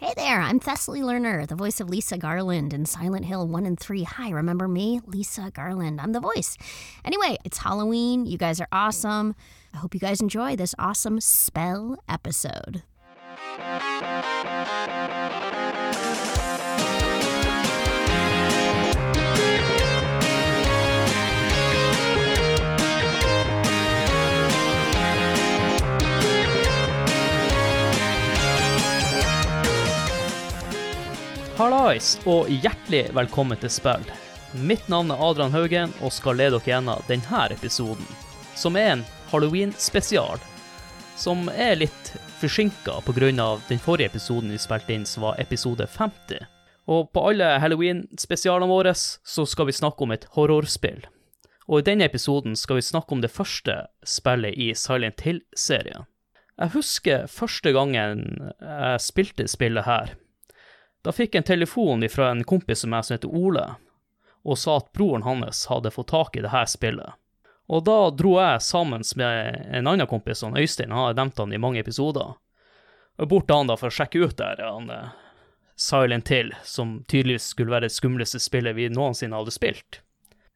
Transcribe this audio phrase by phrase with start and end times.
[0.00, 3.78] Hey there, I'm Thessaly Lerner, the voice of Lisa Garland in Silent Hill 1 and
[3.78, 4.02] 3.
[4.02, 5.00] Hi, remember me?
[5.06, 6.00] Lisa Garland.
[6.00, 6.58] I'm the voice.
[7.04, 8.26] Anyway, it's Halloween.
[8.26, 9.36] You guys are awesome.
[9.72, 12.82] I hope you guys enjoy this awesome spell episode.
[31.54, 34.02] Hallais, og hjertelig velkommen til spill.
[34.66, 38.08] Mitt navn er Adrian Haugen og skal lede dere gjennom denne episoden,
[38.58, 40.42] som er en halloween-spesial,
[41.14, 43.30] som er litt forsinka pga.
[43.68, 46.42] den forrige episoden vi spilte inn, som var episode 50.
[46.88, 51.06] Og på alle halloween-spesialene våre så skal vi snakke om et horrorspill.
[51.68, 56.02] Og i denne episoden skal vi snakke om det første spillet i Silent Hill-serien.
[56.58, 60.18] Jeg husker første gangen jeg spilte spillet her.
[61.04, 63.66] Da fikk jeg en telefon fra en kompis som meg som heter Ole,
[64.44, 67.16] og sa at broren hans hadde fått tak i det her spillet.
[67.68, 71.52] Og da dro jeg sammen med en annen kompis, han Øystein, han har nevnt han
[71.52, 72.34] i mange episoder,
[73.16, 75.12] bort til han da for å sjekke ut der han eh,
[75.80, 80.00] Silent Hill, som tydeligvis skulle være det skumleste spillet vi noensinne hadde spilt.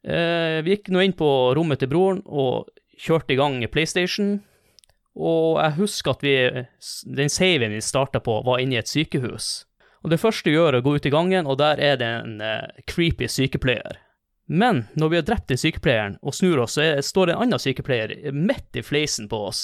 [0.03, 4.39] Eh, vi gikk nå inn på rommet til broren og kjørte i gang PlayStation,
[5.19, 6.35] og jeg husker at vi,
[7.17, 9.68] den saven vi starta på, var inne i et sykehus.
[10.03, 12.07] Og det første vi gjør, er å gå ut i gangen, og der er det
[12.21, 13.99] en uh, creepy sykepleier.
[14.49, 17.43] Men når vi har drept den sykepleieren og snur oss, så er, står det en
[17.45, 19.61] annen sykepleier midt i fleisen på oss.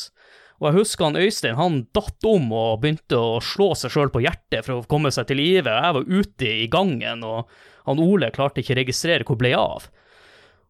[0.62, 4.22] Og jeg husker han Øystein, han datt om og begynte å slå seg sjøl på
[4.24, 5.72] hjertet for å komme seg til live.
[5.72, 7.50] Jeg var ute i gangen, og
[7.90, 9.90] han Ole klarte ikke å registrere hvor ble av.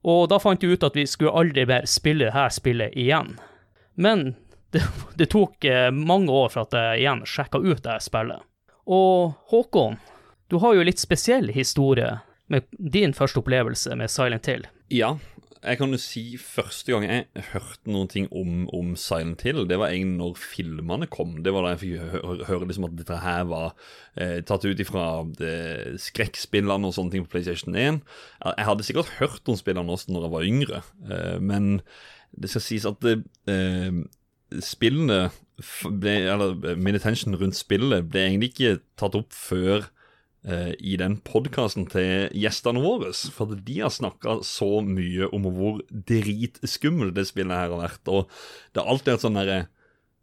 [0.06, 3.36] Og da fant vi ut at vi skulle aldri mer spille dette spillet igjen.
[4.00, 4.32] Men
[4.74, 4.84] det,
[5.20, 8.46] det tok eh, mange år for at jeg igjen sjekka ut dette spillet.
[8.86, 9.98] Og Håkon,
[10.52, 12.20] du har jo litt spesiell historie
[12.54, 14.68] med din første opplevelse med Silent Hill.
[14.94, 15.16] Ja,
[15.66, 19.80] jeg kan jo si første gang jeg hørte noen ting om, om Silent Hill, det
[19.82, 21.40] var egentlig når filmene kom.
[21.46, 23.72] Det var da jeg fikk høre, liksom at dette her var
[24.14, 25.08] eh, tatt ut ifra
[25.42, 28.04] eh, skrekkspillene og sånne ting på PlayStation 1.
[28.52, 31.80] Jeg hadde sikkert hørt om spillene også når jeg var yngre, eh, men
[32.36, 33.18] det skal sies at det,
[33.50, 34.04] eh,
[34.64, 35.30] spillene
[35.88, 39.86] ble, eller min attention rundt spillet ble egentlig ikke tatt opp før
[40.48, 43.14] eh, i den podkasten til gjestene våre.
[43.14, 48.12] For de har snakka så mye om hvor dritskummelt det spillet her har vært.
[48.12, 48.28] Og
[48.74, 49.64] det har alltid vært sånn derre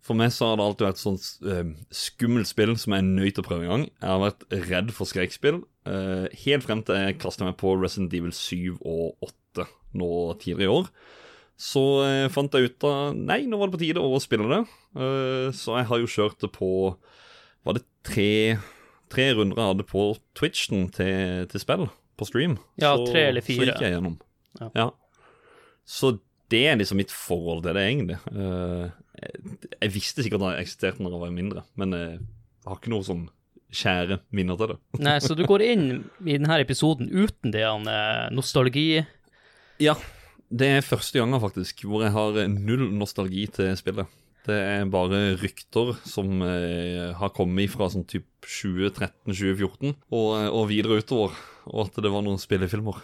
[0.02, 3.36] For meg så har det alltid vært sånn eh, skummelt spill som jeg er nødt
[3.36, 3.84] til å prøve en gang.
[4.00, 8.14] Jeg har vært redd for skrekkspill eh, helt frem til jeg kasta meg på Resident
[8.18, 9.68] Evil 7 og 8
[10.00, 10.10] nå
[10.42, 10.90] tidligere i år.
[11.60, 14.62] Så eh, fant jeg ut av Nei, nå var det på tide å spille det.
[14.98, 16.70] Uh, så jeg har jo kjørt det på
[17.64, 18.58] Var det tre,
[19.12, 20.06] tre runder jeg hadde på
[20.38, 21.86] Twitchen til, til spill?
[22.18, 22.58] På stream?
[22.82, 23.62] Ja, så, tre eller fire.
[23.62, 24.18] Så gikk jeg gjennom.
[24.60, 24.70] Ja.
[24.76, 24.88] ja.
[25.88, 26.16] Så
[26.52, 28.18] det er liksom mitt forhold til det, egentlig.
[28.28, 32.18] Jeg, jeg, visste sikkert at det eksisterte når jeg var mindre, men jeg
[32.66, 33.22] har ikke noe sånn
[33.72, 34.78] kjære minner til det.
[35.06, 35.86] Nei, så du går inn
[36.26, 37.64] i denne episoden uten det
[38.36, 39.02] nostalgi?
[39.82, 39.96] Ja.
[40.52, 44.10] Det er første gangen faktisk hvor jeg har null nostalgi til spillet.
[44.42, 50.98] Det er bare rykter som eh, har kommet fra sånn typ 2013-2014 og, og videre
[50.98, 51.36] utover,
[51.70, 52.98] og at det var noen spillefilmer.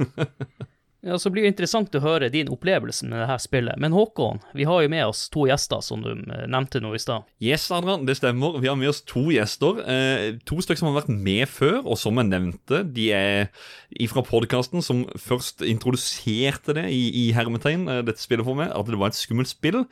[1.00, 3.78] Ja, så blir det interessant å høre din opplevelse med dette spillet.
[3.80, 7.00] Men Håkon, vi har jo med oss to gjester, som du eh, nevnte nå i
[7.00, 7.24] stad.
[7.40, 8.58] Yes, Adrian, det stemmer.
[8.60, 9.80] Vi har med oss to gjester.
[9.80, 13.48] Eh, to stykker som har vært med før, og som jeg nevnte, de er
[13.96, 18.92] ifra podkasten som først introduserte det i, i hermetegn, eh, dette spillet for meg, at
[18.92, 19.86] det var et skummelt spill.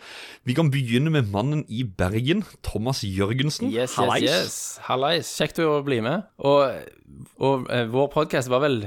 [0.45, 3.73] Vi kan begynne med mannen i Bergen, Thomas Jørgensen.
[3.73, 4.63] Yes, yes, yes.
[4.85, 5.33] Hallais.
[5.41, 6.29] Kjekt å bli med.
[6.45, 6.69] Og,
[7.41, 8.83] og eh, vår podkast var vel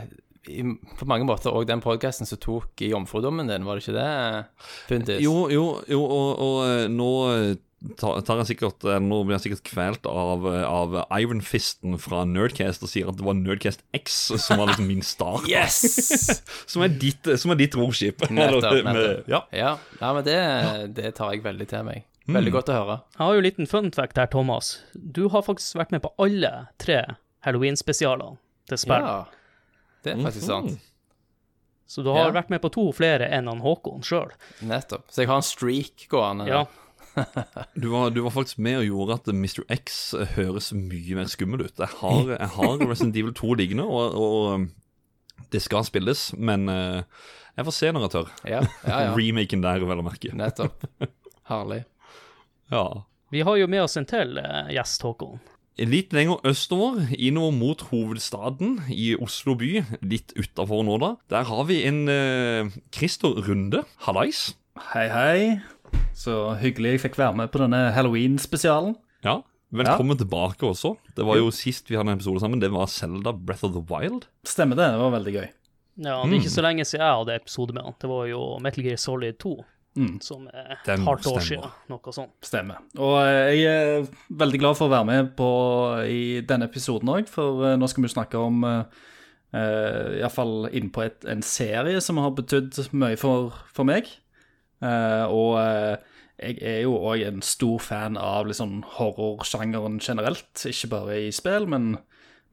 [0.50, 0.64] i,
[0.98, 4.46] på mange måter òg den podkasten som tok jomfrudommen din, var det ikke det,
[4.90, 5.20] Puntis?
[5.22, 7.52] Jo, jo, jo og, og, eh, nå eh,
[7.98, 12.90] tar jeg sikkert eh, Nå blir jeg sikkert kvelt av, av Ironfisten fra Nerdcast og
[12.90, 15.46] sier at det var Nerdcast X som var liksom min start.
[15.50, 15.82] yes!
[16.72, 18.26] som, er ditt, som er ditt romskip.
[18.30, 18.82] Nettopp.
[18.86, 19.30] nettopp.
[19.30, 19.44] Ja.
[19.54, 19.76] ja.
[20.02, 20.40] ja, men det,
[20.98, 22.08] det, tar jeg veldig til meg.
[22.30, 22.56] Veldig mm.
[22.56, 23.02] godt å høre.
[23.18, 24.76] Jeg har jo en liten fun fact her, Thomas.
[24.94, 27.04] Du har faktisk vært med på alle tre
[27.46, 28.38] Halloween-spesialene
[28.70, 29.06] til spill.
[29.06, 29.41] Ja.
[30.02, 30.88] Det er faktisk sant.
[31.92, 32.36] Så du har ja.
[32.38, 34.30] vært med på to flere enn han Håkon sjøl.
[34.64, 35.10] Nettopp.
[35.12, 36.48] Så jeg har en streak gående.
[36.48, 36.62] Ja.
[37.74, 39.66] du, var, du, var, faktisk med og gjorde at Mr.
[39.76, 39.98] X
[40.38, 41.76] høres mye mer skummel ut.
[41.76, 47.04] Jeg har, jeg har Resident Evil 2 liggende, og, og, det skal spilles, men uh,
[47.58, 48.34] jeg får se når jeg tør.
[48.48, 49.14] Ja, ja, ja.
[49.20, 50.32] Remaken der, vel å merke.
[50.32, 50.88] Nettopp.
[51.52, 51.84] Herlig.
[52.72, 52.86] Ja.
[53.36, 55.44] Vi har jo med oss en til uh, gjest, Håkon.
[55.80, 61.14] Litt lenger østover, innover mot hovedstaden i Oslo by, litt utafor nå, da.
[61.32, 63.84] Der har vi en eh, Christer Runde.
[64.08, 64.52] Hallais.
[64.92, 65.40] Hei, hei.
[66.16, 68.96] Så hyggelig jeg fikk være med på denne Halloween-spesialen.
[69.26, 69.42] Ja.
[69.72, 70.98] Velkommen tilbake også.
[71.16, 72.60] Det var jo sist vi hadde en episode sammen.
[72.60, 74.28] Det var Zelda Breath of the Wild.
[74.48, 75.50] Stemmer det, det var veldig gøy.
[76.02, 77.96] Ja, det er ikke så lenge siden jeg hadde episode med han.
[78.02, 79.54] Det var jo Metal Gear Solid 2,
[80.24, 81.72] som er et Stemmer, år siden.
[81.92, 82.36] Noe sånt.
[82.46, 82.84] Stemmer.
[82.96, 84.06] Og eh, jeg er
[84.40, 85.50] veldig glad for å være med på
[86.08, 88.86] i denne episoden òg, for eh, nå skal vi snakke om uh,
[89.52, 94.08] Iallfall innpå et, en serie som har betydd mye for, for meg.
[94.82, 100.56] Uh, og uh, jeg er jo òg en stor fan av liksom horrorsjangeren generelt.
[100.66, 101.98] Ikke bare i spill, men,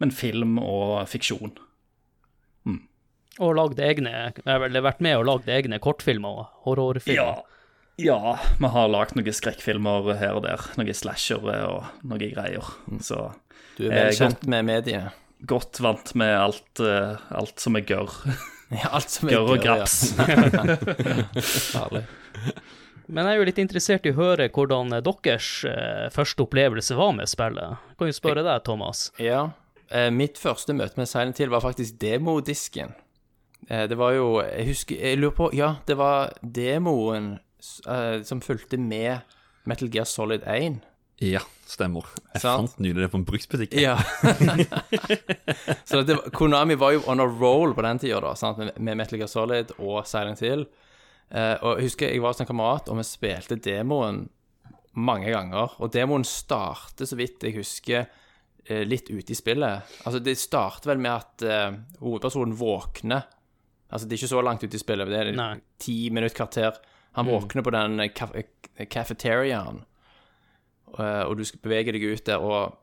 [0.02, 1.55] men film og fiksjon.
[3.38, 4.11] Og lagd egne
[4.44, 7.44] Eller har vært med og lagd egne kortfilmer og horrorfilmer.
[7.99, 10.62] Ja, vi har lagd noen skrekkfilmer her og der.
[10.79, 12.69] Noen slashere og noen greier.
[13.02, 13.32] Så
[13.79, 15.12] Du er Eh, vel kjent med mediet.
[15.46, 18.11] godt vant med alt, eh, alt som er gørr.
[18.70, 19.76] Ja, alt som er Gørr og ja.
[19.79, 20.12] graps.
[21.73, 22.02] Herlig.
[23.08, 27.14] Men jeg er jo litt interessert i å høre hvordan deres eh, første opplevelse var
[27.17, 27.79] med spillet.
[27.96, 29.06] Kan jo spørre deg, Thomas.
[29.23, 29.46] Ja.
[29.88, 32.93] Eh, mitt første møte med Silent Hill var faktisk demodisken.
[33.69, 37.34] Eh, det var jo Jeg husker Jeg lurer på Ja, det var demoen
[37.88, 39.20] eh, som fulgte med
[39.69, 40.78] Metal Gear Solid 1.
[41.20, 42.06] Ja, stemmer.
[42.32, 42.70] Jeg Sant.
[42.70, 43.75] fant nylig det på en bruksbutikk.
[43.82, 43.96] Ja.
[45.84, 48.58] Så det, var- Konami var jo on a roll på den tida, da, sant?
[48.78, 50.62] Med, Metal Gear Solid og Silent Hill.
[51.28, 54.22] Uh, og jeg husker jeg var hos en kamerat, og vi spilte demoen
[54.96, 55.75] mange ganger.
[55.82, 58.08] Og demoen starter, så vidt jeg husker,
[58.84, 59.87] litt ute i spillet.
[60.04, 63.22] Altså, det starter vel med at uh, hovedpersonen våkner.
[63.90, 65.52] Altså, det er ikke så langt ute i spillet, det er Nei.
[65.81, 66.76] ti minutter, kvarter.
[67.17, 68.44] Han våkner på den kaf eh,
[68.87, 69.81] cafeteriaen,
[70.99, 72.76] eh, og du beveger deg ut der, og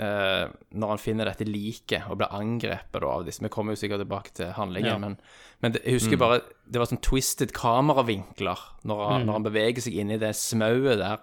[0.00, 3.80] Uh, når han finner dette liket og blir angrepet da, av disse Vi kommer jo
[3.82, 4.96] sikkert tilbake til handlingen, Ja.
[4.98, 5.18] men,
[5.60, 9.84] men det, jeg husker bare det var sånn twisted kameravinkler når han, når han beveger
[9.84, 11.20] seg inn i det smauet der,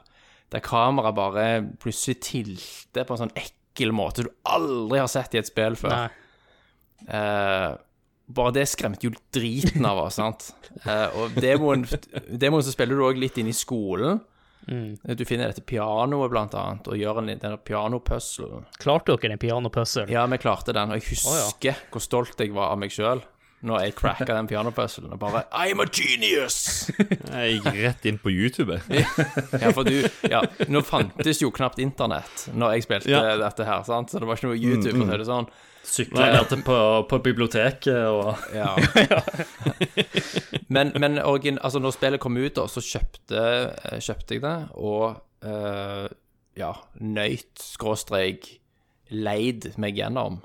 [0.54, 1.48] der kameraet bare
[1.82, 6.06] plutselig tilter på en sånn ekkel måte du aldri har sett i et spill før.
[6.06, 7.18] Nei.
[8.30, 10.52] Eh, bare det skremte jo driten av oss, sant?
[10.86, 11.88] Eh, og demoen,
[12.30, 14.22] demoen så spiller du òg litt inn i skolen.
[14.70, 18.68] Du finner dette pianoet, blant annet, og gjør en, den pianopuzzlen.
[18.78, 20.06] Klarte dere den pianopuzzle?
[20.14, 23.24] Ja, vi klarte den, og jeg husker hvor stolt jeg var av meg sjøl
[23.66, 26.88] når jeg cracka den pianopuzzlen, og bare I'm a genius!
[27.34, 28.78] Jeg gikk rett inn på YouTube.
[28.88, 29.98] Ja, for du
[30.32, 30.40] Ja,
[30.72, 33.34] nå fantes jo knapt internett når jeg spilte Ja.
[33.42, 34.14] dette her, sant?
[34.14, 35.50] så det var ikke noe YouTube, for å er det sånn.
[35.84, 36.78] Sykla ned til på,
[37.10, 38.76] på biblioteket og Ja.
[40.76, 43.44] men men altså når spillet kom ut, da, så kjøpte,
[43.92, 46.08] eh, kjøpte jeg det, og uh,
[46.60, 48.52] ja, nøyt, skråstrek,
[49.10, 50.42] leid meg gjennom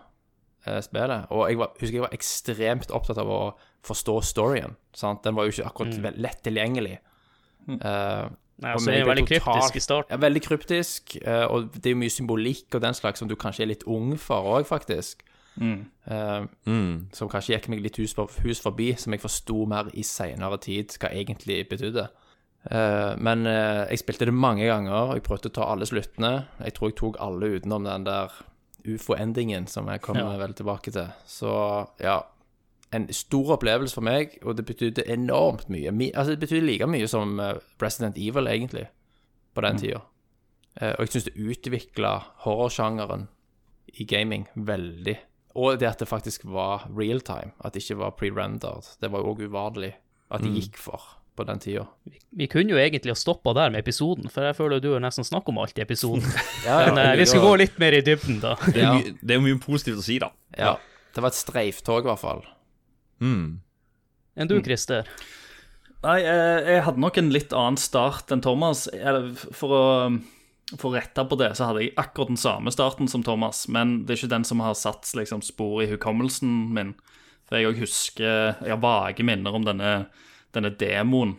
[0.68, 1.26] uh, spillet.
[1.30, 3.42] Og jeg var, husker jeg var ekstremt opptatt av å
[3.84, 4.78] forstå storyen.
[4.96, 5.24] Sant?
[5.26, 6.22] Den var jo ikke akkurat mm.
[6.24, 6.98] lett tilgjengelig.
[7.64, 8.24] Eh,
[8.62, 10.10] Nei, altså, det er jeg jo veldig totalt- kryptisk i starten.
[10.10, 13.34] Ja, veldig kryptisk, eh, og det er jo mye symbolikk og den slags som du
[13.36, 15.22] kanskje er litt ung for òg, faktisk.
[15.60, 17.06] Eh, Mm.
[17.12, 20.88] som kanskje gikk meg litt hus, hus forbi, som jeg forsto mer i seinere tid
[20.98, 22.08] hva egentlig betydde.
[22.70, 26.46] Uh, men uh, jeg spilte det mange ganger, og jeg prøvde å ta alle sluttene.
[26.64, 28.30] Jeg tror jeg tok alle utenom den der
[28.86, 30.38] ufo-endingen, som jeg kommer Ja.
[30.38, 31.08] vel tilbake til.
[31.26, 32.22] Så ja,
[32.94, 35.92] en stor opplevelse for meg, og det betydde enormt mye.
[35.94, 38.86] Mi, altså, det betydde like mye som eh, Resident Evil, egentlig,
[39.54, 40.02] på den tida.
[40.80, 42.14] Eh, og jeg syns det utvikla
[42.46, 43.28] horrorsjangeren
[43.94, 45.16] i gaming veldig.
[45.54, 48.96] Og det at det faktisk var real time, at det ikke var pre-rendered.
[49.00, 49.92] Det var jo òg uvanlig
[50.34, 51.02] at de gikk for
[51.34, 51.84] på den tida.
[52.30, 55.26] Vi kunne jo egentlig ha stoppa der med episoden, for jeg føler du har nesten
[55.26, 56.26] snakket om alt i episoden.
[56.66, 58.54] Ja, Men uh, vi skal gå litt mer i dybden, da.
[58.64, 60.30] Det, er mye, det er jo mye positivt å si, da.
[60.56, 60.76] Ja.
[61.14, 62.44] Det var et streiftog, i hvert fall.
[63.22, 63.60] Mm.
[64.36, 65.06] Enn du, Christer?
[66.04, 68.86] Nei, jeg, jeg hadde nok en litt annen start enn Thomas.
[68.92, 69.84] Jeg- For å,
[70.76, 74.04] for å rette på det, så hadde jeg akkurat den samme starten som Thomas, men
[74.04, 76.94] det er ikke den som har satt liksom, spor i hukommelsen min.
[77.48, 80.06] For jeg òg husker Jeg har vage minner om denne,
[80.56, 81.38] denne demoen.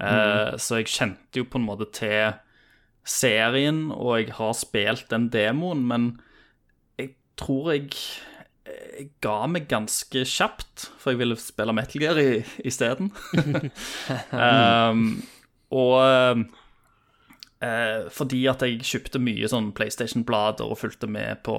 [0.00, 2.34] Eh, så jeg kjente jo på en måte til
[3.06, 6.08] serien, og jeg har spilt den demoen, men
[6.98, 7.92] jeg tror jeg
[9.24, 12.20] ga meg ganske kjapt, for jeg ville spille Metal Gear
[12.66, 13.10] isteden.
[14.32, 15.06] um,
[15.74, 16.44] og
[17.62, 21.56] uh, fordi at jeg kjøpte mye sånn PlayStation-blader og fulgte med på,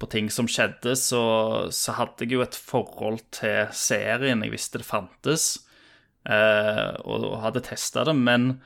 [0.00, 1.22] på ting som skjedde, så,
[1.74, 4.44] så hadde jeg jo et forhold til serien.
[4.44, 5.48] Jeg visste det fantes,
[6.28, 8.56] uh, og, og hadde testa det, men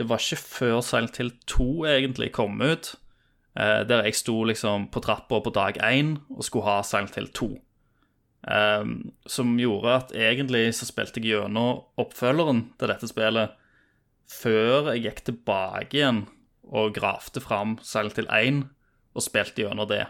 [0.00, 2.94] det var ikke før Silent Hill 2 egentlig kom ut,
[3.60, 7.28] eh, der jeg sto liksom på trappa på dag én og skulle ha Silent Hill
[7.36, 7.50] 2.
[8.50, 8.92] Eh,
[9.28, 13.56] som gjorde at egentlig så spilte jeg gjennom oppfølgeren til dette spillet
[14.30, 16.24] før jeg gikk tilbake igjen
[16.70, 18.64] og gravde fram Silent Hill 1
[19.18, 20.04] og spilte gjennom det.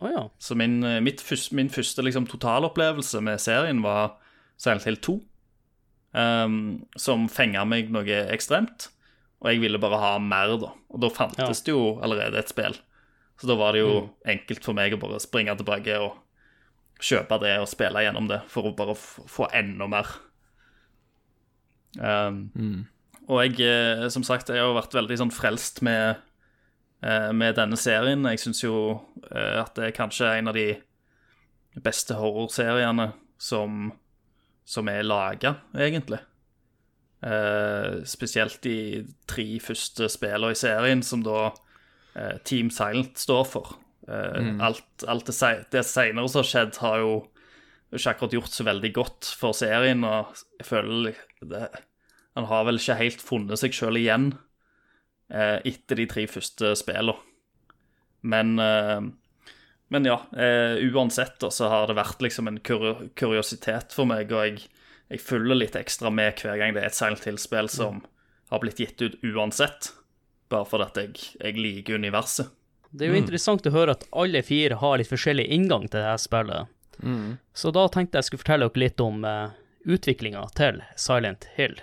[0.00, 0.28] Oh, ja.
[0.38, 4.16] Så min, eh, mitt min første liksom, totalopplevelse med serien var
[4.56, 5.20] Silent Hill 2,
[6.16, 8.88] Um, som fenga meg noe ekstremt.
[9.42, 10.72] Og jeg ville bare ha mer, da.
[10.90, 12.74] Og da fantes det jo allerede et spill.
[13.38, 16.16] Så da var det jo enkelt for meg å bare springe tilbake og
[16.98, 20.08] kjøpe det og spille gjennom det, for å bare få enda mer.
[22.02, 22.86] Ehm,
[23.28, 26.16] Og jeg, eh, som sagt, jeg har vært veldig sånn frelst med
[27.02, 28.24] eh, med denne serien.
[28.24, 30.78] Jeg syns jo eh, at det er kanskje en av de
[31.78, 33.92] beste horrorseriene som,
[34.64, 36.18] som er laga, egentlig.
[37.18, 41.50] Uh, spesielt de tre første spillene i serien, som da
[42.48, 43.74] Team Silent står for.
[44.08, 44.56] Mm.
[44.64, 45.34] Alt, alt det,
[45.70, 47.12] det senere som har skjedd, har jo
[47.94, 51.68] ikke akkurat gjort så veldig godt for serien, og jeg føler det,
[52.36, 54.28] han har vel ikke helt funnet seg sjøl igjen
[55.32, 57.16] eh, etter de tre første spillene.
[58.28, 59.00] Men, eh,
[59.94, 64.32] men ja, eh, uansett da, så har det vært liksom en kur kuriositet for meg,
[64.34, 64.68] og jeg,
[65.08, 68.02] jeg følger litt ekstra med hver gang det er et Silent Hill-spill som
[68.52, 69.94] har blitt gitt ut uansett,
[70.52, 72.54] bare fordi at jeg, jeg liker universet.
[72.90, 76.24] Det er jo interessant å høre at alle fire har litt forskjellig inngang til dette
[76.24, 76.70] spillet.
[77.52, 79.52] Så da tenkte jeg skulle fortelle dere litt om uh,
[79.84, 81.76] utviklinga til Silent Hill.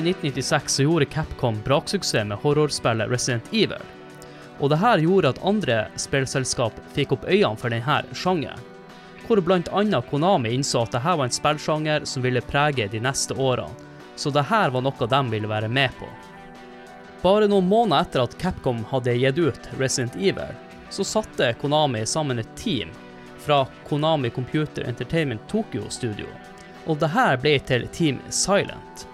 [0.00, 3.82] I 1996 så gjorde Capcom braksuksess med horrorspillet Resident Evil.
[4.58, 8.62] Og det her gjorde at andre spillselskap fikk opp øynene for denne sjangeren.
[9.26, 10.00] Hvor bl.a.
[10.08, 13.76] Konami innså at dette var en spillsjanger som ville prege de neste årene,
[14.16, 16.08] så dette var noe de ville være med på.
[17.20, 20.56] Bare noen måneder etter at Capcom hadde gitt ut Resident Evil,
[20.88, 22.88] så satte Konami sammen et team
[23.44, 26.32] fra Konami Computer Entertainment Tokyo Studio,
[26.88, 29.09] og dette ble til Team Silent.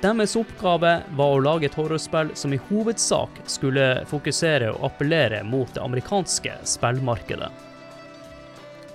[0.00, 5.68] Deres oppgave var å lage et horrorspill som i hovedsak skulle fokusere og appellere mot
[5.74, 7.50] det amerikanske spillmarkedet.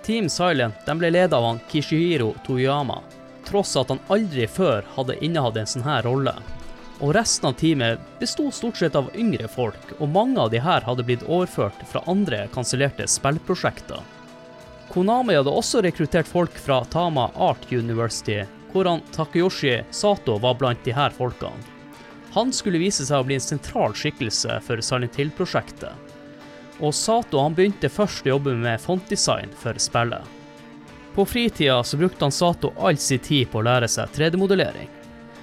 [0.06, 3.04] Team Silent ble ledet av han Kishihiro Toyama,
[3.46, 6.34] tross at han aldri før hadde innehatt en sånn her rolle.
[7.04, 10.86] Og resten av teamet besto stort sett av yngre folk, og mange av de her
[10.90, 14.02] hadde blitt overført fra andre kansellerte spillprosjekter.
[14.90, 18.42] Konami hadde også rekruttert folk fra Tama Art University,
[18.76, 21.64] hvor han Takeyoshi Sato var blant de her folkene.
[22.36, 25.94] Han skulle vise seg å bli en sentral skikkelse for Silent Hill-prosjektet.
[26.84, 30.28] Og Sato han begynte først å jobbe med fontdesign for spillet.
[31.16, 34.92] På fritida så brukte han Sato all sin tid på å lære seg 3D-modellering.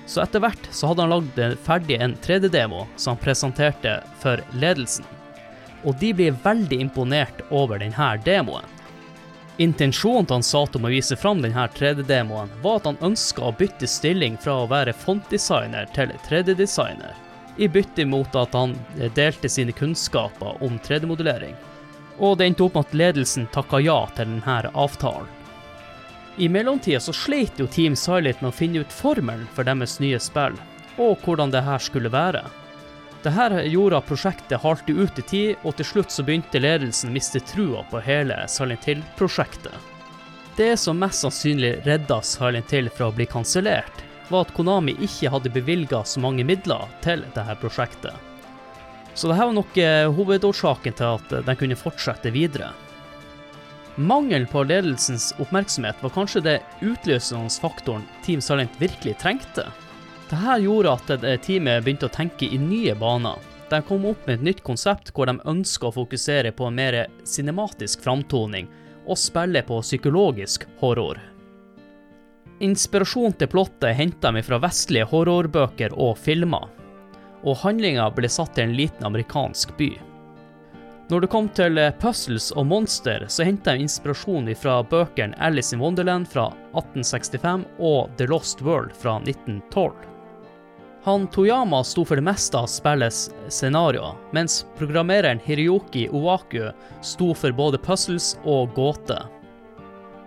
[0.04, 5.08] Så etter hvert så hadde han lagd ferdig en 3D-demo som han presenterte for ledelsen.
[5.88, 8.68] Og de ble veldig imponert over denne demoen.
[9.62, 13.52] Intensjonen til han Sato med å vise fram denne 3D-demoen var at han ønska å
[13.54, 17.12] bytte stilling fra å være fontdesigner til 3D-designer,
[17.62, 18.73] i bytte mot at han
[19.14, 21.54] delte sine kunnskaper om 3D-modellering.
[22.19, 25.31] Og det endte opp med at ledelsen takka ja til denne avtalen.
[26.42, 30.19] I mellomtida så sleit jo Team Silent med å finne ut formelen for deres nye
[30.19, 30.57] spill,
[30.97, 32.42] og hvordan det her skulle være.
[33.22, 37.14] Dette gjorde at prosjektet halte ut i tid, og til slutt så begynte ledelsen å
[37.14, 39.76] miste trua på hele Silent Hill-prosjektet.
[40.56, 45.30] Det som mest sannsynlig redda Silent Hill fra å bli kansellert, var at Konami ikke
[45.30, 48.16] hadde bevilga så mange midler til dette prosjektet.
[49.14, 52.72] Så dette var nok eh, hovedårsaken til at den kunne fortsette videre.
[54.00, 59.66] Mangelen på ledelsens oppmerksomhet var kanskje det utløsende faktoren Team Silent virkelig trengte.
[60.32, 61.10] Dette gjorde at
[61.44, 63.36] teamet begynte å tenke i nye baner.
[63.68, 66.96] De kom opp med et nytt konsept hvor de ønska å fokusere på en mer
[67.28, 68.70] cinematisk framtoning
[69.04, 71.18] og spille på psykologisk horror.
[72.64, 76.70] Inspirasjon til plottet henta de fra vestlige horrorbøker og filmer,
[77.44, 79.90] og handlinga ble satt til en liten amerikansk by.
[81.10, 85.84] Når det kom til puzzles og monster, så henta de inspirasjon fra bøkene Alice in
[85.84, 90.12] Wonderland fra 1865 og The Lost World fra 1912.
[91.04, 96.68] Han Toyama sto for det meste av spillets scenarioer, mens programmereren Hiroyoki Owaku
[97.02, 99.26] sto for både puzzles og gåter.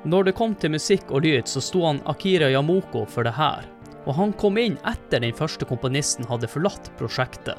[0.04, 3.64] Når det kom til musikk og lyd, så sto han Akira Yamoko for det her,
[4.04, 7.56] og han kom inn etter den første komponisten hadde forlatt prosjektet.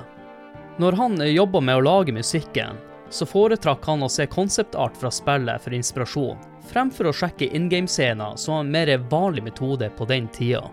[0.77, 2.77] Når han jobba med å lage musikken,
[3.09, 6.37] så foretrakk han å se konseptart fra spillet for inspirasjon,
[6.69, 10.67] fremfor å sjekke in game-scener, som en mer vanlig metode på den tida.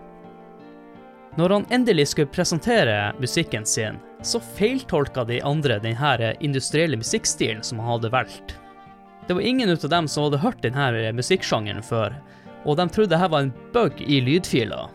[1.36, 7.80] Når han endelig skulle presentere musikken sin, så feiltolka de andre denne industrielle musikkstilen som
[7.82, 8.54] han hadde valgt.
[9.26, 12.14] Det var ingen av dem som hadde hørt denne musikksjangeren før,
[12.64, 14.92] og de trodde dette var en bug i lydfiler.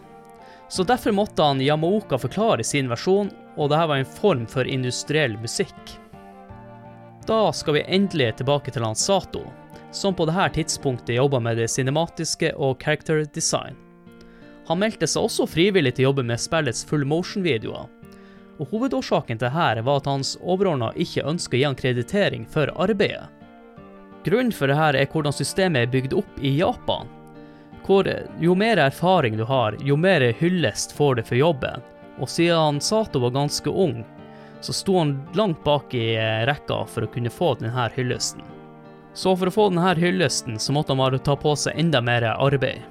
[0.70, 5.36] Så derfor måtte han Yamaoka forklare sin versjon, og dette var en form for industriell
[5.42, 5.98] musikk.
[7.28, 9.44] Da skal vi endelig tilbake til han Sato,
[9.92, 13.76] som på dette tidspunktet jobba med det cinematiske og character design.
[14.70, 17.88] Han meldte seg også frivillig til å jobbe med spillets full motion-videoer,
[18.60, 22.70] og hovedårsaken til dette var at hans overordna ikke ønska å gi han kreditering for
[22.78, 23.26] arbeidet.
[24.26, 27.10] Grunnen for dette er hvordan systemet er bygd opp i Japan,
[27.88, 28.06] hvor
[28.38, 31.82] jo mer erfaring du har, jo mer hyllest får du for jobben,
[32.20, 34.04] og siden Sato var ganske ung,
[34.62, 38.44] så sto han langt bak i eh, rekka for å kunne få denne hyllesten.
[39.18, 42.28] Så for å få denne hyllesten, så måtte han bare ta på seg enda mer
[42.36, 42.84] arbeid.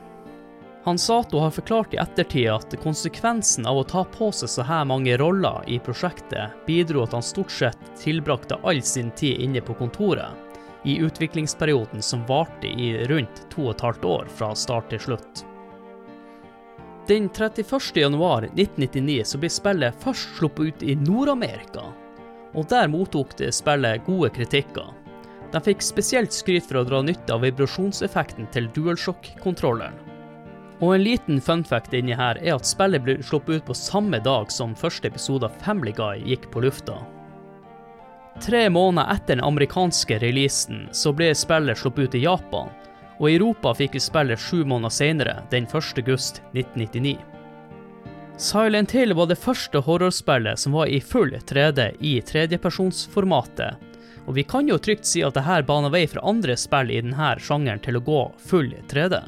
[0.89, 4.87] Han Sato har forklart i ettertid at konsekvensen av å ta på seg så her
[4.89, 9.77] mange roller i prosjektet, bidro at han stort sett tilbrakte all sin tid inne på
[9.77, 10.57] kontoret,
[10.89, 15.45] i utviklingsperioden som varte i rundt to og et halvt år fra start til slutt.
[17.13, 17.93] Den 31.
[18.01, 21.85] januar 1999 så ble spillet først sluppet ut i Nord-Amerika,
[22.57, 24.95] og der mottok det spillet gode kritikker.
[25.53, 30.08] De fikk spesielt skryt for å dra nytte av vibrasjonseffekten til DualShock-kontrolleren.
[30.81, 34.53] Og en liten funfact inni her er at spillet ble sluppet ut på samme dag
[34.55, 37.01] som første episode av Family Guy gikk på lufta.
[38.39, 42.71] Tre måneder etter den amerikanske releasen så ble spillet sluppet ut i Japan,
[43.19, 45.99] og i Europa fikk vi spillet sju måneder senere, den 1.
[45.99, 47.17] august 1999.
[48.39, 53.83] Silent Hill var det første horrorspillet som var i full 3D i tredjepersonsformatet,
[54.29, 57.33] og vi kan jo trygt si at dette baner vei for andre spill i denne
[57.43, 59.19] sjangeren til å gå full 3D.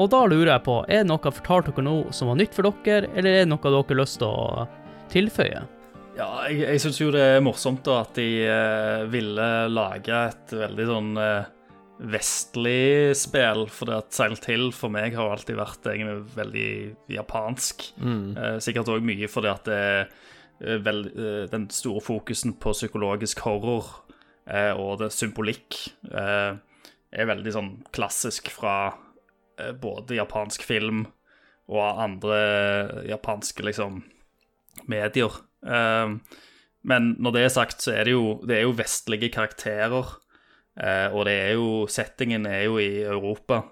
[0.00, 2.54] Og da lurer jeg på, er det noe jeg fortalte dere nå som var nytt
[2.56, 4.66] for dere, eller er det noe dere har lyst til å
[5.12, 5.64] tilføye?
[6.16, 10.54] Ja, jeg, jeg syns jo det er morsomt da at de eh, ville lage et
[10.56, 11.52] veldig sånn eh,
[12.12, 13.64] vestlig spill.
[13.72, 16.72] For det at Silent Hill for meg har alltid vært egentlig veldig
[17.16, 17.86] japansk.
[18.02, 22.74] Eh, sikkert òg mye fordi at det er eh, vel, eh, den store fokusen på
[22.76, 23.88] psykologisk horror
[24.46, 25.80] eh, og det symbolikk
[26.12, 26.52] eh,
[27.12, 28.92] er veldig sånn klassisk fra
[29.82, 31.04] både japansk film
[31.72, 32.38] og andre
[33.08, 34.02] japanske liksom
[34.90, 35.38] medier.
[35.66, 36.16] Eh,
[36.82, 40.16] men når det er sagt, så er det jo, det er jo vestlige karakterer.
[40.80, 43.62] eh, og det er jo Settingen er jo i Europa.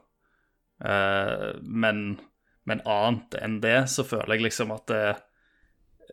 [0.85, 2.21] Eh, men,
[2.65, 5.05] men annet enn det, så føler jeg liksom at det,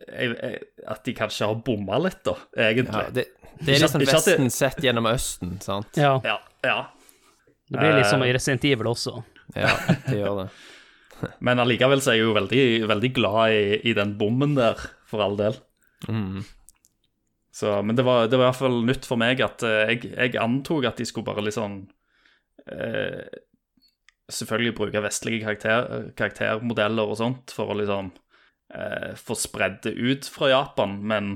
[0.07, 3.05] jeg, jeg, At de kanskje har bomma litt, da, egentlig.
[3.07, 3.29] Ja, det,
[3.61, 5.97] det er liksom Vesten sett gjennom Østen, sant?
[5.97, 6.77] Ja, ja, ja.
[7.69, 9.15] det blir liksom som Eh, i Resident Evil også.
[9.55, 9.71] Ja,
[10.07, 10.49] det gjør det.
[11.41, 15.23] Men allikevel så er jeg jo veldig, veldig glad i, i den bommen der, for
[15.23, 15.57] all del.
[16.09, 16.43] Mm.
[17.57, 20.11] Så, men det var, det var i hvert fall nytt for meg at eh, jeg,
[20.13, 21.79] jeg antok at de skulle bare liksom
[22.69, 23.25] eh,
[24.27, 28.09] Selvfølgelig bruke vestlige karakter, karaktermodeller og sånt for å liksom
[28.75, 31.29] eh, få spredd det ut fra Japan, men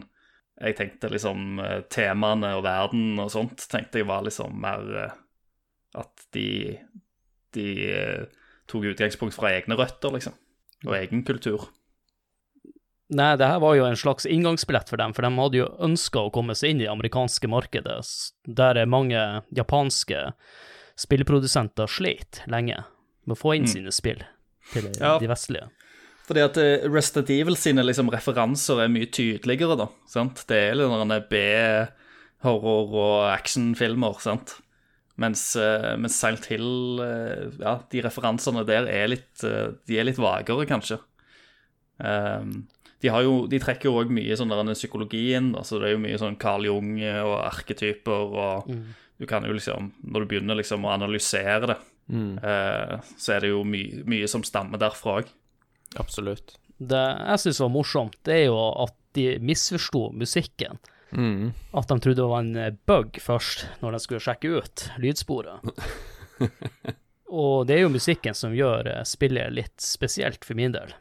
[0.59, 5.15] jeg tenkte liksom eh, temaene og verden og sånt tenkte jeg var liksom mer eh,
[6.01, 6.47] at de,
[7.57, 8.23] de eh,
[8.71, 10.33] tok utgangspunkt fra egne røtter, liksom.
[10.87, 11.67] Og egen kultur.
[13.11, 16.21] Nei, det her var jo en slags inngangsbillett for dem, for de hadde jo ønska
[16.23, 17.97] å komme seg inn i det amerikanske markedet,
[18.47, 19.19] der mange
[19.51, 20.29] japanske
[21.01, 22.79] spillprodusenter slet lenge
[23.25, 24.23] med å få inn sine spill
[24.71, 25.17] til Ja.
[25.19, 25.67] de vestlige.
[26.27, 29.89] Fordi at eh, Resident Evil sine liksom referanser er mye tydeligere, da.
[30.07, 30.45] sant?
[30.47, 34.55] Det er litt sånne B-horror- og actionfilmer, sant.
[35.19, 40.07] Mens, eh, mens Silent Hill, eh, ja, de referansene der er litt, eh, de er
[40.07, 41.01] litt vagere, kanskje.
[42.01, 42.63] Um,
[43.03, 45.93] de, har jo, de trekker jo òg mye sånn der psykologi psykologien, Altså det er
[45.93, 48.71] jo mye sånn Carl Jung og arketyper, og
[49.21, 51.77] du kan jo liksom Når du begynner liksom å analysere det,
[52.41, 55.29] eh, så er det jo my, mye som stammer derfra òg.
[56.01, 56.55] Absolutt.
[56.81, 60.79] Det jeg syns var morsomt, det er jo at de misforsto musikken.
[61.11, 61.51] Mm.
[61.77, 65.71] At de trodde det var en eh, bug først, når de skulle sjekke ut lydsporet.
[67.41, 70.93] Og det er jo musikken som gjør eh, spillet litt spesielt for min del,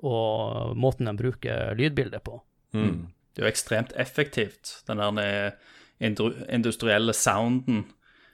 [0.00, 2.38] og måten de bruker lydbildet på.
[2.76, 3.08] Mm.
[3.30, 5.56] Det er jo ekstremt effektivt, den der
[6.00, 7.84] industrielle sounden.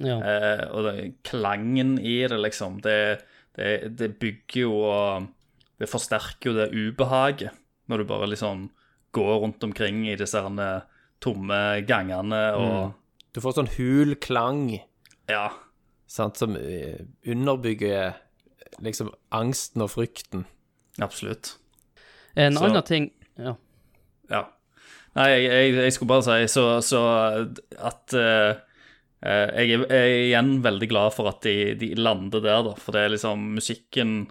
[0.03, 0.19] Ja.
[0.21, 0.95] Eh, og det,
[1.27, 3.25] klangen i det, liksom, det,
[3.57, 5.33] det, det bygger jo og
[5.77, 7.53] Det forsterker jo det ubehaget
[7.87, 8.71] når du bare liksom
[9.13, 10.87] går rundt omkring i disse herne
[11.23, 12.95] tomme gangene og
[13.37, 14.79] Du får sånn hul klang
[15.29, 15.51] Ja.
[16.07, 18.15] sant, som eh, underbygger
[18.81, 20.45] liksom angsten og frykten.
[21.01, 21.57] Absolutt.
[22.37, 23.55] En Så- annen ting ja.
[24.31, 24.45] Ja.
[25.17, 27.01] Nei, jeg, jeg, jeg skulle bare si så, så
[27.79, 28.57] at eh,
[29.25, 32.75] eh, jeg, er, jeg er igjen veldig glad for at de, de lander der, da.
[32.81, 34.31] For det er liksom Musikken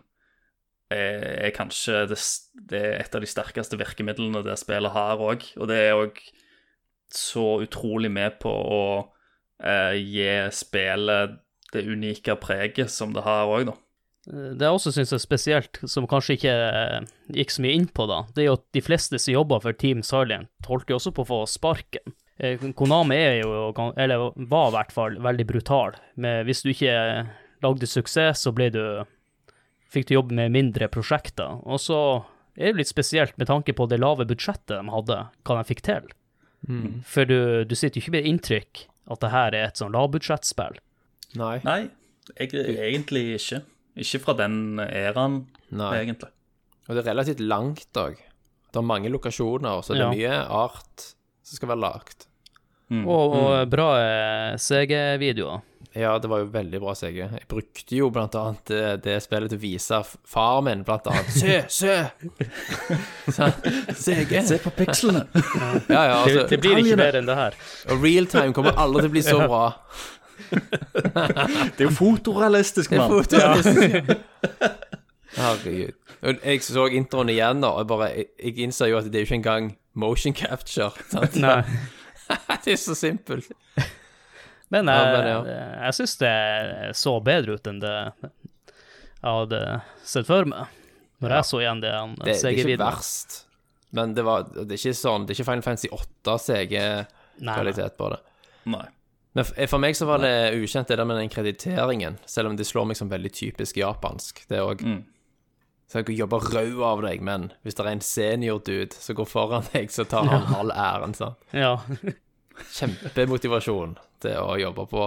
[0.93, 2.19] er, er kanskje det,
[2.69, 5.45] det er et av de sterkeste virkemidlene det spillet har òg.
[5.57, 6.21] Og det er òg
[7.19, 8.83] så utrolig med på å
[9.63, 11.39] eh, gi spillet
[11.73, 13.75] det unike preget som det har òg, da.
[14.25, 18.07] Det jeg også syns er spesielt, som kanskje ikke eh, gikk så mye inn på,
[18.09, 21.13] da, det er jo at de fleste som jobber for Team Silent, holdt jo også
[21.13, 22.15] på å få sparken.
[22.41, 25.99] Eh, Konami er jo, eller var i hvert fall, veldig brutal.
[26.17, 26.95] Men hvis du ikke
[27.63, 28.81] lagde suksess, så ble du
[29.93, 31.61] fikk du jobbe med mindre prosjekter.
[31.63, 31.99] Og så
[32.55, 35.85] er det litt spesielt med tanke på det lave budsjettet de hadde, hva de fikk
[35.85, 36.09] til.
[37.05, 40.79] For du, du sitter jo ikke med inntrykk at det her er et sånn lavbudsjettspill.
[41.37, 41.59] Nei.
[41.67, 41.79] Nei,
[42.39, 43.59] jeg, egentlig ikke.
[44.01, 46.31] Ikke fra den æraen, egentlig.
[46.87, 48.17] Og det er relativt langt òg.
[48.71, 51.05] Det er mange lokasjoner, så det er mye art
[51.45, 52.25] som skal være lagd.
[52.91, 55.61] Og, og bra eh, CG-videoer.
[55.95, 57.17] Ja, det var jo veldig bra CG.
[57.23, 61.29] Jeg brukte jo blant annet det, det spillet til å vise far min, blant annet.
[61.31, 61.95] Se, se!
[63.35, 63.47] Så,
[64.01, 64.33] CG.
[64.49, 65.21] Se på pikslene!
[65.31, 65.39] Ja,
[65.87, 67.55] ja, Det, altså, det blir ikke mer enn det her.
[67.89, 69.63] og realtime kommer aldri til å bli så bra.
[70.51, 73.15] Det er jo fotorealistisk, Det er mann.
[73.15, 74.11] fotorealistisk.
[75.39, 75.95] Herregud.
[76.43, 79.29] Jeg så introen igjen, da, og bare, jeg, jeg innser jo at det er jo
[79.29, 80.91] ikke engang motion capture.
[81.11, 81.39] Sant?
[81.39, 81.61] Nei.
[82.65, 83.51] Det er så simpelt.
[84.75, 85.59] Men Ja, jeg, men ja.
[85.87, 86.33] jeg syns det
[86.99, 89.59] så bedre ut enn det jeg hadde
[90.05, 90.67] sett for meg.
[91.23, 92.85] Når jeg så igjen det han Det, det er ikke CG-videoen.
[92.91, 93.37] verst.
[93.95, 98.09] Men det, var, det er ikke sånn Det er ikke Final Fantasy 8 CG-kvalitet på
[98.11, 98.19] det.
[98.75, 98.83] Nei.
[99.35, 102.55] Men for, for meg så var det ukjent det der med den krediteringen, selv om
[102.59, 104.43] det slår meg som veldig typisk japansk.
[104.51, 104.83] Det òg.
[104.83, 105.01] Mm.
[105.91, 109.27] Så jeg kan jobbe rød av deg, men hvis det er en senior-dude som går
[109.29, 111.13] foran deg, så tar han all æren.
[111.17, 111.39] sant?
[111.55, 111.75] Ja.
[112.77, 115.05] Kjempemotivasjon til å jobbe på.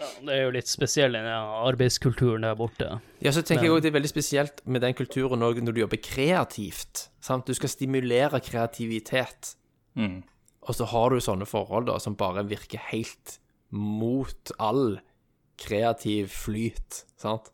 [0.00, 2.88] Det er jo litt spesiell den arbeidskulturen der borte.
[3.20, 5.82] Ja, så tenker jeg også det er veldig spesielt med den kulturen også når du
[5.82, 7.08] jobber kreativt.
[7.20, 7.48] Sant?
[7.48, 9.54] Du skal stimulere kreativitet.
[10.00, 10.22] Mm.
[10.64, 13.36] Og så har du sånne forhold da, som bare virker helt
[13.70, 15.00] mot all
[15.60, 17.52] kreativ flyt, sant?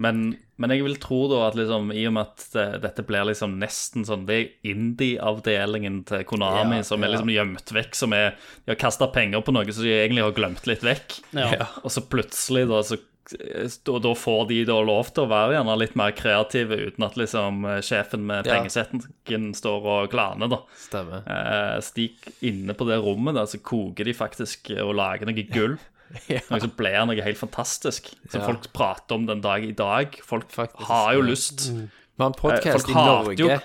[0.00, 3.26] Men, men jeg vil tro da at liksom, i og med at det, dette blir
[3.28, 7.16] liksom nesten sånn Det er indie-avdelingen til Konami Ja, som er ja.
[7.16, 8.30] liksom gjemt vekk, som er
[8.64, 11.18] De har kasta penger på noe som de egentlig har glemt litt vekk.
[11.36, 11.68] Ja.
[11.84, 12.96] Og så plutselig, da, så
[13.32, 17.14] da, da får de da lov til å være gjerne litt mer kreative, uten at
[17.20, 18.56] liksom eh, sjefen med Ja.
[18.58, 20.58] pengesetten står og glaner, da.
[20.76, 21.22] Stemmer.
[21.30, 25.78] Eh, stik inne på det rommet, da, så koker de faktisk og lager noe gull.
[26.28, 26.40] Ja.
[26.50, 28.10] Noe som blir noe helt fantastisk.
[28.30, 28.46] Som Ja.
[28.50, 30.18] folk prater om den dag i dag.
[30.24, 31.68] Folk Faktisk, har jo lyst.
[31.72, 33.60] Vi har en Eh, podkast folk i Norge jo-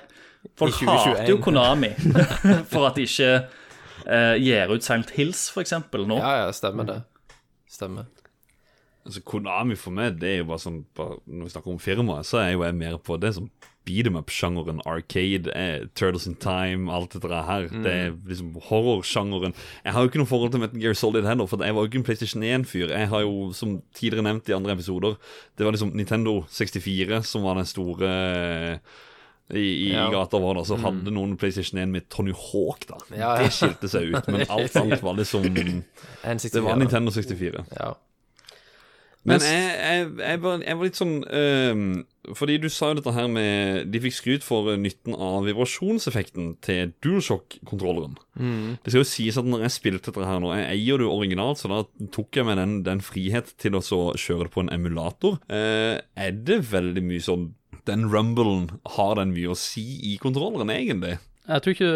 [0.58, 1.90] Folk i hater jo Konami
[2.72, 3.32] for at de ikke
[4.08, 6.18] eh, gir ut Silent Hills, for eksempel, nå.
[6.22, 7.02] Ja, ja, stemmer det.
[7.68, 8.06] Stemmer.
[9.06, 12.26] Altså, Konami for meg, det er jo bare sånn bare, Når vi snakker om firmaet,
[12.28, 13.50] så er jeg jo jeg mer på det som
[13.88, 17.70] beat em up-sjangeren, arcade, eh, Turtles in Time, alt dette her.
[17.72, 19.56] Det er liksom horrorsjangeren.
[19.86, 21.92] Jeg har jo ikke noe forhold til Metal Gear Solid heller, for jeg var jo
[21.92, 22.92] ikke en PlayStation 1-fyr.
[22.94, 25.16] Jeg har jo, som tidligere nevnt i andre episoder,
[25.58, 28.80] det var liksom Nintendo 64 som var den store eh,
[29.56, 30.10] i, i Ja.
[30.12, 32.98] gata vår, da, så hadde noen PlayStation 1 med Tony Hawk, da.
[33.16, 33.46] Ja, ja.
[33.46, 35.64] Det skilte seg ut, men alt annet var liksom Det
[36.28, 36.66] N64.
[36.66, 37.64] var Nintendo 64.
[37.80, 37.94] Ja.
[39.28, 41.90] Men jeg, jeg, jeg, var, jeg var litt sånn øhm,
[42.38, 46.54] Fordi du sa jo dette her med De fikk skryt for øh, nytten av vibrasjonseffekten
[46.64, 48.16] til DualShock-kontrolleren.
[48.38, 51.14] Det skal jo sies at når jeg spilte dette her nå Jeg eier det jo
[51.16, 54.64] originalt, så da tok jeg meg den, den frihet til å så kjøre det på
[54.64, 55.40] en emulator.
[55.52, 57.50] Uh, er det veldig mye sånn
[57.88, 61.18] Den rumblen, har den mye å si i kontrolleren, egentlig?
[61.48, 61.92] Jeg tror ikke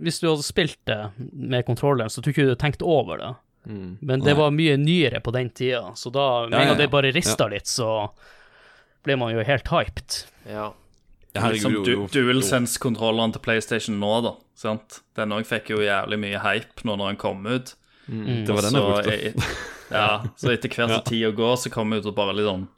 [0.00, 1.00] Hvis du hadde spilt det
[1.32, 3.32] med kontrolleren, så tror jeg ikke du tenkte over det.
[3.64, 6.78] Men det var mye nyere på den tida, så da med Ja, en ja, gang
[6.82, 8.10] det bare rista litt, så
[9.04, 10.24] ble man jo helt hyped.
[10.48, 10.72] ja.
[11.34, 14.34] Liksom jo, du, DualSense-kontrollene til PlayStation nå, da.
[14.54, 15.00] Sant?
[15.18, 17.72] Den òg fikk jo jævlig mye hype nå når den kom ut.
[18.06, 19.48] Det var den jeg brukte.
[19.90, 22.68] ja, så etter hvert som tida går, så kommer vi til å bare liksom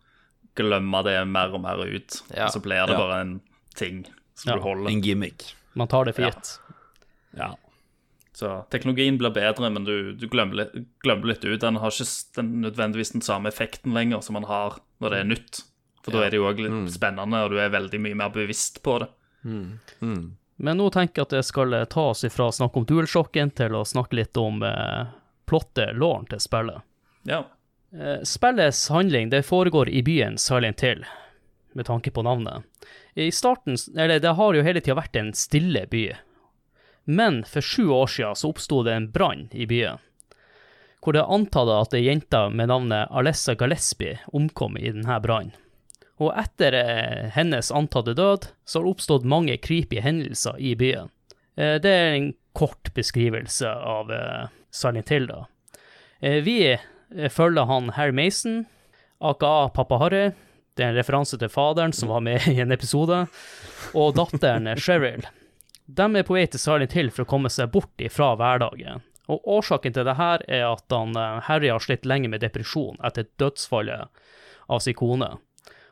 [0.56, 2.22] glemme det mer og mer ut.
[2.32, 2.46] Ja.
[2.46, 3.02] Og så blir det Ja.
[3.02, 3.34] bare en
[3.74, 4.56] ting som Ja.
[4.56, 4.88] du holder.
[4.90, 5.50] En gimmick.
[5.74, 6.30] Man tar det for Ja.
[6.30, 6.58] gitt.
[7.36, 7.50] Ja.
[8.36, 11.60] Så teknologien blir bedre, men du, du glemmer, litt, glemmer litt ut.
[11.62, 15.30] Den har ikke den, nødvendigvis den samme effekten lenger som man har når det er
[15.30, 15.60] nytt.
[16.04, 18.82] For da er det jo òg litt spennende, og du er veldig mye mer bevisst
[18.84, 19.08] på det.
[20.56, 23.50] Men nå tenker jeg at jeg skal eh, ta oss ifra å snakke om DualShocken
[23.56, 25.08] til å snakke litt om eh,
[25.48, 26.84] plottet, låren til spillet.
[27.28, 27.42] Ja.
[27.92, 31.04] Eh, Spillets handling det foregår i byen Silent Hill,
[31.76, 32.64] med tanke på navnet.
[33.16, 36.06] I starten, eller det har jo hele tida vært en stille by.
[37.06, 40.02] Men for sju år siden så oppsto det en brann i byen.
[41.00, 45.54] Hvor det er antatt at ei jente med navnet Alessa Gillespie omkom i denne brannen.
[46.16, 51.12] Og etter eh, hennes antatte død, så har det oppstått mange creepy hendelser i byen.
[51.60, 55.44] Eh, det er en kort beskrivelse av eh, Silent Hill, da.
[56.20, 56.58] Vi
[57.30, 58.64] følger han Harry Mason,
[59.20, 60.30] aka Pappa Harry.
[60.74, 63.26] Det er en referanse til faderen som var med i en episode,
[63.94, 65.28] og datteren Cheryl.
[65.86, 69.04] De er på vei til Silent Hill for å komme seg bort ifra hverdagen.
[69.30, 72.98] Og årsaken til det her er at han, eh, Harry har slitt lenge med depresjon
[73.04, 74.08] etter dødsfallet
[74.68, 75.38] av sin kone,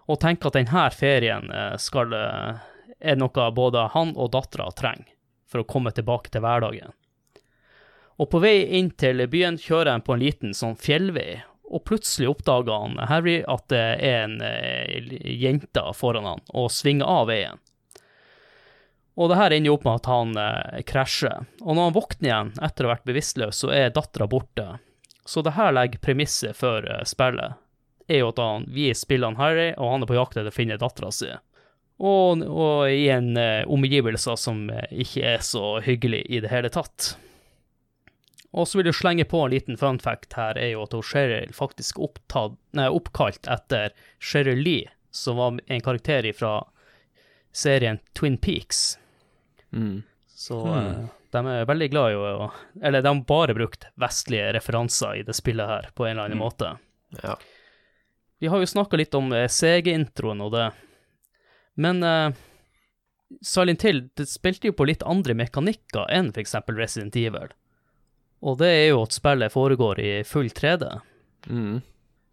[0.09, 2.59] og tenker at denne ferien eh, skal, eh,
[3.01, 5.11] er noe både han og dattera trenger
[5.47, 6.95] for å komme tilbake til hverdagen.
[8.19, 12.31] Og på vei inn til byen kjører han på en liten sånn fjellvei, og plutselig
[12.31, 17.59] oppdager han Harry at det er en jente foran han, og svinger av veien.
[19.15, 21.47] Og det her ender jo opp med at han eh, krasjer.
[21.63, 24.67] Og når han våkner igjen etter å ha vært bevisstløs, så er dattera borte.
[25.25, 27.61] Så det her legger premisset for eh, spillet.
[28.09, 30.55] Er jo at han, vi spiller han Harry, og han er på jakt etter å
[30.55, 31.31] finne dattera si.
[32.03, 36.73] Og, og i en eh, omgivelser som eh, ikke er så hyggelig i det hele
[36.75, 37.15] tatt.
[38.55, 41.55] Og så vil jeg slenge på en liten fun fact her, er jo at Cheryl
[41.55, 46.61] faktisk opptatt, nei, oppkalt etter Cheryl Lee, som var en karakter fra
[47.55, 48.95] serien Twin Peaks.
[50.35, 51.09] Så mm.
[51.35, 52.49] de er veldig glad i å
[52.83, 56.43] Eller de har bare brukt vestlige referanser i det spillet her, på en eller annen
[56.43, 56.75] måte.
[57.23, 57.37] Ja.
[58.43, 60.67] Vi har jo snakka litt om eh, CG-introen og det,
[61.81, 62.35] men uh,
[63.43, 66.57] Silent Hill det spilte jo på litt andre mekanikker enn f.eks.
[66.75, 67.55] Resident Evil.
[68.45, 70.91] Og det er jo at spillet foregår i full 3D.
[71.49, 71.81] Mm.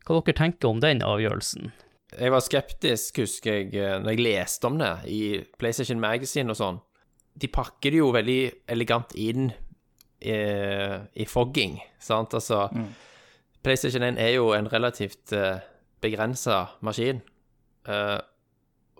[0.05, 1.71] Hva dere tenker om den avgjørelsen?
[2.11, 5.21] Jeg var skeptisk, husker jeg, eh, når jeg leste om det i
[5.61, 6.81] PlayStation Magazine og sånn.
[7.39, 8.41] De pakker det jo veldig
[8.71, 9.49] elegant inn
[10.21, 12.35] i, i fogging, sant?
[12.37, 12.67] Altså,
[13.63, 15.61] PlayStation 1 er jo en relativt uh,
[16.01, 17.21] begrensa maskin.
[17.87, 18.19] Uh,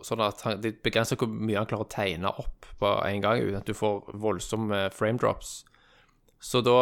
[0.05, 3.41] sånn at han, det begrenser hvor mye han klarer å tegne opp på en gang,
[3.41, 5.61] uten at du får voldsomme frame drops.
[6.41, 6.81] Så da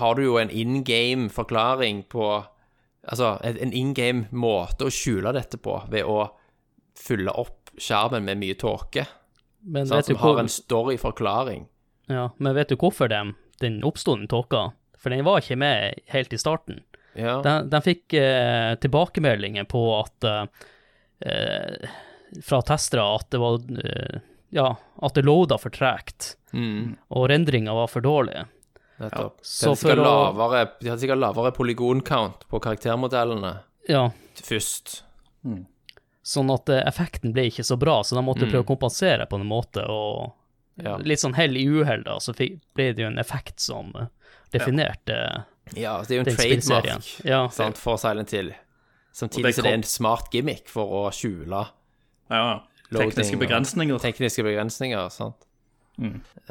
[0.00, 2.32] har du jo en in game forklaring på
[3.10, 6.18] Altså en in game måte å skjule dette på, ved å
[7.00, 9.06] fylle opp skjermen med mye tåke.
[9.62, 11.66] Men sånn, vet, du Som har en storyforklaring.
[12.08, 14.72] ja, men vet du hvorfor den, den oppsto, den tåka?
[14.98, 16.80] For den var ikke med helt i starten.
[17.14, 17.40] Ja.
[17.42, 21.88] De, de fikk eh, tilbakemeldinger på at eh,
[22.46, 24.20] Fra testere at det var eh,
[24.54, 24.68] Ja,
[25.02, 28.40] at det loada for tregt, Mm, og rendringa var for dårlig.
[28.98, 29.36] nettopp.
[29.38, 33.52] De så hadde lavere, de hadde sikkert lavere polygon-count på karaktermodellene
[33.88, 35.04] Ja, først.
[36.22, 39.38] Sånn at eh, effekten ble ikke så bra, så de måtte prøve å kompensere på
[39.40, 40.32] en måte, og
[40.80, 40.96] Ja.
[40.96, 44.06] litt sånn hell i uhell, da, så ble det jo en effekt som eh,
[44.52, 45.16] definerte
[45.76, 47.10] Ja, det er jo en trademark.
[47.24, 48.52] Ja, sant, for Silent Hill.
[49.12, 51.66] Samtidig det som det er en smart gimmick for å skjule
[52.30, 52.60] ja.
[52.90, 53.98] Tekniske og- begrensninger.
[54.02, 55.08] tekniske begrensninger.
[55.10, 55.36] sant?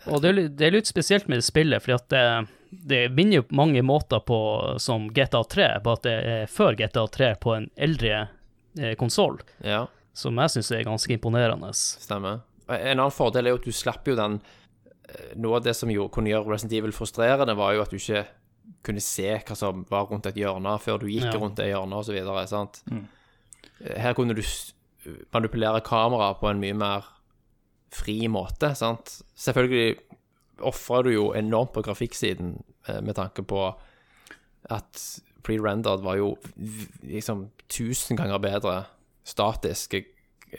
[0.08, 2.48] Og det er, det er litt spesielt med det spillet, fordi at det,
[2.86, 4.38] det minner jo på mange måter på
[4.80, 8.28] som GTA 3, bare at det er før GTA 3 på en eldre eh,
[8.98, 11.72] konsoll, Ja, som jeg syns er ganske imponerende.
[11.74, 12.42] stemmer.
[12.70, 14.42] En annen fordel er jo at du slipper jo den
[15.10, 17.98] eh, Noe av det som jo kunne gjøre Resident Evil frustrerende, var jo at du
[17.98, 18.26] ikke
[18.86, 21.40] kunne se hva som var rundt et hjørne, før du gikk Ja.
[21.40, 22.46] rundt det hjørnet, og så videre.
[23.98, 24.44] Her kunne du
[25.34, 27.06] manipulere kameraet på en mye mer
[27.92, 29.22] fri måte, sant?
[29.36, 29.98] Selvfølgelig
[30.62, 33.74] ofrer du jo enormt på grafikksiden eh, med tanke på
[34.70, 36.34] at pre-rendered var jo
[37.06, 38.76] liksom tusen ganger bedre
[39.28, 39.96] statisk,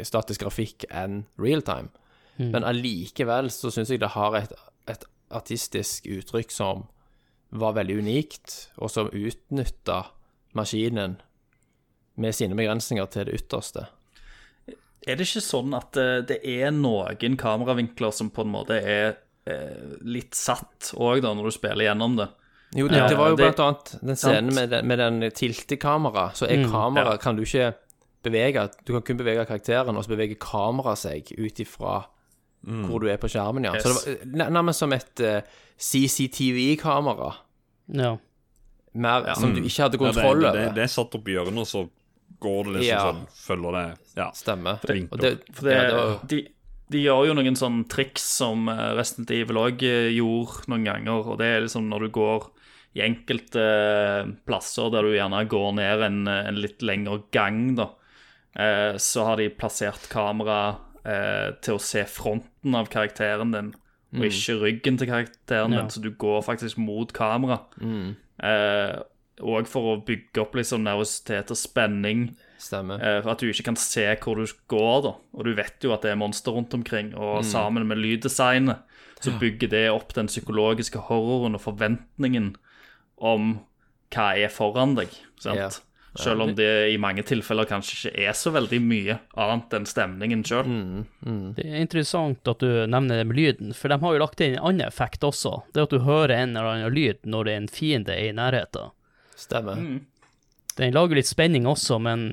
[0.06, 1.90] statisk grafikk enn realtime.
[2.40, 4.52] Men allikevel så syns jeg det har et,
[4.88, 6.86] et artistisk uttrykk som
[7.50, 10.04] var veldig unikt, og som utnytta
[10.56, 11.18] maskinen
[12.20, 13.86] med sine begrensninger til det ytterste.
[15.08, 19.14] Er det ikke sånn at eh, det er noen kameravinkler som på en måte er
[19.48, 22.28] eh, litt satt òg, når du spiller gjennom det?
[22.76, 26.28] Jo, det, det var jo blant annet den scenen med den, med den tiltekamera.
[26.38, 27.18] Så er kamera ja.
[27.18, 27.72] kan du ikke
[28.22, 32.02] bevege Du kan kun bevege karakteren, og så beveger kameraet seg ut ifra
[32.60, 33.72] hvor du er på skjermen, ja.
[33.80, 35.40] Så det var nær- nærmest som et eh,
[35.80, 37.32] CCTV-kamera.
[37.86, 38.16] Ja.
[38.92, 40.58] Mer som du ikke hadde Ja, det, kontroll det, over.
[40.58, 41.82] det, det er satt opp i hjørnet, og så
[42.40, 43.02] går det liksom Ja.
[43.06, 43.84] sånn, følger det
[44.16, 44.30] Ja.
[44.34, 44.78] Stemmer.
[44.86, 45.12] Vinker.
[45.12, 46.40] Og det, For det, ja, det var, de,
[46.90, 49.78] de gjør jo noen sånn triks som eh, Resident Evil òg
[50.14, 52.50] gjorde noen ganger, og det er liksom når du går
[52.96, 57.90] i enkelte eh, plasser der du gjerne går ned en, en litt lengre gang, da,
[58.58, 63.70] eh, så har de plassert kamera eh, til å se fronten av karakteren din,
[64.16, 65.84] og ikke ryggen til karakteren Ja.
[65.84, 67.60] din, så du går faktisk mot kamera.
[68.42, 68.96] Eh,
[69.40, 72.34] og for å bygge opp liksom nervøsitet og spenning.
[72.60, 73.00] stemmer.
[73.00, 75.12] Eh, For at du ikke kan se hvor du går, da.
[75.32, 77.14] Og du vet jo at det er monster rundt omkring.
[77.16, 78.82] Og sammen med lyddesignet
[79.20, 82.56] så bygger det opp den psykologiske horroren og forventningen
[83.20, 83.54] om
[84.10, 85.14] hva er foran deg.
[85.40, 85.60] Sant?
[85.60, 85.70] Ja.
[86.18, 90.40] Selv om det i mange tilfeller kanskje ikke er så veldig mye annet enn stemningen
[90.46, 90.66] sjøl.
[91.54, 94.56] Det er interessant at du nevner det med lyden, for de har jo lagt inn
[94.56, 95.60] en annen effekt også.
[95.70, 98.34] Det at du hører en eller annen lyd når det er en fiende er i
[98.34, 98.90] nærheten.
[99.38, 99.78] Stemmer.
[100.80, 102.32] Den lager litt spenning også, men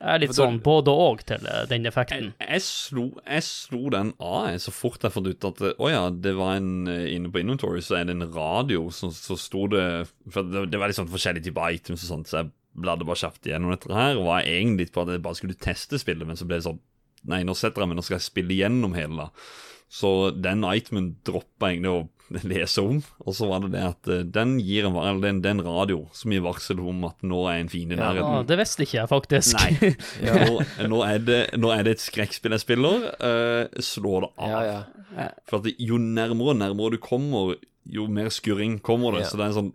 [0.00, 2.32] er litt sånn både og til eh, den effekten.
[2.42, 6.02] Jeg slo, jeg slo den av jeg, så fort jeg fant ut at Å ja,
[6.10, 9.66] det var en eh, inne på Inventory, så er det en radio, så, så sto
[9.72, 9.86] det
[10.32, 13.22] For det, det var litt sånn forskjellige typer items og sånt, så jeg bladde bare
[13.22, 16.38] kjapt gjennom dette her, og var egentlig på at jeg bare skulle teste spillet, men
[16.38, 16.82] så ble det sånn
[17.26, 19.48] Nei, nå setter jeg meg, nå skal jeg spille gjennom hele, da.
[19.88, 22.08] Så den itemen droppa egentlig å
[22.50, 25.34] lese om, og så var det det at eh, den gir en, eller det er
[25.36, 28.00] en- det er en radio som gir varsel om at nå er en fiende i
[28.00, 28.48] Ja, nærheten.
[28.48, 29.54] det visste ikke jeg faktisk.
[29.54, 29.92] Nei.
[30.26, 33.06] Nå, nå, er det, nå er det et skrekkspill jeg spiller.
[33.22, 34.50] Uh, slå det av.
[34.50, 35.28] Ja, ja.
[35.46, 37.54] For at jo nærmere og nærmere du kommer,
[37.86, 39.22] jo mer skurring kommer det.
[39.22, 39.30] Ja.
[39.30, 39.74] Så det er en sånn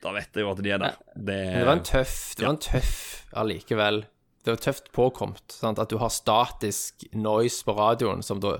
[0.00, 0.96] Da vet jeg jo at de er der.
[1.12, 2.94] Det, det var en tøff Det var en tøff
[3.36, 4.00] allikevel.
[4.48, 5.44] Det var tøft påkomt.
[5.52, 5.78] Sant?
[5.78, 8.54] At du har statisk noise på radioen som da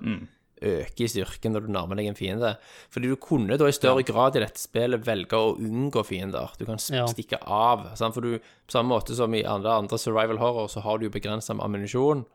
[0.61, 2.53] øker i styrken når du nærmer deg en fiende.
[2.93, 6.53] Fordi du kunne da i større grad i dette spillet velge å unngå fiender.
[6.61, 7.89] Du kan stikke av.
[7.99, 8.17] Sant?
[8.17, 11.15] For du, på samme måte som i andre, andre survival horror, så har du jo
[11.15, 12.27] begrensa med ammunisjon.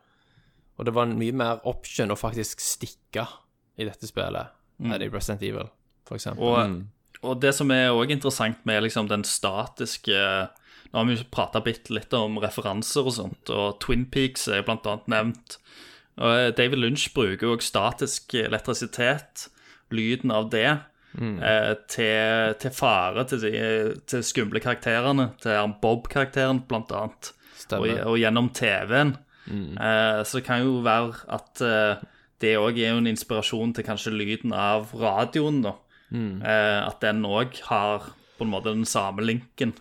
[0.76, 3.24] Og det var en mye mer option å faktisk stikke
[3.80, 5.70] i dette spillet enn i Resident Evil,
[6.04, 6.44] for eksempel.
[6.44, 10.16] Og, og det som er også interessant med liksom den statiske
[10.92, 14.62] Nå har vi jo prata bitte litt om referanser og sånt, og Twin Peaks er
[14.62, 15.56] blant annet nevnt.
[16.16, 19.48] Og eh, David Lynch bruker også statisk elektrisitet,
[19.92, 20.78] lyden av det,
[21.16, 23.52] eh, til, til fare til de
[24.06, 27.32] til skumle karakterene, til Bob-karakteren blant annet,
[27.80, 29.16] og, og gjennom TV-en.
[29.78, 32.04] Eh, så det kan jo være at eh,
[32.42, 35.76] det òg er jo en inspirasjon til kanskje lyden av radioen, da.
[36.42, 39.72] Eh, at den òg har på en måte den samme linken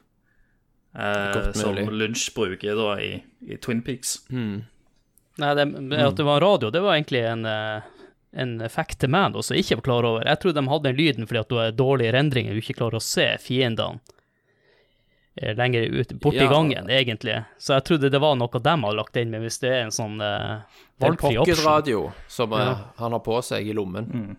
[0.96, 1.76] eh, som.
[1.92, 3.12] Lynch bruker da i,
[3.46, 4.22] i Twin Peaks.
[5.38, 7.82] Nei, det, det at det var radio, det var egentlig en, eh,
[8.40, 10.28] en effekt til meg som jeg ikke var klar over.
[10.28, 13.02] Jeg trodde de hadde den lyden fordi at du har dårlige rendringer, du ikke klarer
[13.02, 14.00] å se fiendene
[15.36, 16.50] eh, lenger ut, borti Ja.
[16.52, 17.44] gangen, egentlig.
[17.60, 19.92] Så jeg trodde det var noe de hadde lagt inn, men hvis det er en
[19.92, 20.64] sånn uh,
[21.04, 22.78] valgfri er en pocketradio som Ja.
[22.96, 24.38] han har på seg i lommen.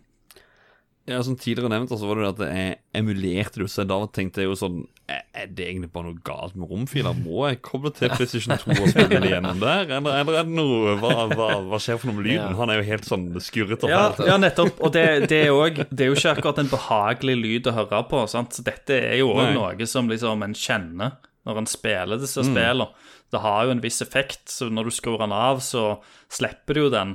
[1.07, 4.43] Ja, som tidligere nevnt, så var det det at jeg emulerte det, så da tenkte
[4.43, 7.15] jeg jo sånn Er det egentlig bare noe galt med romfiler?
[7.15, 9.85] Må jeg koble til PlayStation 2 og spille det gjennom der?
[9.87, 12.57] Eller, eller er det noe hva, hva, hva skjer for noe med lyden?
[12.59, 13.91] Han er jo helt sånn skurrete.
[13.93, 14.83] Ja, ja nettopp.
[14.83, 18.03] Og det, det, er også, det er jo ikke akkurat en behagelig lyd å høre
[18.11, 18.25] på.
[18.33, 18.59] Sant?
[18.59, 21.15] Så dette er jo òg noe som liksom en kjenner
[21.47, 22.91] når en spiller disse spillene.
[23.31, 26.01] Det har jo en viss effekt, så når du skrur den av, så
[26.33, 27.15] slipper du jo den.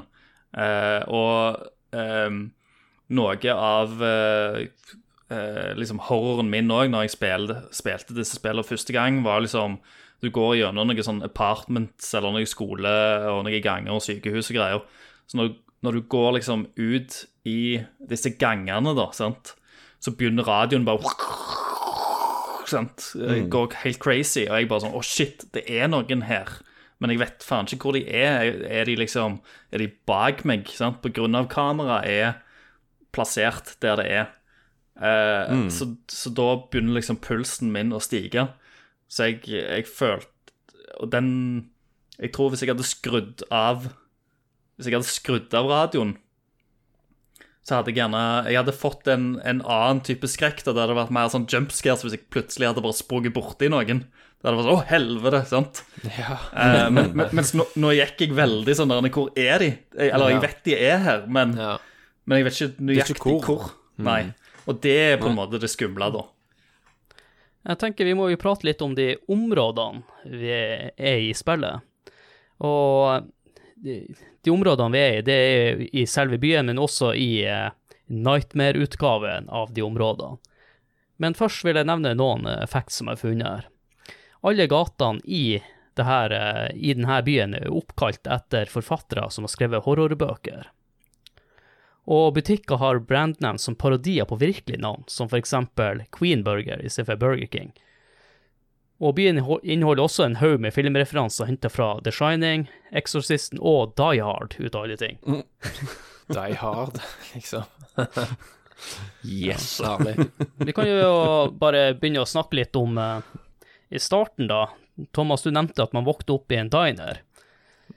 [0.55, 2.41] Eh, og ehm,
[3.11, 4.61] noe av eh,
[5.31, 9.79] eh, liksom horroren min òg, når jeg spilte, spilte disse spillene første gang, var liksom
[10.21, 12.91] Du går gjennom noen sånn apartments eller noen skole
[13.31, 14.83] og noen ganger og sykehus og greier.
[15.25, 17.15] Så når, når du går liksom ut
[17.49, 19.55] i disse gangene, da, sant,
[19.97, 21.09] så begynner radioen bare
[22.69, 23.07] sant,
[23.51, 26.53] Går helt crazy, og jeg bare sånn Å, shit, det er noen her.
[27.01, 28.61] Men jeg vet faen ikke hvor de er.
[28.69, 29.39] Er de liksom
[29.73, 30.69] Er de bak meg?
[30.69, 31.01] sant?
[31.01, 32.37] På grunn av kameraet er
[33.15, 34.29] plassert der det er.
[35.01, 38.49] Eh, så, så da begynner liksom pulsen min å stige.
[39.11, 40.27] Så jeg, jeg følte
[41.01, 41.29] Og den
[42.19, 43.89] Jeg tror hvis jeg hadde skrudd av
[44.77, 46.13] Hvis jeg hadde skrudd av radioen,
[47.67, 50.63] så hadde jeg gjerne Jeg hadde fått en, en annen type skrekk.
[50.63, 53.69] Da det hadde vært mer sånn jump scares hvis jeg plutselig hadde bare sprunget borti
[53.71, 54.05] noen.
[54.41, 55.41] Det hadde vært sånn Å, helvete!
[55.51, 55.83] sant?
[56.55, 59.69] Eh, men, men, mens nå, nå gikk jeg veldig sånn der Hvor er de?
[59.93, 61.75] Jeg, eller jeg vet de er her, men, Ja.
[62.25, 63.41] Men jeg vet ikke nøyaktig ikke hvor.
[63.45, 63.71] hvor.
[64.01, 64.21] Nei.
[64.69, 66.25] Og det er på en måte det skumle, da.
[67.69, 71.85] Jeg tenker vi må jo prate litt om de områdene vi er i spillet.
[72.65, 73.27] Og
[73.81, 73.97] de,
[74.41, 77.69] de områdene vi er i, det er i selve byen, men også i eh,
[78.11, 80.41] Nightmare-utgaven av de områdene.
[81.21, 83.67] Men først vil jeg nevne noen effekter facts som jeg har funnet her.
[84.41, 85.61] Alle gatene i,
[85.97, 90.71] det her, eh, i denne byen er oppkalt etter forfattere som har skrevet horrorbøker.
[92.11, 97.07] Og butikker har brandnavn som parodier på virkelige navn, som eksempel Queen Burger i stedet
[97.07, 97.71] for Burger King.
[99.01, 104.21] Og byen inneholder også en haug med filmreferanser hentet fra The Shining, Exorcisten og Die
[104.21, 105.17] Hard, ut av alle ting.
[106.35, 106.99] Die Hard,
[107.33, 107.63] liksom.
[109.21, 109.81] Yes.
[110.57, 111.09] Vi kan jo
[111.53, 113.19] bare begynne å snakke litt om uh,
[113.93, 114.71] I starten, da.
[115.13, 117.21] Thomas, du nevnte at man våkner opp i en diner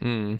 [0.01, 0.39] Mm.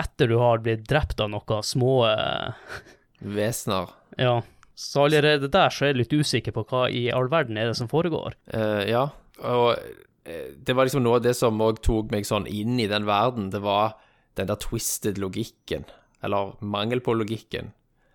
[0.00, 2.52] Etter du har blitt drept av noen små eh,
[3.36, 3.90] Vesener.
[4.18, 4.38] Ja.
[4.74, 7.76] Så allerede der så er jeg litt usikker på hva i all verden er det
[7.78, 8.34] som foregår.
[8.50, 9.04] Eh, ja,
[9.44, 9.76] og
[10.24, 13.04] eh, det var liksom noe av det som òg tok meg sånn inn i den
[13.06, 13.50] verden.
[13.52, 13.94] Det var
[14.40, 15.84] den der twisted logikken,
[16.24, 17.72] eller mangel på logikken,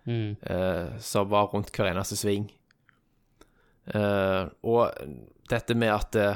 [0.08, 0.36] Mm.
[0.40, 2.46] eh, som var rundt hver eneste sving.
[3.92, 4.92] Eh, og
[5.50, 6.28] dette med at det,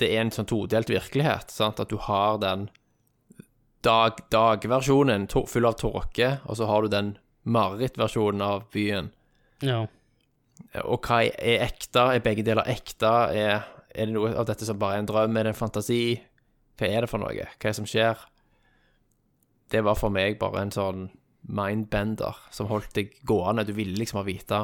[0.00, 1.80] det er en sånn todelt virkelighet, sant?
[1.84, 2.68] at du har den
[3.84, 7.12] dag, dagversjonen full av tåke, og så har du den
[7.48, 9.12] marerittversjonen av byen.
[9.64, 9.86] Ja.
[10.84, 12.08] Og hva er ekte?
[12.14, 13.12] Er begge deler ekte?
[13.34, 13.62] Er,
[13.94, 15.38] er det noe av dette som bare er en drøm?
[15.38, 16.02] Er det en fantasi?
[16.78, 17.32] Hva er det for noe?
[17.34, 18.20] Hva er det som skjer?
[19.68, 21.08] Det var for meg bare en sånn
[21.48, 23.66] mindbender som holdt deg gående.
[23.68, 24.62] Du ville liksom ha vite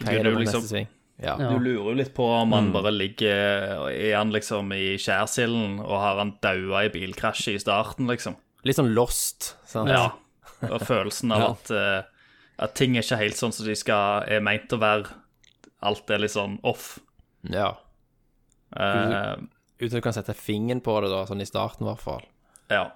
[0.00, 0.88] hva er det på liksom- neste sving.
[1.20, 1.34] Ja.
[1.36, 5.98] Du lurer jo litt på om han bare ligger Er han liksom i skjærsilden, og
[6.00, 8.38] har han daua i bilkrasjet i starten, liksom?
[8.64, 9.50] Litt sånn lost.
[9.68, 9.90] Sant?
[9.92, 10.06] Ja.
[10.68, 11.50] Og følelsen av Ja.
[11.52, 15.12] at, uh, at ting er ikke helt sånn som de skal, er meint å være.
[15.82, 16.98] Alt er litt sånn off.
[17.48, 17.74] ja.
[18.76, 19.36] Uh,
[19.80, 22.24] Uten at du kan sette fingeren på det, da, sånn i starten i hvert fall.
[22.70, 22.90] ja.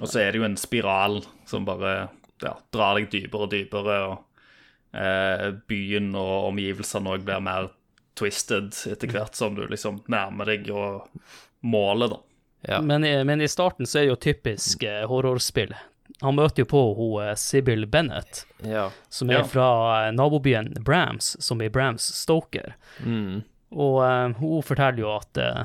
[0.00, 2.08] Og så er det jo en spiral som bare
[2.40, 4.29] ja, drar deg dypere og dypere, og
[4.92, 7.68] byen og omgivelsene òg blir mer
[8.18, 11.06] twisted etter hvert som du liksom nærmer deg og
[11.62, 12.18] målet, da.
[12.68, 12.80] Ja.
[12.84, 15.72] Men, i- men i starten så er det jo typisk eh, horrorspill.
[16.20, 18.90] Han møter jo på hun Sibyl Bennett, Ja.
[19.08, 19.44] som er Ja.
[19.44, 19.68] fra
[20.08, 22.74] eh, nabobyen Brams, som er Brams Stoker.
[23.06, 23.42] Mm.
[23.72, 25.64] Og uh, hun forteller jo at eh,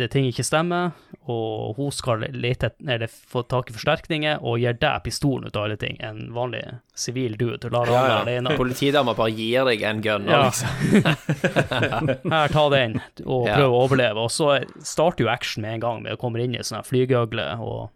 [0.00, 0.90] det ting ikke stemmer,
[1.30, 5.66] og hun skal lete eller få tak i forsterkninger, og gir deg pistolen ut av
[5.68, 5.98] alle ting.
[6.04, 6.62] En vanlig
[6.98, 7.70] sivil dude.
[7.72, 8.16] Lar Ja, ja.
[8.24, 8.56] alene.
[8.58, 10.26] Politidama bare gir deg en gun.
[10.30, 10.42] Ja.
[10.48, 10.68] liksom.
[12.34, 13.60] Her, ta den, og Ja.
[13.66, 14.24] å overleve.
[14.26, 16.88] Og så starter jo action med en gang, med å komme inn i sånne her
[16.90, 17.90] flygøgle, og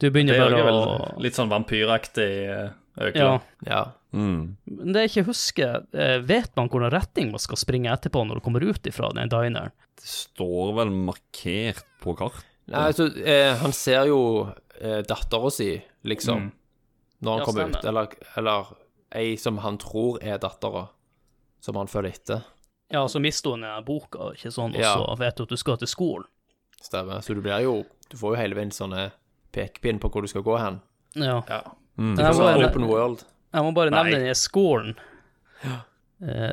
[0.00, 2.70] du begynner er bare å litt sånn vampyraktig eh,
[3.00, 3.20] øgle.
[3.22, 3.38] Ja.
[3.66, 3.84] Ja.
[4.16, 4.56] Mm.
[4.78, 8.40] Men det jeg ikke husker, eh, vet man hvordan retning man skal springe etterpå når
[8.40, 9.72] du kommer ut ifra den dineren?
[10.00, 12.42] Det står vel markert på kart.
[12.66, 14.20] Nei, altså, eh, han ser jo
[14.80, 15.70] eh, dattera si,
[16.04, 16.52] liksom, Mm.
[17.22, 17.78] når han Ja, kommer stemmer.
[17.78, 17.84] ut.
[17.84, 18.66] Eller, eller
[19.12, 20.88] ei som han tror er dattera,
[21.60, 22.42] som han følger etter.
[22.90, 24.94] Ja, så mister hun den boka, ikke sånn, og Ja.
[24.96, 26.24] så vet du at du skal til skolen.
[26.82, 27.20] Stemmer.
[27.24, 29.10] Så du blir jo Du får jo hele veien sånne
[29.52, 30.80] pekepinn på hvor du skal gå hen.
[31.16, 31.42] Ja.
[31.48, 31.62] Ja.
[31.98, 32.14] Mm.
[32.16, 33.24] Det er Sånn open world.
[33.56, 34.04] Jeg må bare Nei.
[34.04, 34.96] nevne den skolen.
[35.64, 35.76] Ja.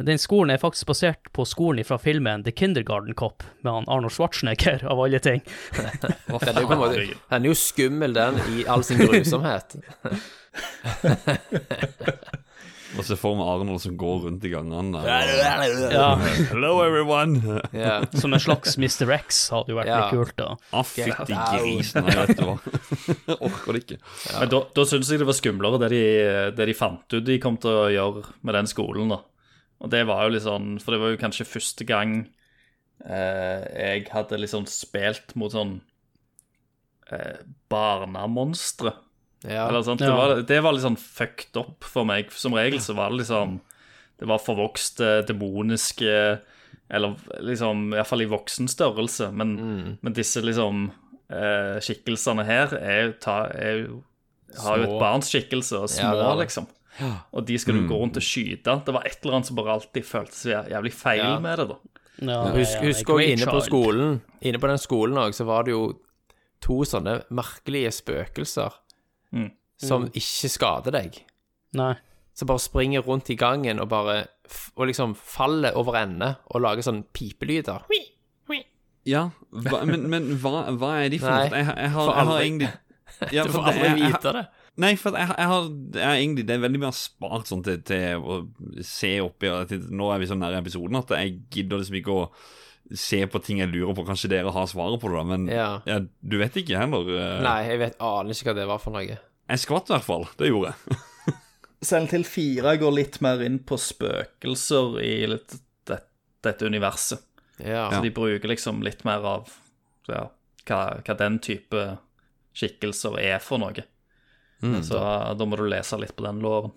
[0.03, 4.11] Den skolen er faktisk basert på skolen fra filmen The Kindergarten Cop, med han Arnold
[4.11, 5.39] Schwarzenegger, av alle ting.
[5.77, 9.77] Den er måte Den er jo skummel, den, i all sin grusomhet.
[12.93, 14.99] Og så får vi Arnold som går rundt i gangene.
[15.01, 16.09] Ja,
[16.51, 17.39] Hello, everyone!
[17.73, 17.95] Ja.
[18.13, 19.09] Som en slags Mr.
[19.15, 19.97] X hadde jo vært Ja.
[20.03, 20.51] litt kult, da.
[20.75, 22.55] Ah, fytti grisen, jeg vet du hva.
[23.49, 23.97] Orker det ikke.
[24.39, 26.03] Men da, da syns jeg det var skumlere det de,
[26.59, 29.19] det de fant ut de kom til å gjøre med den skolen, da.
[29.83, 32.13] Og det var jo litt sånn For det var jo kanskje første gang
[33.03, 35.79] eh, jeg hadde liksom spilt mot sånn
[37.11, 37.41] eh,
[37.73, 38.93] barnemonstre.
[39.43, 39.67] Ja.
[39.67, 39.99] Eller sant?
[39.99, 42.31] Det, var, det var litt sånn fucked up for meg.
[42.31, 43.59] Som regel så var det liksom
[44.19, 46.13] Det var forvokste, demoniske
[46.93, 49.31] Eller liksom Iallfall i voksen størrelse.
[49.35, 49.55] Men,
[50.01, 50.85] men disse liksom
[51.29, 53.87] eh, skikkelsene her er, ta, er
[54.63, 56.45] Har jo et barns skikkelse, og Ja, små, det er det.
[56.45, 56.67] liksom.
[57.33, 58.75] Og de skal du gå rundt og skyte.
[58.85, 61.39] Det var et eller annet som bare alltid føltes jævlig feil Ja.
[61.41, 61.79] med det, da.
[62.21, 64.11] Ja, Husk, ja, husk også inne på skolen
[64.45, 65.87] Inne på den skolen òg, så var det jo
[66.61, 68.69] to sånne merkelige spøkelser
[69.33, 69.51] Mm.
[69.81, 71.21] som ikke skader deg.
[71.73, 71.95] Nei.
[72.37, 74.27] Som bare springer rundt i gangen og bare
[74.77, 77.85] Og liksom faller over ende og lager sånn pipelyder.
[79.05, 81.49] Ja, hva, men, men hva, hva er de for noe?
[81.51, 82.69] Jeg, jeg, har, for jeg har egentlig
[83.35, 84.43] ja, Du får aldri jeg- jeg- vite det.
[84.83, 87.81] Nei, for jeg, jeg har jeg har egentlig Det er veldig mye spart sånn til,
[87.85, 88.37] til å
[88.81, 92.15] se oppi og til, Nå er vi så nære episoden at jeg gidder liksom ikke
[92.15, 92.23] å
[92.95, 94.05] se på ting jeg lurer på.
[94.07, 95.69] Kanskje dere har svaret på det, da, men Ja.
[95.89, 97.09] ja, du vet ikke heller.
[97.17, 97.41] eh.
[97.45, 99.17] Nei, jeg vet aner ikke hva det var for noe.
[99.49, 100.27] Jeg skvatt i hvert fall.
[100.37, 100.99] Det gjorde jeg.
[101.83, 105.57] Selv til fire går litt mer inn på spøkelser i litt
[105.89, 105.99] det,
[106.45, 107.19] dette universet.
[107.59, 107.89] Ja.
[107.91, 109.51] Så de bruker liksom litt mer av
[110.07, 110.29] ja,
[110.67, 111.83] hva, hva den type
[112.55, 113.83] skikkelser er for noe.
[114.63, 114.95] Så
[115.35, 116.71] da må du lese litt på den loven.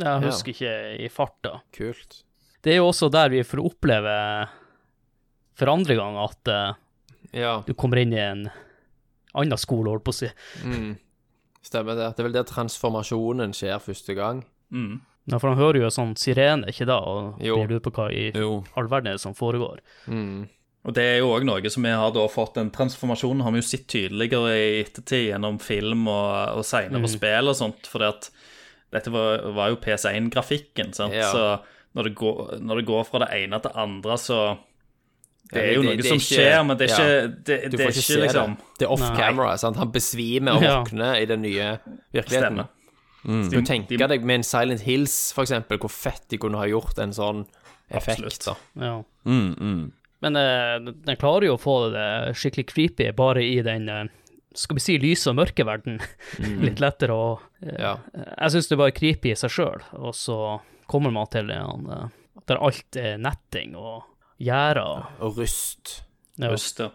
[0.00, 1.60] Jeg husker ikke i farta.
[1.74, 2.24] Kult.
[2.62, 4.14] Det er jo også der vi får oppleve
[5.58, 6.72] for andre gang at uh,
[7.36, 7.62] Ja.
[7.66, 8.48] du kommer inn i en
[9.34, 10.30] annen skole, holdt på å si.
[10.64, 10.96] Mm.
[11.62, 12.08] Stemmer det.
[12.16, 14.44] Det er vel der transformasjonen skjer første gang.
[14.72, 15.00] Mm.
[15.30, 17.56] Ja, for han hører jo sånn sirene, ikke da, og Jo.
[17.60, 18.64] blir lurer på hva i Jo.
[18.76, 19.78] all verden er som foregår.
[20.08, 20.48] Mm.
[20.88, 23.60] Og det er jo òg noe som vi har da fått Den transformasjonen har vi
[23.60, 28.30] jo sett tydeligere i ettertid gjennom film og, og senere spill og sånt, fordi at
[28.90, 31.30] dette var, var jo PS1-grafikken, sant, Ja.
[31.30, 31.60] så
[31.94, 34.58] når det, går, når det går fra det ene til det andre, så
[35.50, 36.96] Det er jo noe det er som ikke- skjer, men det er ja.
[36.96, 38.66] ikke Det, det er ikke ikke liksom det.
[38.78, 39.16] Det er off Nei.
[39.16, 39.56] camera.
[39.58, 39.76] sant?
[39.76, 41.14] Han besvimer og Ja.
[41.16, 41.78] i den nye
[42.12, 42.60] virkeligheten.
[42.60, 42.68] Stemmer.
[43.50, 46.98] Du tenker deg med en Silent Hills, for eksempel, hvor fett de kunne ha gjort
[46.98, 47.46] en sånn
[47.90, 48.22] effekt.
[48.24, 48.44] Absolutt.
[48.44, 48.54] da.
[48.86, 49.02] Ja.
[49.26, 49.92] Mm, mm.
[50.22, 54.04] Men uh, den klarer jo å få det skikkelig creepy bare i den uh,
[54.54, 56.00] skal vi si lyse og mørke verden.
[56.64, 57.96] Litt lettere å uh, Ja.
[58.14, 62.10] Jeg syns det bare er creepy i seg sjøl, og så kommer man til en
[62.48, 64.02] der alt er netting og
[64.40, 65.06] gjerder.
[65.20, 66.00] Og rust.
[66.40, 66.50] Ja.
[66.52, 66.90] Rust, ja.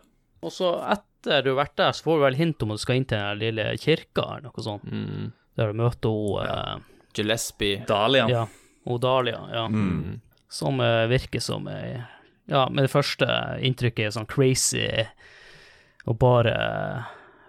[0.45, 2.83] Og så etter du har vært der, så får du vel hint om at du
[2.83, 4.85] skal inn til den lille kirka eller noe sånt.
[4.89, 5.31] Mm.
[5.57, 6.75] Der du møter hun eh,
[7.15, 7.79] Gillespie.
[7.89, 8.27] Dahlia.
[8.29, 8.43] Ja,
[8.85, 9.63] hun Dahlia, ja.
[10.51, 11.95] Som eh, virker som ei
[12.45, 13.25] Ja, med det første
[13.65, 14.83] inntrykket er sånn crazy
[16.05, 17.07] og bare eh,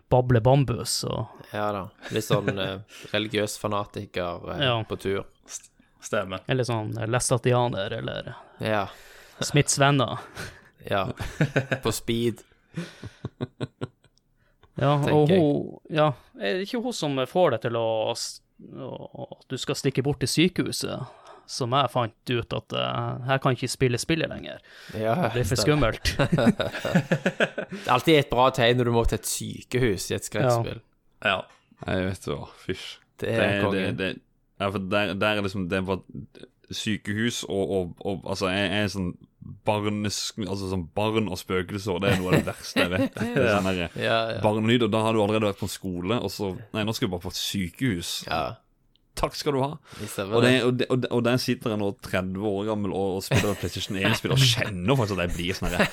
[0.08, 1.82] bable bambus og Ja da.
[2.16, 2.78] Litt sånn eh,
[3.12, 4.78] religiøs fanatiker eh, Ja.
[4.88, 5.26] på tur.
[6.00, 6.40] Stemmer.
[6.48, 8.32] Eller sånn lestatianer eller
[8.62, 8.86] Ja.
[9.44, 10.18] Smiths venner.
[10.90, 11.08] Ja.
[11.82, 12.40] På speed.
[14.76, 19.56] Ja, og hun Ja, er det ikke hun som får deg til å At du
[19.60, 21.06] skal stikke bort til sykehuset?
[21.46, 24.58] Som jeg fant ut at uh, her kan jeg ikke spille spillet lenger.
[24.98, 26.10] Ja, Det er for skummelt.
[26.18, 30.80] Det er alltid et bra tegn når du må til et sykehus i et skrekkspill.
[31.22, 31.36] Ja.
[31.86, 32.40] Jeg vet hva.
[32.64, 32.86] Fysj.
[33.22, 33.96] Det Det, er det, kongen.
[34.00, 34.08] det,
[34.58, 36.02] ja, for der, der er liksom Det var
[36.74, 39.10] sykehus og, og, og Altså, jeg jeg er sånn
[39.66, 43.18] barnes, altså sånn barn og spøkelser, det er noe av det verste jeg vet.
[43.36, 44.38] Det sånn Ja, ja.
[44.42, 47.06] Barnelyd, og da har du allerede vært på en skole, og så Nei, nå skal
[47.08, 48.22] du bare på et sykehus.
[48.26, 48.46] ja.
[49.16, 49.70] Takk skal du ha.
[49.80, 53.22] Og, det, og, det, og, det, og der sitter jeg nå 30 år gammel og,
[53.24, 55.86] spiller PlayStation 1-spill og kjenner faktisk at jeg blir sånn herre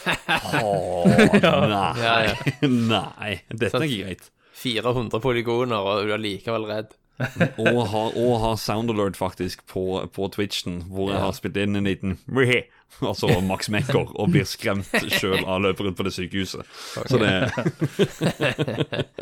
[1.71, 2.33] nei.
[2.91, 3.31] Nei.
[3.47, 4.27] Dette er ikke greit.
[4.59, 6.91] 400 polygoner, og du er likevel redd.
[7.61, 9.83] Og ha, og har sound alert faktisk på,
[10.15, 12.17] på Twitchen, hvor jeg har spilt inn en liten
[13.01, 16.65] Altså Max Mekker, og blir skremt sjøl av løperen på det sykehuset.
[17.09, 17.31] Så det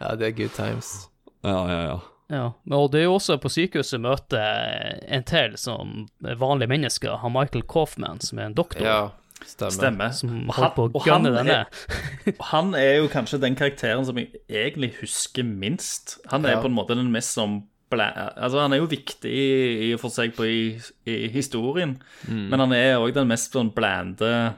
[0.00, 1.08] Ja, det er good times.
[1.40, 1.96] Ja, ja, ja.
[2.26, 7.30] Ja, og det er jo også på sykehuset møter en til som vanlige mennesker, har
[7.32, 8.98] Michael Coffman, som er en doktor, Ja,
[9.44, 9.70] stemmer.
[9.76, 10.10] Stemmer.
[10.12, 12.36] som Og på å gunne den ned.
[12.52, 16.18] Han er jo kanskje den karakteren som jeg egentlig husker minst.
[16.30, 16.60] Han er Ja.
[16.62, 17.64] på en måte den mest som
[17.96, 22.48] Altså, han er jo viktig i, og for seg på i, i historien, Mm.
[22.50, 24.54] men han er òg den mest sånn blande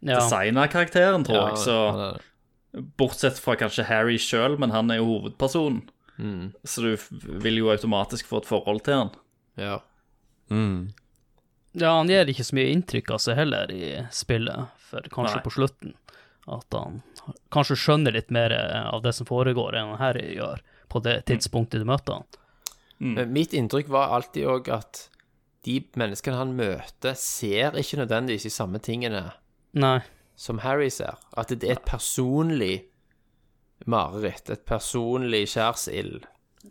[0.00, 0.14] Ja.
[0.20, 1.58] designerkarakteren, tror Ja, jeg.
[1.58, 2.18] Så
[2.96, 5.88] bortsett fra kanskje Harry sjøl, men han er jo hovedpersonen.
[6.18, 6.52] Mm.
[6.64, 6.96] Så du
[7.40, 9.10] vil jo automatisk få et forhold til han.
[9.56, 9.78] Ja.
[10.50, 10.92] Mm.
[11.80, 15.44] Ja, han gir ikke så mye inntrykk av seg heller i spillet, for kanskje Nei.
[15.44, 15.96] på slutten
[16.48, 17.02] at han
[17.52, 21.82] kanskje skjønner litt mer av det som foregår enn han Harry gjør på det tidspunktet
[21.82, 22.28] du møter han.
[22.98, 23.18] Mm.
[23.30, 25.04] mitt inntrykk var alltid òg at
[25.66, 29.26] de menneskene han møter, ser ikke nødvendigvis de samme tingene
[29.76, 30.00] Nei.
[30.38, 31.18] som Harry ser.
[31.36, 32.88] At det er et personlig
[33.86, 36.24] mareritt, et personlig skjærsild.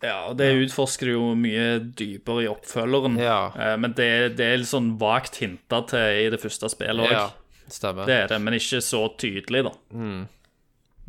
[0.03, 3.51] Ja, og det utforsker jo mye dypere i oppfølgeren, Ja.
[3.57, 7.11] Eh, men det, det er litt sånn vagt hinta til i det første spillet òg.
[7.15, 7.29] Ja,
[7.69, 8.05] stemmer.
[8.05, 9.73] Det er det, men ikke så tydelig, da.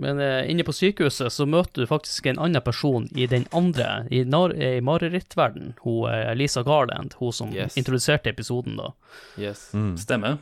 [0.01, 4.05] Men eh, inne på sykehuset så møter du faktisk en annen person i den andre,
[4.15, 7.75] i, nar- i marerittverden, hun eh, Lisa Garland, hun som Yes.
[7.77, 8.93] introduserte episoden da.
[9.37, 9.73] Yes.
[9.99, 10.39] Stemmer.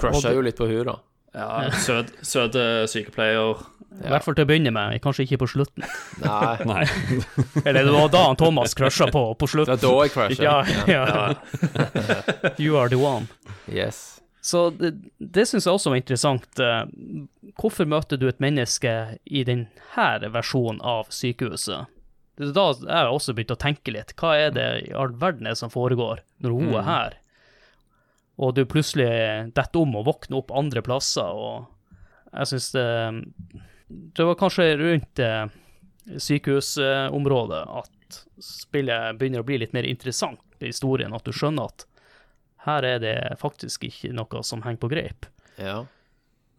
[0.00, 0.96] Crusha jo litt på hun da.
[1.34, 2.14] Ja, søt,
[2.88, 3.60] sykepleier.
[4.02, 5.84] I hvert fall til å begynne med, kanskje ikke på slutten.
[6.24, 6.82] Nei, Nei.
[7.66, 9.78] Eller det var da han Thomas crusha på, på var slutten.
[9.84, 10.42] da jeg crusha.
[10.42, 10.56] Ja,
[10.90, 11.34] ja.
[12.62, 13.28] You are the one.
[13.70, 14.20] Yes.
[14.44, 16.48] Så det, det syns jeg også var interessant.
[16.60, 16.82] Eh,
[17.54, 18.90] Hvorfor møter du et menneske
[19.24, 21.86] i denne versjonen av sykehuset?
[22.34, 24.10] Det er Da jeg også begynte å tenke litt.
[24.18, 27.20] Hva er det i all verden er som foregår når hun er her?
[28.34, 29.06] og du plutselig
[29.54, 31.68] detter om og våkner opp andre plasser, og
[32.34, 32.86] jeg syns det
[34.14, 35.46] Det var kanskje rundt eh,
[36.20, 41.86] sykehusområdet at spillet begynner å bli litt mer interessant i historien, at du skjønner at
[42.64, 45.26] her er det faktisk ikke noe som henger på greip.
[45.60, 45.82] Ja.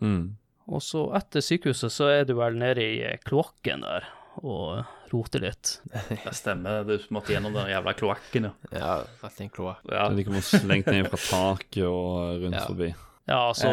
[0.04, 0.36] Mm.
[0.66, 4.08] Og så etter sykehuset så er du vel nede i eh, kloakken der
[4.42, 4.84] og
[5.14, 5.78] roter litt.
[6.26, 8.54] Det stemmer, du måtte gjennom den jævla kloakken, ja.
[8.76, 9.86] ja rett i en kloakk.
[9.92, 10.10] ja.
[10.12, 12.66] De kommer slengt ned fra taket og rundt Ja.
[12.68, 12.90] forbi.
[13.28, 13.68] Ja, altså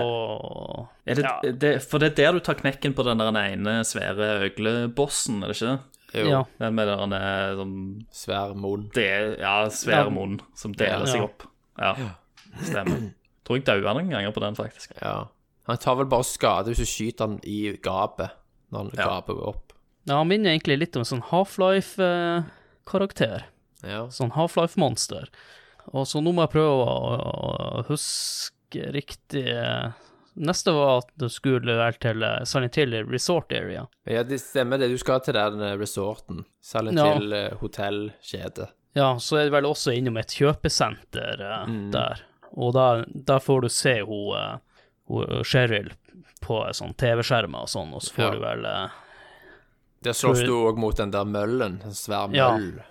[1.07, 1.41] Er det, Ja.
[1.53, 5.47] det, for det er der du tar knekken på den der ene svære øglebossen, er
[5.49, 5.81] det ikke det?
[6.15, 6.45] Jo, Ja.
[6.59, 7.11] Den med den
[7.59, 8.91] sånn svær munn.
[8.97, 10.11] Ja, svær Ja.
[10.11, 11.09] munn som deler Ja.
[11.13, 11.43] seg opp.
[11.79, 11.95] Ja,
[12.63, 13.13] stemmer.
[13.45, 14.93] Tror jeg daua noen ganger på den, faktisk.
[15.03, 15.25] Ja.
[15.67, 18.31] Han tar vel bare skade hvis du skyter han i gapet,
[18.73, 19.05] når han Ja.
[19.21, 19.73] gaper opp.
[20.07, 23.43] Ja, han minner egentlig litt om en sånn Half-Life-karakter.
[23.85, 24.07] Ja.
[24.09, 25.29] Sånn Half-Life-monster.
[25.93, 27.85] Og så nå må jeg prøve å, å
[28.75, 29.45] riktig
[30.35, 33.83] Neste var at du skulle vel til eh, Silent Hill Resort Area.
[34.09, 34.89] ja, det stemmer det.
[34.89, 36.45] Du skal til den eh, resorten.
[36.65, 37.11] Silent Ja.
[37.19, 38.69] Hill eh, hotellkjede.
[38.97, 41.91] Ja, så er du vel også innom et kjøpesenter uh, Mm.
[41.93, 42.23] der.
[42.57, 44.59] Og der, der får du se hun, uh,
[45.09, 45.93] hun Cheryl
[46.41, 48.31] på sånn TV-skjermer og sånn, og så får Ja.
[48.31, 48.89] du vel uh,
[50.03, 51.81] Der slåss du òg mot den der møllen.
[51.85, 52.51] En svær Ja.
[52.57, 52.83] møll.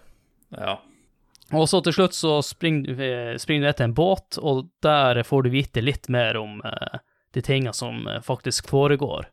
[0.58, 0.78] Ja.
[1.54, 5.20] Og så til slutt så springer du springer du ned til en båt, og der
[5.28, 7.00] får du vite litt mer om eh,
[7.34, 9.28] de tingene som eh, faktisk foregår.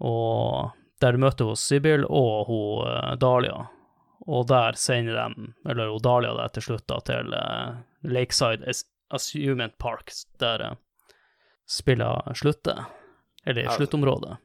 [0.00, 0.70] Og
[1.00, 3.66] der du møter hos Sibyl og hun eh, Dahlia.
[4.28, 8.66] Og der sender de, eller hun Dahlia der til slutt, da, til eh, Lakeside
[9.14, 10.10] Assument Park,
[10.42, 10.74] der eh,
[11.68, 12.84] spillet slutter.
[13.46, 13.76] Eller Ja.
[13.78, 14.36] sluttområdet.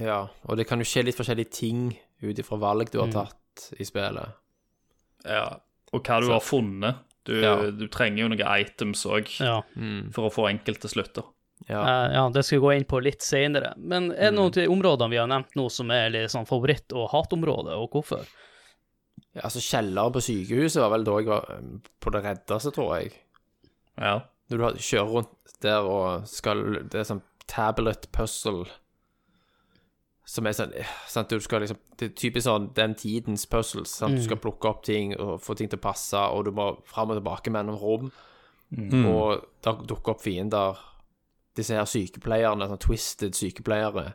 [0.00, 1.92] Ja, og det kan jo skje litt forskjellige ting
[2.24, 3.12] ut ifra valg du har Mm.
[3.12, 4.32] tatt i spillet.
[5.24, 5.60] ja.
[5.94, 7.02] Og hva du har funnet.
[7.24, 7.54] Du, Ja.
[7.72, 9.62] du trenger jo noen items òg Ja.
[9.78, 10.10] Mm.
[10.12, 11.24] for å få enkelte slutter.
[11.70, 11.80] Ja.
[11.80, 13.70] Uh, ja, det skal vi gå inn på litt senere.
[13.78, 16.44] Men er det noen av de områdene vi har nevnt nå som er litt sånn
[16.46, 18.26] favoritt- og hatområde, og hvorfor?
[19.34, 21.62] ja, altså Kjeller på sykehuset var vel da jeg var eh,
[22.00, 23.12] på det reddeste, tror jeg.
[23.96, 24.20] Ja.
[24.50, 28.66] Når du kjører rundt der og skal Det er sånn tablet puzzle
[30.26, 33.90] som er sånn eh, sant, Du skal liksom Det er typisk sånn den tidens puzzles.
[33.98, 34.16] Sant?
[34.16, 37.10] Du skal plukke opp ting og få ting til å passe, og du må fram
[37.12, 38.10] og tilbake mellom rom.
[38.74, 39.04] Mm.
[39.06, 40.80] Og da dukker opp fiender.
[41.54, 44.14] Disse her sykepleierne, sånn twisted sykepleiere,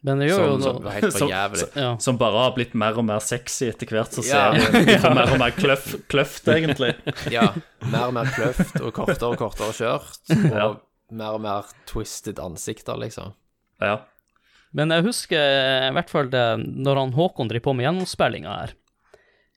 [0.00, 1.96] Men det gjør som, jo som noe var helt for Som- ja.
[1.98, 4.52] Som bare har blitt mer og mer sexy etter hvert som Ja.
[4.54, 6.92] serien får mer og mer kløff, kløft, egentlig.
[7.34, 7.48] Ja,
[7.82, 10.20] mer og mer kløft og kortere og kortere kjørt.
[10.30, 10.68] Og Ja.
[11.10, 13.34] mer og mer twisted ansikter, liksom.
[13.82, 13.96] Ja.
[14.76, 18.74] Men jeg husker i hvert fall det, når han Håkon driver på med gjennomspillinga her.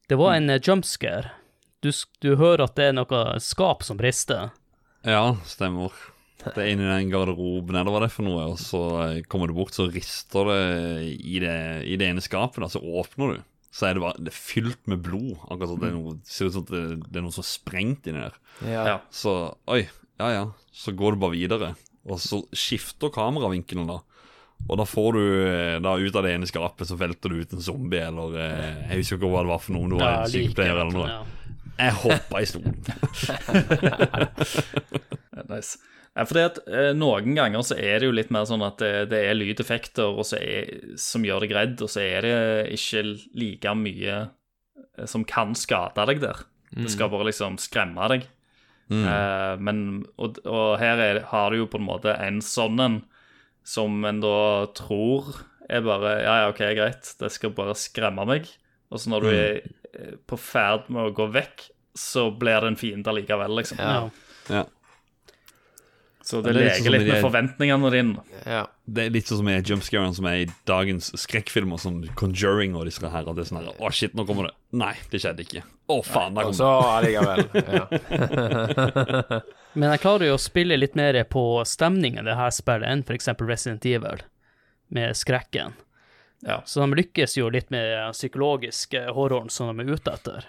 [0.08, 1.34] Det var en eh, jumpscare.
[1.82, 1.90] Du,
[2.22, 4.52] du hører at det er noe skap som brister.
[5.08, 5.94] Ja, stemmer.
[6.42, 9.50] Det er inni den garderoben, eller hva det er for noe, og så eh, kommer
[9.50, 10.62] du bort, så rister det
[11.22, 11.56] i det,
[11.86, 13.44] i det ene skapet, da, så åpner du.
[13.72, 15.38] Så er det bare det er fylt med blod.
[15.48, 18.10] Akkurat som det er noe, ser ut som det, det er noe som er sprengt
[18.10, 18.36] inni der.
[18.68, 18.82] Ja.
[18.90, 18.98] Ja.
[19.16, 19.36] Så
[19.72, 19.86] oi,
[20.20, 20.44] ja ja.
[20.76, 21.70] Så går du bare videre.
[22.04, 24.02] Og så skifter kameravinkelen, da.
[24.70, 27.54] Og da får du eh, da ut av det ene skapet, så velter du ut
[27.58, 30.12] en zombie, eller eh, Jeg husker ikke hva det var for noe, om det var
[30.12, 31.10] Ja, en like, sykepleier eller noe.
[31.12, 31.22] ja.
[31.82, 32.76] Jeg hoppa i stolen.
[35.52, 35.78] Nice.
[36.12, 38.90] Ja, fordi at eh, Noen ganger så er det jo litt mer sånn at det,
[39.14, 40.68] det er lydeffekter og så er,
[41.00, 42.34] som gjør det redd, og så er det
[42.76, 43.04] ikke
[43.40, 46.38] like mye eh, som kan skade deg der.
[46.76, 48.28] Det skal bare liksom skremme deg.
[48.92, 49.78] Eh, men,
[50.20, 53.00] og, og her er, har du jo på en måte en sånn en
[53.68, 55.30] som en da tror
[55.72, 58.50] er bare Ja, ja, OK, greit, det skal bare skremme meg.
[58.92, 62.74] Og så når du er eh, på ferd med å gå vekk, så blir det
[62.74, 63.80] en fiende likevel, liksom.
[63.80, 64.10] Ja.
[64.52, 64.66] Ja.
[66.24, 68.24] Så det, det leker litt sånn litt med er, forventningene dine.
[68.46, 68.66] ja.
[68.92, 72.86] Det er litt sånn som er jumpscaren som er i dagens skrekkfilmer, som Conjuring og
[72.90, 73.28] disse her.
[73.28, 74.54] Og det er sånn her Å, shit, nå kommer det.
[74.78, 75.64] Nei, det skjedde ikke.
[75.92, 77.44] Å, faen, der kom så allikevel.
[77.78, 79.42] Ja.
[79.74, 83.30] Men jeg klarer jo å spille litt mer på stemningen det her spillet enn f.eks.
[83.40, 84.24] Resident Evil,
[84.92, 85.78] med skrekken.
[86.44, 86.60] Ja.
[86.66, 90.48] Så de lykkes jo litt med den psykologiske horroren som de er ute etter.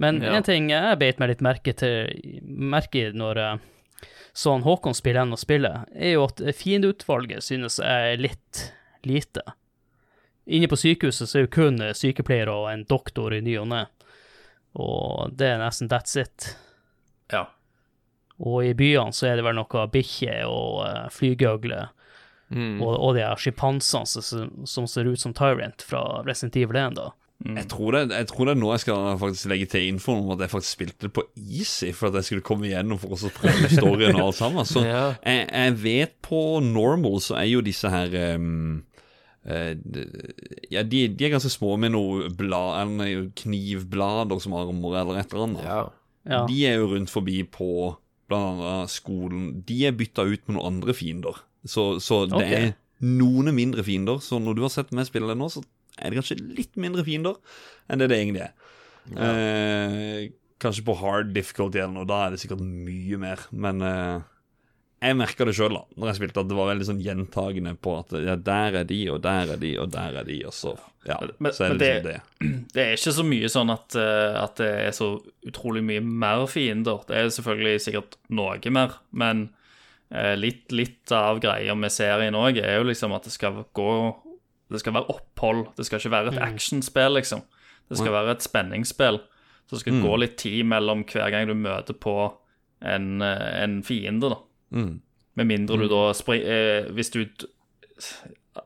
[0.00, 0.32] Men Ja.
[0.38, 3.58] en ting jeg beit meg litt merke til merke i når eh,
[4.34, 8.64] sånn Håkon spiller enn å spille, er jo at fiendeutvalget synes jeg er litt
[9.06, 9.42] lite.
[10.46, 13.84] Inne på sykehuset så er jo kun sykepleiere og en doktor i ny og ne.
[14.74, 16.56] Og det er nesten that's it.
[17.32, 17.44] Ja.
[18.42, 21.88] Og i byene så er det vel noe bikkjer og uh, flygøgle
[22.54, 22.76] Mm.
[22.84, 26.92] og, og de her sjimpansene som, som ser ut som Tyrant fra Resident Evil 1,
[26.98, 27.06] da.
[27.56, 30.28] Jeg tror, det, jeg tror det er nå jeg skal faktisk legge til info om
[30.36, 33.32] at jeg faktisk spilte det på easy for at jeg skulle komme igjennom for å
[33.34, 34.68] prøve storyen og alt sammen.
[34.68, 35.00] Så Ja.
[35.24, 38.82] jeg, jeg vet på normal så er jo disse her eh, de-
[39.44, 45.20] Ja, de, de er ganske små med noe blad, eller noe knivblader som armer eller
[45.20, 45.66] et eller annet.
[45.68, 45.82] Ja.
[46.24, 46.44] Ja.
[46.48, 47.68] De er jo rundt forbi på
[48.30, 49.50] blant annet skolen.
[49.68, 51.42] De er bytta ut med noen andre fiender.
[51.68, 52.70] Så, så det okay.
[52.70, 52.74] er
[53.04, 54.20] noen mindre fiender.
[54.24, 55.64] Så når du har sett meg spille det nå, så
[56.00, 57.36] er det kanskje litt mindre fiender
[57.88, 58.54] enn det det egentlig er.
[59.12, 60.32] Eh,
[60.64, 63.44] kanskje på hard difficulty eller noe, da er det sikkert mye mer.
[63.52, 64.24] Men eh,
[65.06, 67.94] jeg merka det sjøl, da, når jeg spilte, at det var veldig sånn gjentagende på
[68.00, 70.74] at ja, der er de, og der er de, og der er de, og så
[71.04, 72.20] Ja, Men- så er men det liksom det.
[72.40, 75.08] det- Det er ikke så mye sånn at, eh, at det er så
[75.46, 77.02] utrolig mye mer fiender.
[77.06, 79.50] Det er selvfølgelig sikkert noe mer, men
[80.10, 83.90] eh, litt, litt av greia med serien òg er jo liksom at det skal gå
[84.70, 85.66] Det skal være opphold.
[85.76, 87.42] Det skal ikke være et actionspill, liksom.
[87.90, 89.20] Det skal være et spenningsspill.
[89.68, 92.32] Så det skal gå litt tid mellom hver gang du møter på
[92.82, 94.38] en, eh, en fiende, da.
[94.74, 95.00] Mm.
[95.38, 97.20] Med mindre du da spri eh, Hvis du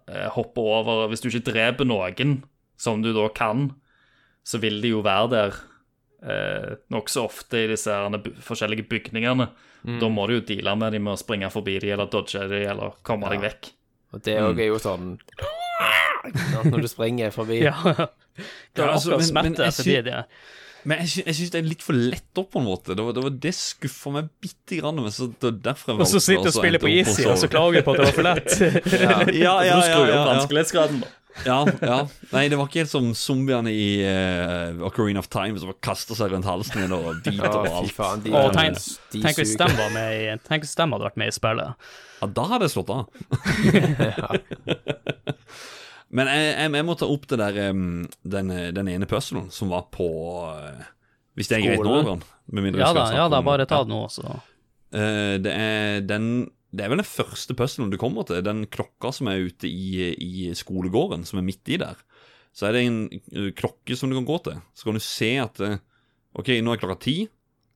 [0.09, 2.38] eh, hopper over Hvis du ikke dreper noen
[2.78, 3.72] som du da kan,
[4.46, 5.56] så vil de jo være der
[6.22, 7.90] eh, nokså ofte i disse
[8.46, 9.48] forskjellige bygningene.
[9.98, 12.68] Da må du jo deale med dem med å springe forbi dem eller dodge dem
[12.70, 13.68] eller komme deg vekk.
[14.14, 15.11] Og det òg er jo sånn
[16.70, 17.61] Når du springer forbi.
[17.68, 17.74] Ja.
[18.70, 20.24] Det er akkurat smerte men- men jeg sy- det.
[20.89, 22.95] Men jeg, sy jeg syns det er litt for lett opp på en måte.
[22.97, 24.97] Det var det, var det skuffa meg bitte grann.
[25.05, 27.36] Men så det var derfor jeg Og så sitter du og spiller på easy, og
[27.41, 28.51] så klager du på at det var for lett.
[29.05, 31.09] Ja, ja, ja, ja, ja, vanskelighetsgraden, da.
[31.45, 31.99] ja, ja.
[32.32, 36.32] Nei, det var ikke helt som zombiene i uh, Ocarina of Time som kaster seg
[36.32, 37.93] rundt halsen din og biter Ja, på alt.
[37.95, 38.22] faen.
[38.24, 38.80] De, Å, tenk,
[39.12, 40.18] de tenk hvis de var med i
[40.49, 41.70] Tenk hvis de hadde vært med i spillet.
[42.22, 43.03] Ja, da hadde jeg slått av.
[46.14, 49.72] Men jeg, jeg, jeg må ta opp det der um, den, den ene puzzlen som
[49.72, 50.09] var på
[50.48, 50.86] uh,
[51.36, 52.18] Hvis det er greit nå.
[52.48, 54.38] Med mindre Ja da, ja da, bare ta det nå, så.
[54.88, 58.40] Uh, det, er den, det er vel den første puzzlen du kommer til.
[58.44, 62.00] Den klokka som er ute i, i skolegården, som er midt i der.
[62.56, 63.02] Så er det en
[63.36, 64.62] uh, klokke som du kan gå til.
[64.72, 65.76] Så kan du se at eh,
[66.38, 67.18] OK, nå er klokka ti.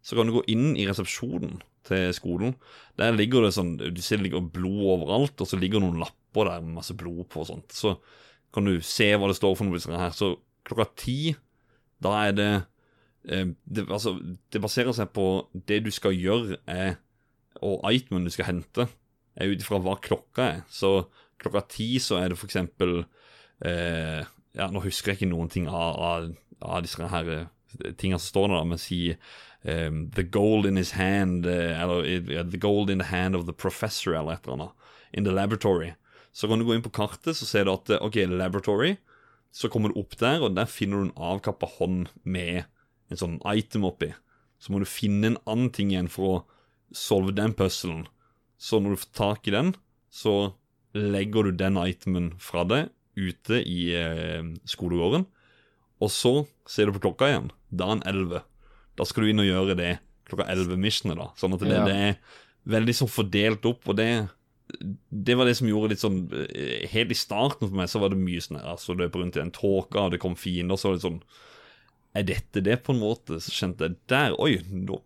[0.03, 2.57] Så kan du gå inn i resepsjonen til skolen.
[2.99, 6.03] Der ligger det sånn Du ser det ligger blod overalt, og så ligger det noen
[6.03, 7.73] lapper der med masse blod på og sånt.
[7.77, 7.97] Så
[8.53, 10.15] kan du se hva det står for noe her.
[10.17, 10.35] Så
[10.67, 11.35] klokka ti,
[12.03, 12.51] da er det
[13.29, 14.17] eh, det, altså,
[14.53, 15.27] det baserer seg på
[15.69, 16.97] det du skal gjøre, er,
[17.63, 18.89] og itemen du skal hente,
[19.37, 20.63] er ut ifra hva klokka er.
[20.73, 21.09] Så
[21.43, 23.03] klokka ti så er det for eksempel
[23.65, 24.23] eh,
[24.53, 26.27] Ja, nå husker jeg ikke noen ting av, av,
[26.61, 27.47] av disse her eh,
[27.97, 29.01] tingene som står der, men si
[29.65, 33.47] um, The gold in his hand eh, Eller uh, The gold in the hand of
[33.47, 34.73] the professor, eller et eller annet.
[35.13, 35.95] In the laboratory.
[36.33, 38.95] Så kan du gå inn på kartet, så ser du at eh, OK, laboratory.
[39.53, 42.65] Så kommer du opp der, og der finner du en avkappa hånd med
[43.13, 44.09] en sånn item oppi.
[44.63, 46.41] Så må du finne en annen ting igjen for å
[46.97, 48.07] solve den puzzlen.
[48.57, 49.75] Så når du får tak i den,
[50.13, 50.55] så
[50.97, 55.27] legger du den itemen fra deg ute i eh, skolegården.
[56.03, 56.33] Og så
[56.69, 57.51] ser du på klokka igjen.
[57.69, 58.43] Da er den 11.
[58.97, 59.91] Da skal du inn og gjøre det
[60.29, 61.29] klokka 11-missionet, da.
[61.37, 61.85] Sånn at det, Ja.
[61.85, 62.17] det er
[62.73, 64.09] veldig sånn fordelt opp, og det
[65.11, 68.13] det var det som gjorde litt sånn eh, Helt i starten for meg så var
[68.13, 70.97] det mye sånn Altså løpe rundt i den tåka, og det kom fiender, så var
[70.99, 71.19] det sånn
[72.19, 73.39] Er dette det, på en måte?
[73.45, 75.01] Så kjente jeg der Oi, nå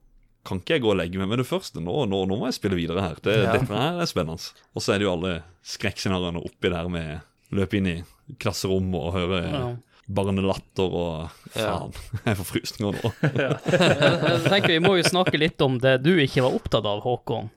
[0.47, 1.81] kan ikke jeg gå og legge meg med det første.
[1.83, 3.17] Nå, nå, nå må jeg spille videre her.
[3.19, 3.57] Det, Ja.
[3.57, 4.53] Dette her er spennende.
[4.79, 5.33] Og så er det jo alle
[5.67, 7.95] skrekkscenarioene oppi der med løpe inn i
[8.39, 9.64] klasserom og høre Ja.
[10.07, 11.91] barnelatter og Faen,
[12.29, 13.11] jeg får frysninger nå.
[13.27, 17.51] Jeg tenker Vi må jo snakke litt om det du ikke var opptatt av, Håkon.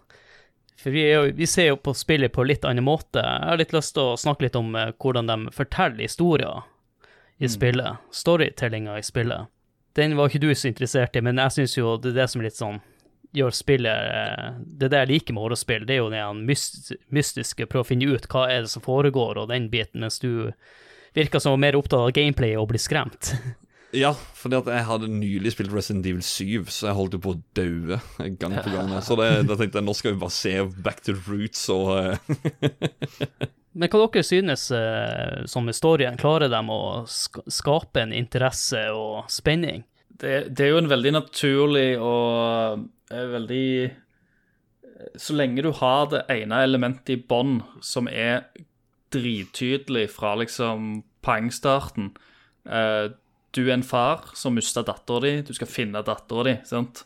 [0.80, 3.20] For vi, jo, vi ser jo på spillet på litt annen måte.
[3.20, 6.62] Jeg har litt lyst til å snakke litt om eh, hvordan de forteller historier
[7.40, 8.00] i spillet.
[8.16, 9.52] Storytellinga i spillet.
[10.00, 12.44] Den var ikke du så interessert i, men jeg syns jo det er det som
[12.46, 12.80] litt sånn
[13.36, 16.24] gjør spillet eh, Det er det jeg liker med horrespill, det er jo det
[17.14, 20.52] mystiske, prøve å finne ut hva er det som foregår, og den biten, mens du
[21.18, 23.34] virker som mer opptatt av gameplay og blir skremt.
[23.96, 27.34] Ja, fordi at jeg hadde nylig spilt Resident Evil 7, så jeg holdt jo på
[27.34, 27.98] å daue
[28.42, 28.92] gang på gang.
[29.02, 30.54] Så det, da tenkte jeg nå skal vi bare se
[30.86, 33.48] back to the roots og eh,
[33.80, 36.20] Men hva dere synes eh, som historien?
[36.22, 39.86] Klarer dem å sk skape en interesse og spenning?
[40.20, 43.70] det, det er jo en veldig naturlig og eh, veldig
[45.20, 48.50] Så lenge du har det ene elementet i bånn som er
[49.14, 52.12] drittydelig fra liksom poengstarten
[52.68, 53.16] eh,
[53.56, 57.04] Du er en far som mista dattera di, du skal finne dattera di, sant?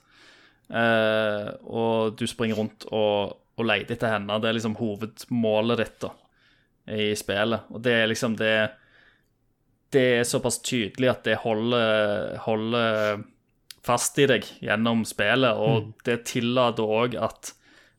[0.68, 4.40] Eh, og du springer rundt og, og leter etter henne.
[4.42, 6.14] Det er liksom hovedmålet ditt da,
[6.96, 7.70] i spillet.
[7.72, 8.56] Og det er liksom det
[9.94, 13.20] det er såpass tydelig at det holder, holder
[13.86, 17.52] fast i deg gjennom spillet, og det tillater òg at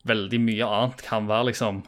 [0.08, 1.84] veldig mye annet kan være liksom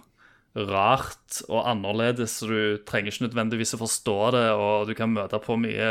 [0.71, 5.41] rart og annerledes, så du trenger ikke nødvendigvis å forstå det, og du kan møte
[5.43, 5.91] på mye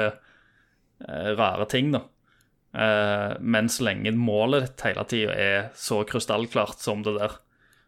[1.36, 2.06] rare ting, da.
[2.76, 7.38] Eh, men så lenge målet ditt hele tida er så krystallklart som det der,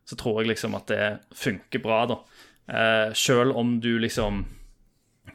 [0.08, 2.22] så tror jeg liksom at det funker bra, da.
[2.68, 4.46] Eh, Sjøl om du liksom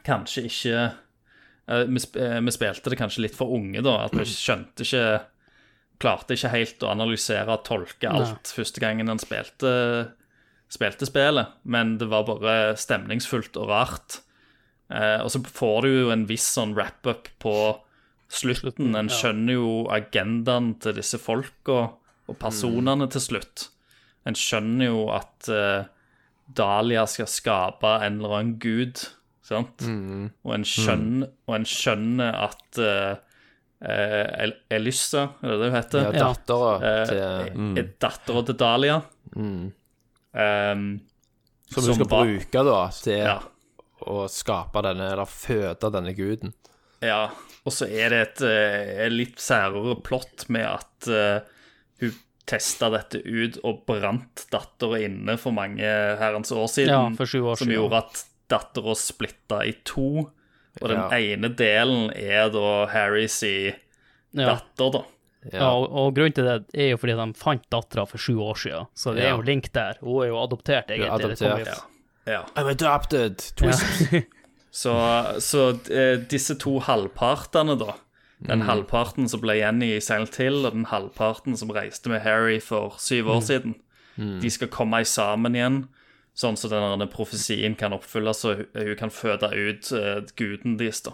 [0.03, 3.99] kanskje ikke eh, vi, sp eh, vi spilte det kanskje litt for unge, da.
[4.07, 5.05] At vi skjønte ikke
[6.01, 9.69] Klarte ikke helt å analysere og tolke alt første gangen en spilte,
[10.73, 11.53] spilte spillet.
[11.63, 14.17] Men det var bare stemningsfullt og rart.
[14.91, 17.55] Eh, og så får du jo en viss sånn wrap-up på
[18.33, 18.95] slutten.
[18.97, 21.79] En skjønner jo agendaen til disse folka
[22.27, 23.67] og personene til slutt.
[24.25, 25.85] En skjønner jo at eh,
[26.55, 29.01] Dahlia skal skape en eller annen gud,
[29.43, 29.83] sant?
[29.83, 33.15] Og, en skjønner, og en skjønner at eh,
[33.83, 36.05] eh, El Elyssa, er det det hun heter?
[36.07, 37.05] Ja, dattera ja.
[37.09, 38.99] til er dattera til Dahlia.
[39.35, 40.85] Um,
[41.69, 43.39] Som du skal var- bruke da til Ja.
[44.09, 46.53] Å skape denne, eller føde denne guden.
[47.03, 47.29] Ja,
[47.65, 51.41] og så er det et, et litt særere plott med at uh,
[51.99, 52.13] hun
[52.47, 55.83] testa dette ut og brant dattera inne for mange
[56.19, 56.91] herrens år siden.
[56.93, 60.29] Ja, for sju år som gjorde at dattera splitta i to.
[60.81, 61.09] Og den Ja.
[61.19, 64.55] ene delen er da Harrys Ja.
[64.55, 65.03] datter, da.
[65.51, 68.55] Ja, og, og grunnen til det er jo fordi de fant dattera for sju år
[68.61, 69.97] siden, så det er jo link der.
[70.01, 71.09] Hun er jo adoptert, egentlig.
[71.11, 71.75] Er Det kommer adoptert.
[71.83, 71.89] jo-
[72.25, 72.45] Ja.
[72.55, 73.37] I'm adopted!
[73.55, 73.83] Twist!
[74.71, 74.93] Så,
[75.39, 77.93] så eh, disse to halvpartene, da.
[78.43, 78.67] Den Mm.
[78.67, 82.95] halvparten som ble igjen i Silent Hill, og den halvparten som reiste med Harry for
[82.99, 83.31] syv Mm.
[83.35, 83.75] år siden,
[84.41, 85.77] de skal komme sammen igjen.
[86.35, 91.11] Sånn så denne profesien kan oppfylles, og hun, kan føde ut uh, guden deres, da.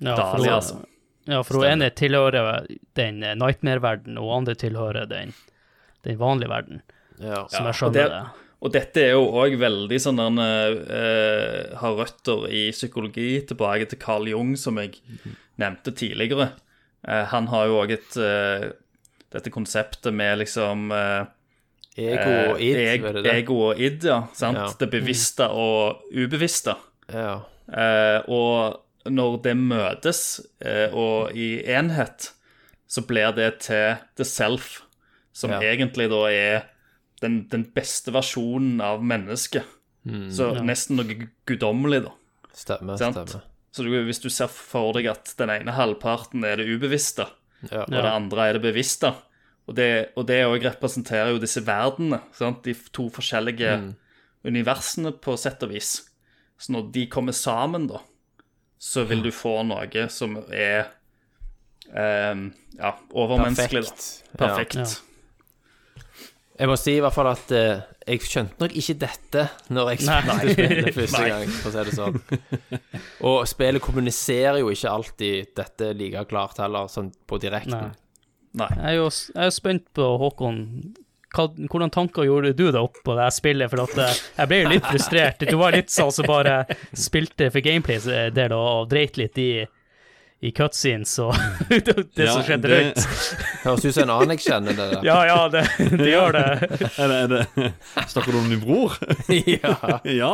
[0.00, 0.78] Ja, for Dahlia, altså.
[1.28, 5.34] Ja, for hun ene tilhører den eh, nightmare-verden, og andre tilhører den,
[6.04, 6.82] den vanlige verden,
[7.20, 7.46] Ja.
[7.48, 8.43] som jeg og skjønner det- det.
[8.64, 14.00] Og dette er jo òg veldig sånn den uh, Har røtter i psykologi, tilbake til
[14.00, 14.96] Carl Jung, som jeg
[15.60, 16.46] nevnte tidligere.
[17.04, 18.70] Uh, han har jo òg et uh,
[19.34, 21.24] Dette konseptet med liksom eh,
[21.98, 23.32] Ego og id, eg, det det?
[23.40, 24.20] ego og id, ja.
[24.34, 24.58] Sant?
[24.60, 24.68] Ja.
[24.78, 26.76] Det bevisste og ubevisste.
[27.10, 27.40] Ja.
[27.66, 30.20] Eh, og når det møtes
[30.62, 32.28] eh, og i enhet,
[32.86, 34.84] så blir det til the self,
[35.34, 35.58] som Ja.
[35.72, 36.62] egentlig da er
[37.24, 39.64] den, den beste versjonen av mennesket.
[40.04, 40.28] Mm.
[40.36, 41.16] Så nesten noe
[41.48, 42.12] guddommelig, da.
[42.54, 43.40] Stemmer, stemmer.
[43.74, 47.26] Så du, hvis du ser for deg at den ene halvparten er det ubevisste,
[47.70, 47.86] Ja.
[47.86, 49.14] og det andre er det bevisste,
[49.64, 52.60] og det, og det også representerer jo disse verdenene, sant?
[52.66, 53.70] de to forskjellige
[54.44, 55.94] universene på sett og vis.
[56.60, 58.02] Så når de kommer sammen, da,
[58.78, 60.90] så vil du få noe som er
[61.96, 63.86] ehm, ja, overmenneskelig.
[63.88, 64.28] Perfekt.
[64.36, 64.44] Da.
[64.44, 64.76] Perfekt.
[64.76, 65.13] Ja.
[66.54, 69.44] Jeg må si i hvert fall at eh, jeg skjønte nok ikke dette
[69.74, 72.18] når jeg spilte spillet første gang, for å si det sånn.
[73.26, 77.90] Og spillet kommuniserer jo ikke alltid dette like klart heller, sånn på direkten.
[77.90, 78.60] Nei.
[78.60, 78.70] Nei.
[78.76, 80.60] Jeg er jo jeg er spent på, Håkon,
[81.34, 83.72] hva, hvordan tanker gjorde du deg opp på det spillet?
[83.72, 85.42] For at eh, jeg ble jo litt frustrert.
[85.50, 86.60] Du var litt sånn som bare
[86.94, 89.50] spilte for gameplays del og dreit litt i,
[90.44, 91.32] i cutscenes og
[91.70, 91.78] det,
[92.16, 93.04] det Ja, som skjedde det- rundt.
[93.64, 95.04] Høres ut som en annen jeg kjenner det der.
[95.06, 95.62] Ja, ja, det,
[95.96, 96.44] det gjør det.
[97.00, 97.70] Er det, er det
[98.12, 98.96] Snakker du om din bror?
[99.32, 99.98] ja.
[100.04, 100.32] ja.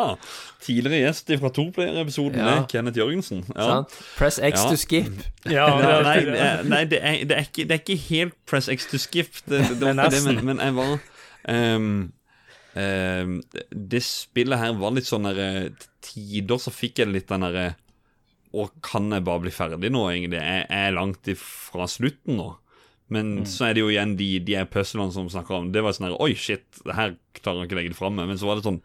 [0.61, 2.56] Tidligere gjest fra Toplayer-episoden Ja.
[2.68, 3.44] Kenneth Jørgensen.
[3.54, 3.82] Ja.
[4.18, 4.68] Press X Ja.
[4.72, 5.22] to skip.
[5.48, 8.34] Ja, Nei, det, nei, er- nei det, er, det, er ikke, det er ikke helt
[8.50, 10.96] press X to skip, det, det, det, var ikke det, men, men jeg var
[11.48, 11.86] um,
[12.74, 13.36] um,
[13.94, 17.70] det, spillet her var litt sånn der eh, Tider så fikk jeg litt den derre
[18.53, 20.40] Å, kan jeg bare bli ferdig nå, egentlig?
[20.42, 22.48] Jeg jeg er langt ifra slutten nå.
[23.11, 26.07] Men så er det jo igjen de, de puzzlene som snakker om Det var sånn
[26.07, 28.28] her Oi, shit, det her klarer jeg ikke legge det fram med.
[28.30, 28.80] Men så var det sånn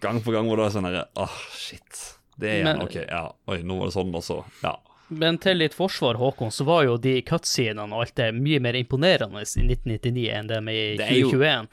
[0.00, 2.04] gang på gang hvor det var sånn herre Åh, shit.
[2.38, 3.24] Det er Men- OK, ja.
[3.50, 4.76] Oi, nå var det sånn, og så Ja.
[5.10, 8.76] Men til litt forsvar, Håkon, så var jo de cutscenene og alt det mye mer
[8.76, 11.68] imponerende i 1999 enn med i Det er jo- 2021.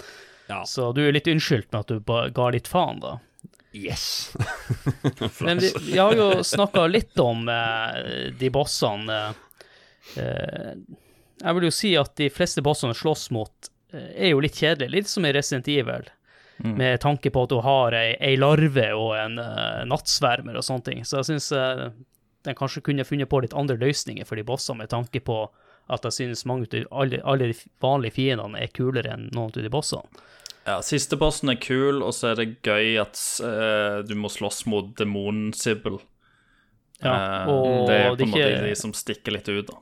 [0.47, 0.63] Ja.
[0.63, 1.99] Så du er litt unnskyldt med at du
[2.31, 3.17] ga litt faen, da.
[3.75, 4.35] Yes.
[5.41, 9.17] Men vi, vi har jo snakka litt om eh, de bossene.
[10.15, 10.71] Eh, eh,
[11.43, 14.93] jeg vil jo si at de fleste bossene slåss mot, eh, er jo litt kjedelige.
[14.93, 16.07] Litt som i Resident Evil.
[16.63, 20.85] Med tanke på at du har ei, ei larve og en eh, nattsvermer og sånne
[20.87, 21.01] ting.
[21.03, 21.89] Så jeg syns eh,
[22.47, 25.41] den kanskje kunne funnet på litt andre løsninger for de bossene, med tanke på
[25.91, 29.65] at jeg synes mange av alle, alle de vanlige fiendene er kulere enn noen av
[29.67, 30.23] de bossene.
[30.65, 34.63] Ja, Siste bossen er kul, og så er det gøy at uh, du må slåss
[34.71, 35.99] mot demonen Sibyl.
[37.03, 37.11] Ja,
[37.43, 39.75] Eh, og det er på en måte ikke- de som stikker litt ut, da.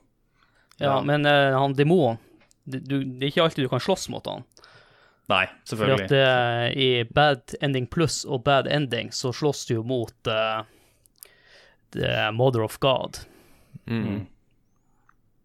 [0.82, 2.18] Ja, men uh, han demonen
[2.66, 4.44] det, det er ikke alltid du kan slåss mot han.
[5.30, 9.76] Nei, For Fordi at uh, i Bad Ending Plus og Bad Ending så slåss du
[9.76, 10.64] jo mot uh,
[11.96, 13.20] The Mother of God.
[13.86, 14.26] Mm.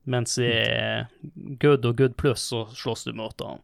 [0.08, 0.50] Mens i
[1.60, 3.60] Good og Good Plus så slåss du mot han.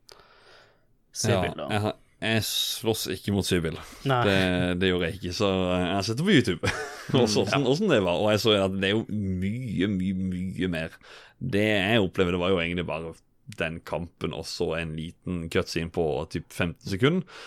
[1.14, 1.92] Sibyl, Ja, jeg,
[2.24, 3.76] jeg slåss ikke mot Sybil.
[4.02, 4.38] Det,
[4.80, 6.72] det gjorde jeg ikke, så jeg har sett det på YouTube.
[7.20, 10.70] Også, åssen hvordan det var Og jeg så at det er jo mye, mye, mye
[10.72, 10.94] mer.
[11.38, 13.14] Det jeg opplevde, det var jo egentlig bare
[13.60, 17.42] den kampen og så en liten cutscene på typ 15 sekunder.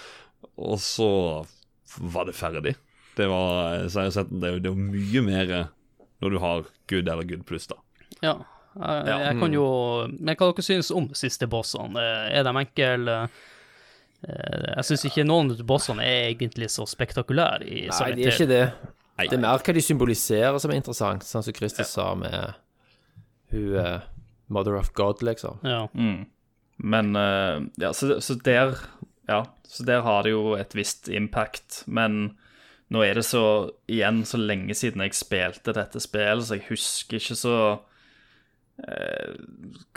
[0.62, 1.10] Og så
[1.98, 2.76] var det ferdig.
[3.18, 5.56] Det var Så jeg har sett det er jo, det mye mer
[6.22, 7.78] når du har good eller good pluss, da.
[8.22, 8.36] Ja.
[8.78, 9.66] Jeg, jeg kan jo
[10.14, 11.98] Men hva dere synes om siste bossene?
[11.98, 13.16] Eh, Er de enkle?
[14.26, 18.34] Eh, Jeg syns ikke noen av bossene er egentlig så spektakulære i Nei, de er
[18.34, 18.64] ikke det.
[19.18, 19.28] Nei.
[19.28, 22.58] Det er mer hva de symboliserer som er interessant, sånn som Christer sa med
[23.54, 24.02] hun uh,
[24.54, 25.62] Mother of God, liksom.
[25.66, 25.88] Ja.
[26.78, 28.76] Men uh, ja, så, så der
[29.28, 31.82] Ja, så der har det jo et visst impact.
[31.88, 32.38] Men
[32.94, 33.42] nå er det så
[33.92, 37.58] igjen så lenge siden jeg spilte dette spillet, så jeg husker ikke så
[38.88, 39.34] uh,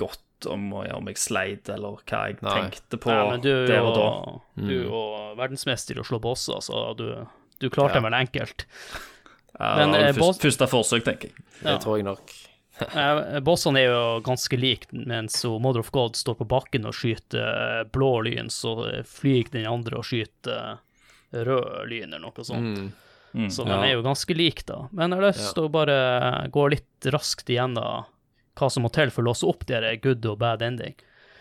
[0.01, 2.55] godt om, om jeg sleit, eller hva jeg Nei.
[2.63, 4.07] tenkte på Ja, men du er der og da.
[4.07, 5.03] jo, du er jo
[5.37, 7.27] verdensmester i å slå boss, så du,
[7.61, 8.01] du klarte Ja.
[8.01, 8.67] det vel enkelt.
[9.59, 11.45] Ja, Men, det var eh, det boss- første, forsøk, tenker jeg.
[11.63, 11.75] Ja.
[11.75, 12.33] Det tror jeg nok.
[12.81, 17.43] Eh, Bossene er jo ganske like, mens Mother of God står på bakken og skyter
[17.45, 18.73] eh, blå lyn, så
[19.05, 20.79] flyr den andre og skyter
[21.33, 22.79] rød lyn, eller noe sånt.
[23.35, 23.51] Mm.
[23.53, 23.83] Så de Ja.
[23.85, 24.89] er jo ganske like, da.
[24.91, 28.07] Men jeg har lyst til å bare gå litt raskt igjennom
[28.59, 30.97] hva som må til for å låse opp dere good og bad ending.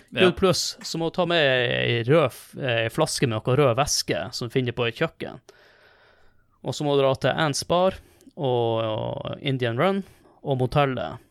[0.09, 0.25] Ja.
[0.25, 4.23] Good pluss, så må du ta med ei rød ei flaske med noe rød væske
[4.33, 5.41] som du finner på et kjøkken.
[6.65, 7.99] Og så må du dra til Ants Bar
[8.35, 10.01] og, og Indian Run
[10.41, 11.21] og motellet.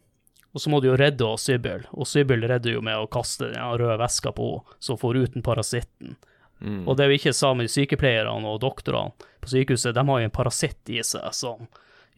[0.55, 3.75] Og så må du jo redde Sybil, og Sybil redder jo med å kaste den
[3.79, 6.17] røde veska på henne, så får ut den parasitten.
[6.59, 10.35] Og det er jo ikke samme sykepleierne og doktorene på sykehuset, de har jo en
[10.35, 11.69] parasitt i seg som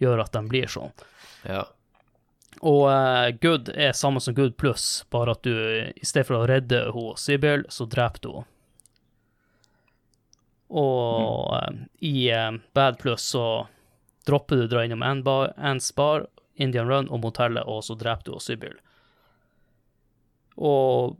[0.00, 0.94] gjør at de blir sånn.
[1.44, 1.66] Ja.
[2.60, 6.48] Og uh, good er samme som good pluss, bare at du i stedet for å
[6.50, 8.48] redde hun Sybil, så dreper du henne.
[10.70, 13.46] Og eh, i uh, bad pluss så
[14.28, 18.44] dropper du dra innom Ants Bar, Indian Run og motellet, og så dreper du hun
[18.44, 18.76] Sybil.
[20.60, 21.16] Og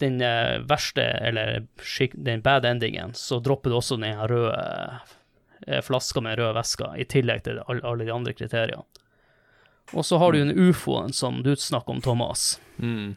[0.00, 1.66] den eh, verste, eller
[2.12, 5.00] den bad endingen, så dropper du også den røde
[5.66, 8.86] eh, flaska med rød væske, i tillegg til alle de andre kriteriene.
[9.92, 12.60] Og så har du den ufoen som du snakker om, Thomas.
[12.78, 13.14] Mm.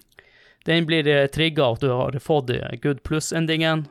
[0.65, 3.85] Den blir eh, trigga av at du har fått eh, good pluss-endingen,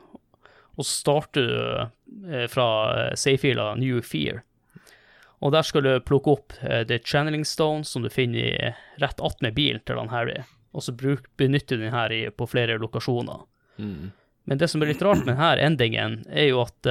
[0.75, 2.67] og så starter du eh, fra
[3.15, 4.41] save-fila New Fear.
[5.43, 6.53] Og der skal du plukke opp
[6.87, 10.37] The Channeling Stone, som du finner rett attmed bilen til han Harry,
[10.71, 13.41] og så bruk, benytter du den her på flere lokasjoner.
[13.75, 14.13] Mm.
[14.47, 16.87] Men det som er litt rart med denne endingen, er jo at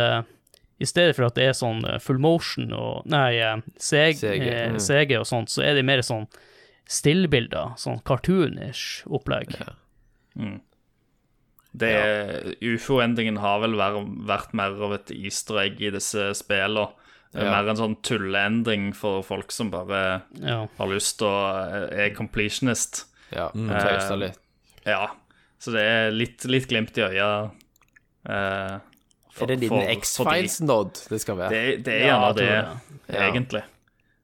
[0.80, 4.48] i stedet for at det er sånn eh, full motion og Nei, eh, seg, CG,
[4.48, 4.78] eh, mm.
[4.80, 6.26] CG og sånt, så er det mer sånn
[6.88, 9.54] stillbilder, sånn cartoonish opplegg.
[9.60, 10.58] Ja.
[11.72, 11.92] Det
[12.60, 16.90] Ufo-endingen har vel vært, vært mer av et easter egg i disse spillene.
[17.32, 17.46] Ja.
[17.48, 20.66] Mer en sånn tulleendring for folk som bare Ja.
[20.76, 23.06] har lyst til å er completionist.
[23.32, 23.70] Ja, Mm.
[23.70, 24.38] eh, litt.
[24.84, 25.06] Ja,
[25.58, 27.52] så det er litt, litt glimt i øya.
[28.28, 28.78] eh,
[29.32, 29.84] for- Er det en liten.
[29.98, 31.50] X-Files-nod det skal være?
[31.54, 33.62] Det, det er gjerne det, egentlig.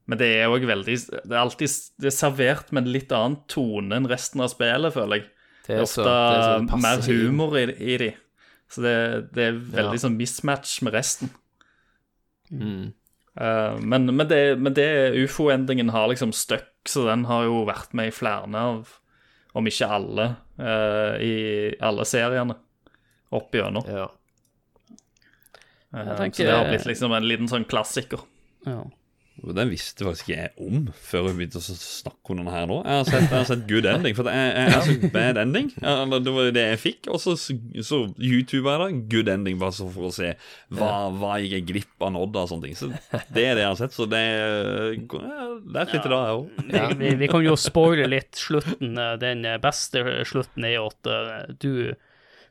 [0.08, 3.40] Men det er òg veldig Det er alltid det er servert med en litt annen
[3.48, 5.26] tone enn resten av spillet, føler jeg.
[5.66, 8.10] Det er ofte det er så det passer mer humor i, i de.
[8.72, 8.94] Så det,
[9.36, 10.04] det er veldig Ja.
[10.04, 11.30] sånn mismatch med resten.
[12.52, 12.92] Mm.
[13.38, 14.88] Uh, men, men det, men det
[15.24, 18.88] ufo-endingen har liksom støkk, så den har jo vært med i flere av,
[19.54, 22.56] om ikke alle, uh, i alle seriene
[23.36, 23.84] opp igjennom.
[23.86, 24.08] Ja.
[25.94, 28.24] Jeg tenker- Så det har blitt liksom en liten sånn klassiker.
[28.66, 28.84] ja.
[29.38, 32.80] Den visste faktisk ikke jeg om før vi begynte å snakke om den her nå.
[32.82, 35.38] Jeg har sett, jeg har sett Good Ending, for jeg, jeg, jeg har sett Bad
[35.38, 35.68] Ending.
[35.78, 37.06] Det var det jeg fikk.
[37.14, 40.32] Og så, så YouTuber jeg da, Good Ending, bare så for å se
[40.74, 42.74] hva, hva gikk jeg glipp av nådd og sånne ting.
[42.80, 42.90] Så
[43.30, 43.94] det er det jeg har sett.
[43.94, 44.24] Så det
[45.06, 46.50] Lærte litt i dag, jeg òg.
[46.66, 48.98] Vi, vi, vi kan jo spoile litt slutten.
[49.22, 51.72] Den beste slutten er jo at eh, du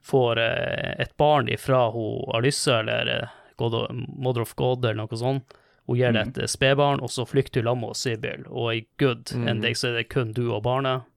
[0.08, 3.76] får eh, et barn ifra hun Alyssa, eller eh, God,
[4.08, 5.58] Mother of God, eller noe sånt.
[5.88, 8.48] Hun gir deg et eh, spedbarn, og så flykter hun sammen med Sibyl.
[8.48, 11.08] Og i good ending så er det kun du og barnet.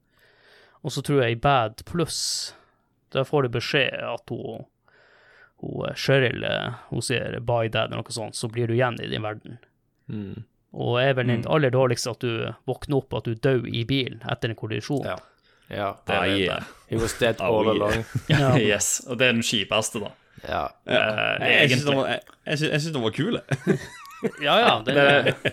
[0.81, 2.21] Og så tror jeg i bad pluss,
[3.13, 4.69] da får du beskjed at hun,
[5.61, 6.47] hun Cheryl
[6.89, 9.59] hun sier 'bye, dad', eller noe sånt, så blir du igjen i din verden.
[10.09, 10.47] Mm.
[10.73, 13.83] Og er vel det den aller dårligste at du våkner opp at du dør i
[13.85, 15.05] bilen etter en kollisjon.
[15.05, 15.19] Ja.
[15.71, 15.91] Ja.
[16.07, 16.39] Ah, er det.
[16.47, 16.63] yeah.
[16.91, 17.77] He was dead Oh, all yeah.
[17.77, 18.59] along.
[18.71, 20.11] Yes, og det er den kjipeste, da.
[20.49, 20.63] Ja.
[20.89, 21.97] Eh, Jeg syns den egentlig.
[21.97, 23.41] var, jeg, jeg syns- den var kul.
[23.41, 23.79] jeg.
[24.45, 24.73] Ja, ja.
[24.85, 25.53] Det, Det,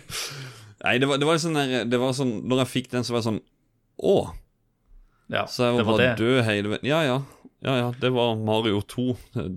[0.83, 3.13] Nei, det var, det var sånn der, det var sånn Når jeg fikk den, så
[3.15, 3.39] var jeg sånn
[4.03, 4.15] Å!
[5.31, 6.17] ja, Så jeg var, det var bare det.
[6.19, 6.83] død hele veien.
[6.85, 7.15] Ja, ja.
[7.65, 9.05] Ja, ja, det var Mario 2.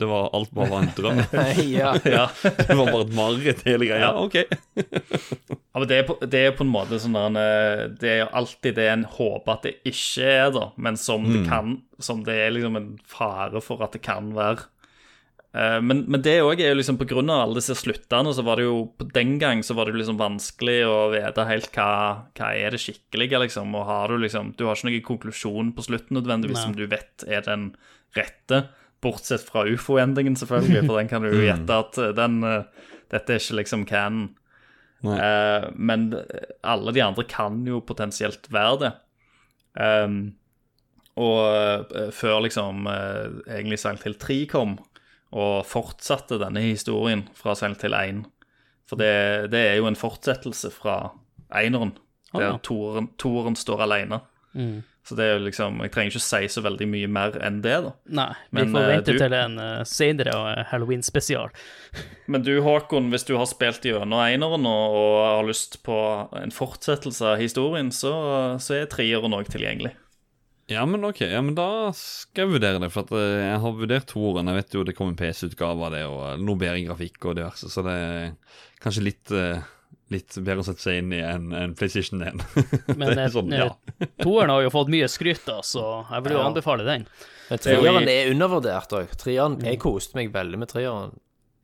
[0.01, 1.19] Det var alt bare var en drøm.
[1.69, 1.91] ja.
[2.09, 2.23] Ja.
[2.41, 4.09] Det var bare et mareritt, hele greia.
[4.09, 4.15] Ja.
[4.17, 4.39] OK.
[5.71, 8.33] Ja, men det er, på, det er på en måte sånn der eh, Det er
[8.35, 12.41] alltid det en håper at det ikke er, da, men som det kan Som det
[12.43, 14.67] er liksom en fare for at det kan være.
[15.55, 18.67] Eh, men, men det òg er jo liksom av alle disse sluttene, så var det
[18.67, 21.93] jo den gang så var det jo liksom vanskelig å vite helt hva,
[22.39, 23.75] hva er det skikkelige, liksom.
[23.79, 26.67] Og har du liksom Du har ikke noen konklusjon på slutten nødvendigvis Nei.
[26.67, 27.73] som du vet er den
[28.19, 28.65] rette.
[29.01, 32.43] Bortsett fra ufo-endingen, selvfølgelig, for den kan du jo gjette at eh, den
[33.11, 34.29] Dette er ikke liksom canon.
[35.05, 36.11] Eh, men
[36.63, 38.91] alle de andre kan jo potensielt være det.
[39.81, 40.19] Um,
[41.21, 41.39] og
[41.95, 44.77] eh, før liksom eh, egentlig Silent Hill 3 kom,
[45.31, 48.25] og fortsatte denne historien fra Silent Hill 1.
[48.91, 51.13] For det, det er jo en fortsettelse fra
[51.55, 51.95] eineren,
[52.35, 52.59] der Ah.
[52.63, 54.21] toeren, toeren står alene.
[54.55, 54.83] Mm.
[55.07, 57.77] Så det er jo liksom Jeg trenger ikke si så veldig mye mer enn det,
[57.87, 57.93] da.
[58.21, 61.49] Nei, vi Men, får eh, vente du- til en uh, senere eh, Halloween-spesial.
[62.31, 65.97] Men du Håkon, hvis du har spilt gjennom eineren og, og har lyst på
[66.37, 68.13] en fortsettelse av historien, så,
[68.61, 69.95] så er treeren òg tilgjengelig.
[70.71, 72.93] Ja, men ok, ja, men da skal jeg vurdere det.
[72.95, 74.47] For at jeg har vurdert toeren.
[74.53, 77.67] Jeg vet jo det kom en PC-utgave av det, og noe bedre grafikk og diverse.
[77.73, 78.29] Så det er
[78.85, 79.65] kanskje litt, eh,
[80.11, 82.41] litt bedre å sette seg inn i enn en PlayStation 1.
[82.99, 84.09] Men det eh, sånn, eh, ja.
[84.23, 86.47] toeren har jo fått mye skryt, da, så jeg vil jo Ja.
[86.51, 87.07] anbefale den.
[87.51, 89.15] Er treeren er undervurdert òg.
[89.27, 91.17] Jeg koste meg veldig med treeren.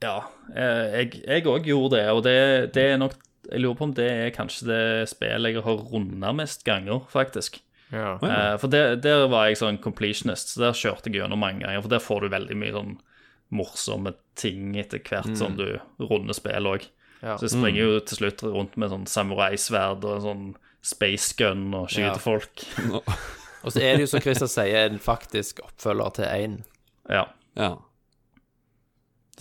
[0.03, 0.16] Ja,
[0.55, 2.36] eh, jeg òg gjorde det, og det,
[2.76, 3.14] det er nok
[3.47, 7.61] Jeg lurer på om det er kanskje det spillet jeg har runda mest ganger, faktisk.
[7.94, 8.16] Ja.
[8.18, 11.84] Eh, For der, der var jeg sånn completionist, så der kjørte jeg gjennom mange ganger.
[11.84, 12.97] For der får du veldig mye sånn
[13.55, 16.88] morsomme ting etter hvert som du runder spill òg.
[17.23, 17.37] Ja.
[17.39, 20.45] Så jeg springer jo til slutt rundt med sånn samuraisverd og sånn
[20.87, 22.23] space gun og skyter Ja.
[22.23, 22.62] folk.
[23.67, 26.53] Og så er det jo, som Christer sier, en faktisk oppfølger til én.
[27.11, 27.25] Ja.
[27.59, 27.73] ja.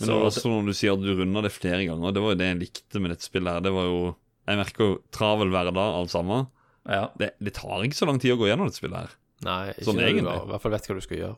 [0.00, 2.34] Så det var også når du sier at du runda det flere ganger, det var
[2.34, 3.62] jo det jeg likte med dette spillet her.
[3.64, 4.00] Det var jo
[4.48, 6.48] Jeg merker jo travel hverdag, alt sammen.
[6.88, 7.04] ja.
[7.18, 9.14] Det, det tar ikke så lang tid å gå gjennom dette spillet her.
[9.46, 10.26] Nei, ikke Sånn når du egentlig.
[10.32, 11.36] bare- i hvert fall vet hva du skal gjøre.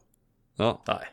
[0.59, 0.72] Ja.
[0.89, 1.05] Nei.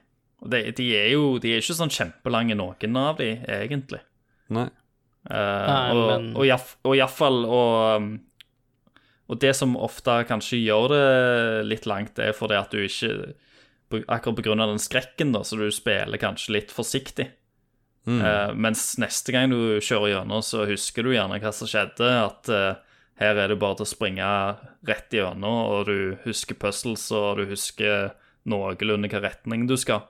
[0.44, 4.02] Og de, de er jo de er ikke sånn kjempelange, noen av de, egentlig.
[4.50, 4.68] Nei.
[5.30, 8.10] Eh, Nei, og, men- og, iallf- og iallfall og, um,
[9.26, 11.06] og det som ofte kanskje gjør det
[11.72, 13.34] litt langt, er fordi at du ikke
[14.10, 17.28] Akkurat av den skrekken, da, så du spiller kanskje litt forsiktig.
[18.10, 18.18] Mm.
[18.18, 22.10] Uh, mens neste gang du kjører gjennom, så husker du gjerne hva som skjedde.
[22.10, 22.82] At uh,
[23.22, 24.26] her er det bare til å springe
[24.90, 28.10] rett gjennom, og du husker puzzles, og du husker
[28.50, 30.04] noenlunde hva retning du skal.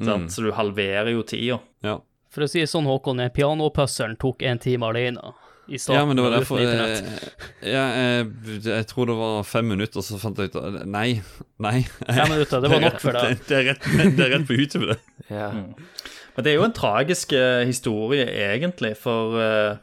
[0.00, 0.30] Mm.
[0.32, 1.58] Så du halverer jo tida.
[1.84, 1.98] Ja.
[2.30, 5.32] For å si det sånn, Håkon, eh, pianopuzzelen tok en time alene
[5.70, 5.98] i starten.
[5.98, 7.42] ja, men det var derfor jeg, eh,
[7.74, 11.20] ja, jeg, jeg tror det var fem minutter, så fant jeg ut at Nei.
[11.62, 11.84] Nei.
[12.06, 13.36] Fem minutter, det var nok for deg.
[13.38, 14.98] Det, det, er, rett, det er rett på YouTube, det.
[15.30, 15.52] Ja.
[16.34, 19.78] Men det er jo en tragisk eh, historie, egentlig, for uh,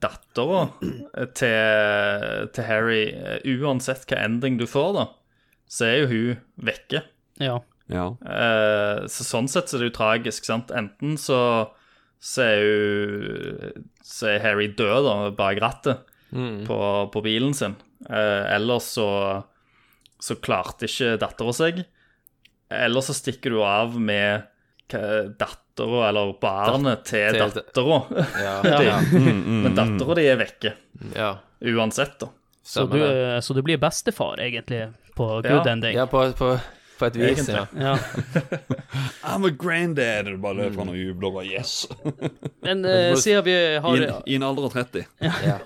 [0.00, 0.60] dattera
[1.36, 5.04] til, til Harry eh, Uansett hva ending du får, da,
[5.68, 7.02] så er jo hun vekke.
[7.42, 7.58] Ja.
[7.90, 8.06] Ja.
[8.22, 10.70] Eh, så sånn sett så er det jo tragisk, sant.
[10.70, 11.40] Enten så,
[12.22, 13.70] så er jo
[14.06, 16.76] Så er Harry død, da, bak rattet på,
[17.10, 17.74] på bilen sin.
[18.08, 19.08] Eh, eller så
[20.20, 21.78] så klarte ikke dattera seg.
[22.70, 24.42] Eller så stikker du av med
[25.40, 28.00] dattera, eller barnet til til- dattera.
[28.36, 28.56] Ja.
[28.70, 28.82] Ja.
[28.84, 28.98] ja.
[29.10, 30.74] Men dattera di er vekke,
[31.16, 31.30] ja.
[31.64, 32.28] uansett, da.
[32.62, 33.00] Så du,
[33.42, 35.64] så du blir bestefar, egentlig, på good Ja.
[35.72, 35.96] ending.
[35.96, 36.52] Ja, på, på,
[37.00, 37.56] på et vis, Egentlig.
[37.56, 37.64] ja.
[37.80, 37.94] Ja.
[39.30, 40.28] I'm a granddad!
[40.28, 41.74] Og du bare løper han og jubler og bare yes.
[42.66, 43.54] Men uh, siden vi
[43.84, 45.06] har I en alder av 30.
[45.48, 45.58] ja.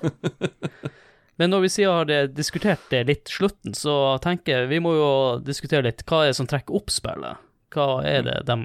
[1.36, 4.92] Men når vi sier har eh, diskutert det litt slutten, så tenker jeg vi må
[4.94, 5.08] jo
[5.42, 7.40] diskutere litt hva er det som trekker opp spillet.
[7.74, 8.58] Hva er det de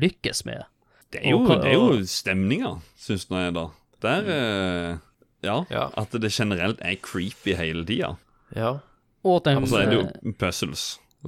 [0.00, 0.64] lykkes med?
[1.12, 3.66] Det er jo, Og hva- det er jo stemninga, syns nå jeg, da.
[4.06, 4.94] Der eh,
[5.44, 5.84] ja, Ja.
[6.00, 8.14] At det generelt er creepy hele tida.
[8.56, 8.78] ja.
[9.26, 10.82] Og at de, Og så er det jo puzzles.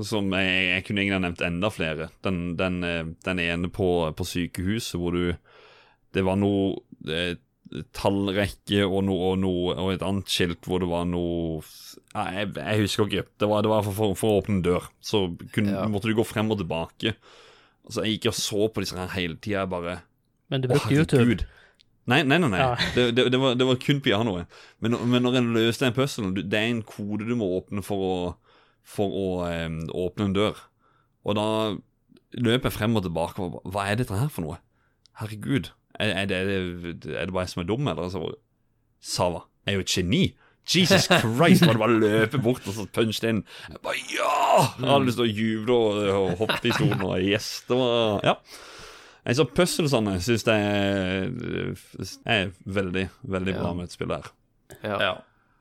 [0.06, 2.08] Som jeg, jeg kunne egentlig ha nevnt enda flere.
[2.22, 5.32] Den, den, eh, den ene på, på sykehuset hvor du
[6.14, 6.76] Det var noe
[7.10, 7.34] eh,
[7.96, 11.58] tallrekke og noe, og noe Og et annet skilt hvor det var noe
[12.14, 13.26] ja, jeg, jeg husker ikke.
[13.38, 14.86] Det var, det var for, for, for å åpne en dør.
[15.04, 15.18] Så
[15.54, 15.84] kunne, Ja.
[15.92, 17.12] måtte du gå frem og tilbake.
[17.84, 19.60] Altså, jeg gikk og så på disse her hele tida.
[19.66, 19.98] Jeg bare
[20.50, 21.44] Men du brukte YouTube.
[22.08, 22.48] Nei, nei, nei.
[22.54, 22.62] nei.
[22.64, 22.70] Ja.
[22.96, 24.48] Det, det, det, var, det var kun pianoet.
[24.80, 28.06] Men, men når en løste en puzzle, det er en kode du må åpne for
[28.08, 28.16] å,
[28.88, 30.62] for å eh, åpne en dør.
[31.28, 31.46] Og da
[32.40, 34.58] løp jeg frem og tilbake og Hva er dette her for noe?
[35.20, 35.70] Herregud.
[35.98, 38.10] Er, er, det, er, det, er det bare jeg som er dum, eller?
[38.12, 38.22] Så,
[39.02, 40.22] Sava er jo et geni.
[40.68, 43.42] Jesus Christ, var det bare å løpe bort og så punche inn.
[43.72, 44.32] Jeg bare, ja!
[44.78, 47.52] Jeg hadde lyst til å juble og, og hoppe i stolen og yes.
[47.68, 48.36] Det var Ja.
[49.28, 51.80] Jeg så puzzlesene syns jeg er,
[52.32, 53.72] er veldig, veldig bra Ja.
[53.76, 54.28] med et spill der.
[54.80, 54.96] Ja.
[55.02, 55.10] Ja.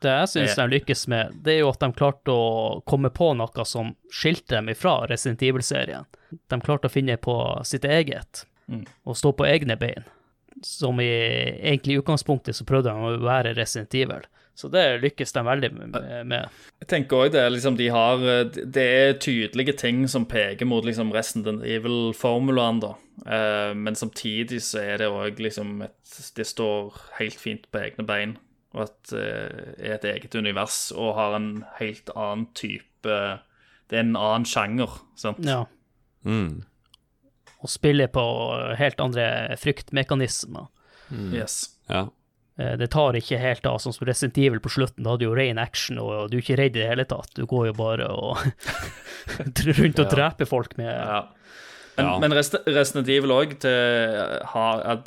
[0.04, 3.32] Det jeg syns de lykkes med, det er jo at de klarte å komme på
[3.38, 6.06] noe som skilte dem ifra Resident Evil-serien.
[6.30, 8.46] De klarte å finne på sitt eget,
[9.04, 10.06] og stå på egne bein.
[10.66, 14.26] Som i egentlig utgangspunktet så prøvde de å være Resident Evil.
[14.58, 15.70] Så det lykkes de veldig
[16.26, 16.48] med.
[16.82, 18.24] Jeg tenker også det, liksom, de har,
[18.58, 22.96] det er tydelige ting som peker mot liksom, Resident Evil-formulaen, da.
[23.26, 28.06] Eh, men samtidig så er det òg liksom et Det står helt fint på egne
[28.08, 28.34] bein,
[28.76, 32.84] og at det er et eget univers og har en helt annen type
[33.88, 35.40] Det er en annen sjanger, sant.
[35.48, 35.62] Ja.
[36.28, 36.64] Mm.
[37.64, 38.22] Og spiller på
[38.78, 40.68] helt andre fryktmekanismer.
[41.34, 41.70] Yes.
[41.90, 42.10] Ja.
[42.60, 45.04] Eh, Det tar ikke helt av, sånn som Resident Evil på slutten.
[45.06, 47.32] Da hadde du jo ren action, og du er ikke redd i det hele tatt.
[47.34, 48.38] Du går jo bare og
[49.80, 50.12] rundt og Ja.
[50.12, 51.22] dreper folk med Ja.
[51.98, 52.20] Men, Ja.
[52.20, 53.56] men Resident Evil òg,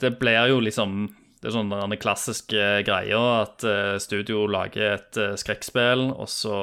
[0.01, 5.21] det blir jo liksom Det er sånn den klassiske greier at eh, studio lager et
[5.21, 6.59] eh, skrekkspill, og så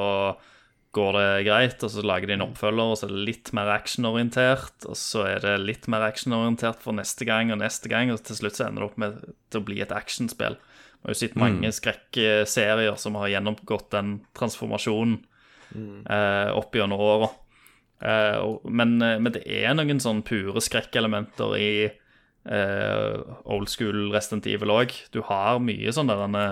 [0.98, 3.72] går det greit, og så lager de en oppfølger, og så er det litt mer
[3.74, 8.22] actionorientert, og så er det litt mer actionorientert for neste gang og neste gang, og
[8.26, 9.18] til slutt så ender det opp med
[9.52, 10.58] til å bli et actionspill.
[10.98, 15.20] Vi har jo sett mange skrekkserier som har gjennomgått den transformasjonen
[16.10, 17.30] eh, opp gjennom åra.
[18.02, 21.72] Eh, men, eh, men det er noen sånn pure skrekkelementer i
[22.48, 24.94] eh, old school Resident Evil òg.
[25.11, 26.45] Du har mye sånn der denne,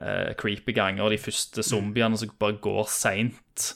[0.00, 3.68] eh, creepy ganger, de første zombiene som bare går seint,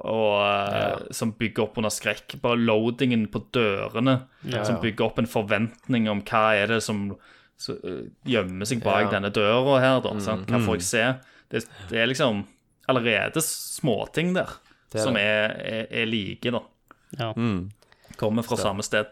[0.00, 2.38] og eh, som bygger opp under skrekk.
[2.40, 4.22] Bare loadingen på dørene,
[4.64, 7.10] som bygger opp en forventning om hva er det som
[7.60, 7.74] så,
[8.24, 9.10] gjemmer seg bak Ja.
[9.18, 10.14] denne døra her, da.
[10.24, 10.48] Sant?
[10.48, 11.02] Hva får jeg se?
[11.50, 12.46] Det, det er liksom
[12.88, 14.48] allerede småting der
[14.90, 16.62] Det er som er, er, er like, da.
[17.18, 17.34] Ja.
[18.16, 19.06] Kommer fra samme sted.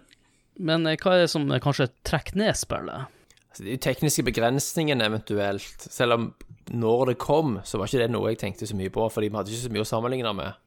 [0.58, 3.06] Men eh, hva er det som kanskje trekker ned spillet?
[3.48, 5.86] Altså, det er jo tekniske begrensningene eventuelt.
[5.90, 6.26] Selv om
[6.74, 9.38] når det kom, så var ikke det noe jeg tenkte så mye på, fordi vi
[9.38, 10.58] hadde ikke så mye å sammenligne med.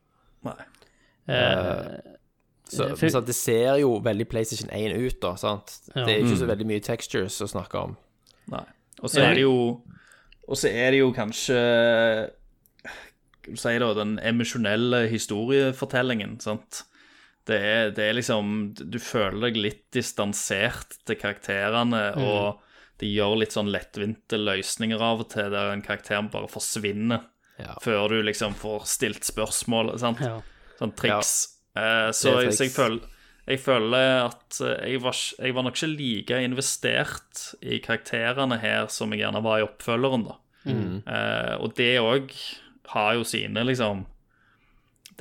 [0.47, 0.57] Nei.
[1.29, 2.17] Uh,
[2.71, 5.33] Så, For- så det ser jo veldig PlayStation 1 ut, da.
[5.35, 5.73] sant?
[5.93, 6.05] Ja.
[6.07, 7.97] Det er ikke så veldig mye textures å snakke om.
[8.49, 8.63] Nei.
[9.03, 9.81] Og så er det jo
[10.47, 11.57] Og så er det jo kanskje
[13.41, 16.83] Skal du si da, den emosjonelle historiefortellingen, sant.
[17.49, 22.59] Det er, det er liksom Du føler deg litt distansert til karakterene, og
[23.01, 27.23] de gjør litt sånn lettvinte løsninger av og til, der en karakter bare forsvinner
[27.61, 27.75] Ja.
[27.81, 30.19] før du liksom får stilt spørsmål, sant.
[30.21, 30.39] ja.
[30.79, 31.57] Sånn triks.
[31.75, 32.75] Eh, så, Det er jeg, så jeg, triks.
[32.75, 33.01] føler,
[33.47, 38.87] jeg føler at eh, jeg var, jeg var nok ikke like investert i karakterene her
[38.93, 40.37] som jeg gjerne var i oppfølgeren, da.
[40.65, 42.33] Eh, og det òg
[42.93, 44.05] har jo sine, liksom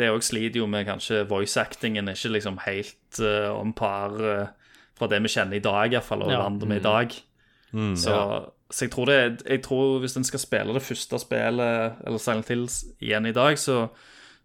[0.01, 4.47] Det òg sliter jo med kanskje voice-actingen er ikke liksom helt uh, om par uh,
[4.97, 6.43] fra det vi kjenner i dag, iallfall, og Ja.
[6.47, 7.15] vant med i dag.
[7.71, 8.15] Så,
[8.67, 12.49] så jeg tror det Jeg tror hvis en skal spille det første spillet, eller Silent
[12.51, 13.85] Hills, igjen i dag, så,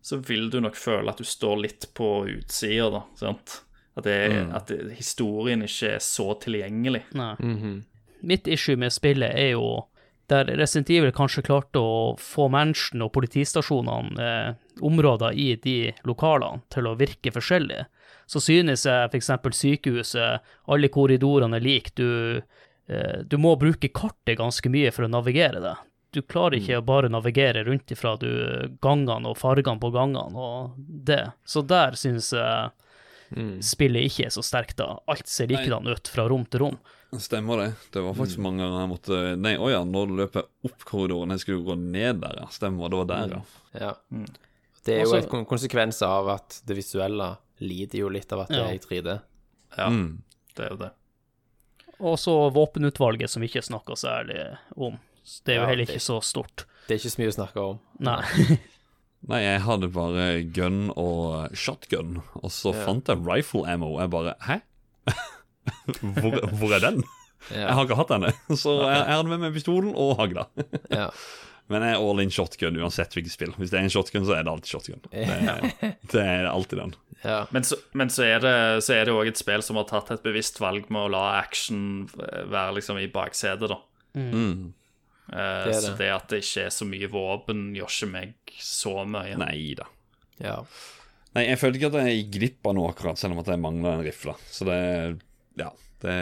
[0.05, 3.01] så vil du nok føle at du står litt på utsida, da.
[3.17, 3.61] Sant?
[3.97, 4.19] At, det,
[4.53, 7.05] at det, historien ikke er så tilgjengelig.
[7.15, 7.33] Nei.
[8.21, 9.85] Mitt issue med spillet er jo
[10.29, 16.63] der Resident Evil kanskje klarte å få mansion og politistasjonene, eh, områder i de lokalene,
[16.73, 17.85] til å virke forskjellig,
[18.25, 19.31] så synes jeg f.eks.
[19.59, 21.93] sykehuset, alle korridorene er like.
[21.95, 22.41] Du,
[22.87, 25.75] eh, du må bruke kartet ganske mye for å navigere det.
[26.15, 28.29] Du klarer ikke å bare navigere rundt ifra du,
[28.81, 31.25] gangene og fargene på gangene og det.
[31.43, 32.71] Så der synes jeg
[33.65, 34.95] spillet ikke er så sterkt, da.
[35.11, 36.77] Alt ser likedan ut fra rom til rom.
[37.19, 37.67] Stemmer det.
[37.93, 41.31] Det var faktisk mange ganger jeg måtte Nei, å ja, nå løper jeg opp korridoren.
[41.35, 42.49] Jeg skulle gå ned der, ja.
[42.51, 43.43] Stemmer, det var der, ja.
[43.79, 43.93] Ja.
[44.85, 47.31] Det er jo en et kon- konsekvens av at det visuelle
[47.65, 49.15] lider jo litt av at det er i 3D.
[49.77, 50.21] Ja, Mm.
[50.55, 50.91] det er jo det.
[51.99, 54.99] Og så våpenutvalget, som vi ikke snakker særlig om.
[55.45, 56.65] Det er jo Ja, heller det- ikke så stort.
[56.87, 57.79] Det er ikke så mye å snakke om.
[57.99, 58.21] Nei.
[59.27, 63.97] Nei, jeg hadde bare gun og shotgun, og så fant jeg rifle ammo.
[63.99, 64.59] Jeg bare Hæ?
[66.21, 67.03] hvor, hvor er den?
[67.49, 68.31] Jeg har ikke hatt denne.
[68.57, 70.47] Så jeg, jeg hadde med meg pistolen og hagla.
[70.91, 71.09] ja.
[71.67, 73.53] Men jeg er all in shotgun uansett hvilket spill.
[73.57, 74.99] Hvis det er en shotgun, så er det alltid shotgun.
[75.09, 76.91] Det er, det er alltid den.
[77.23, 77.39] Ja.
[77.55, 78.55] Men så, men så er det
[78.85, 81.23] så er det òg et spill som har tatt et bevisst valg med å la
[81.39, 83.79] action være liksom i baksetet, da.
[84.13, 84.73] Mm.
[85.33, 85.97] Eh, Det er Så det.
[86.03, 89.39] det at det ikke er så mye våpen, gjør ikke meg så mye.
[89.41, 89.89] Nei da.
[90.45, 90.59] ja.
[91.35, 93.59] Nei, jeg følte ikke at jeg gikk glipp av noe akkurat, selv om at jeg
[93.59, 94.37] mangla en rifle.
[94.53, 94.77] Så det
[95.59, 95.71] Ja,
[96.05, 96.13] det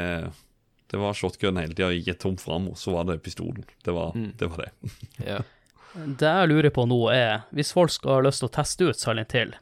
[0.94, 1.90] det var shotgun hele tida.
[1.90, 3.64] Gikk tom fram, og så var det pistolen.
[3.82, 4.46] Det var det.
[4.46, 4.92] Var det.
[5.32, 5.40] ja.
[5.98, 9.00] Det jeg lurer på nå er, hvis folk skal ha lyst til å teste ut
[9.02, 9.56] Silent Hill,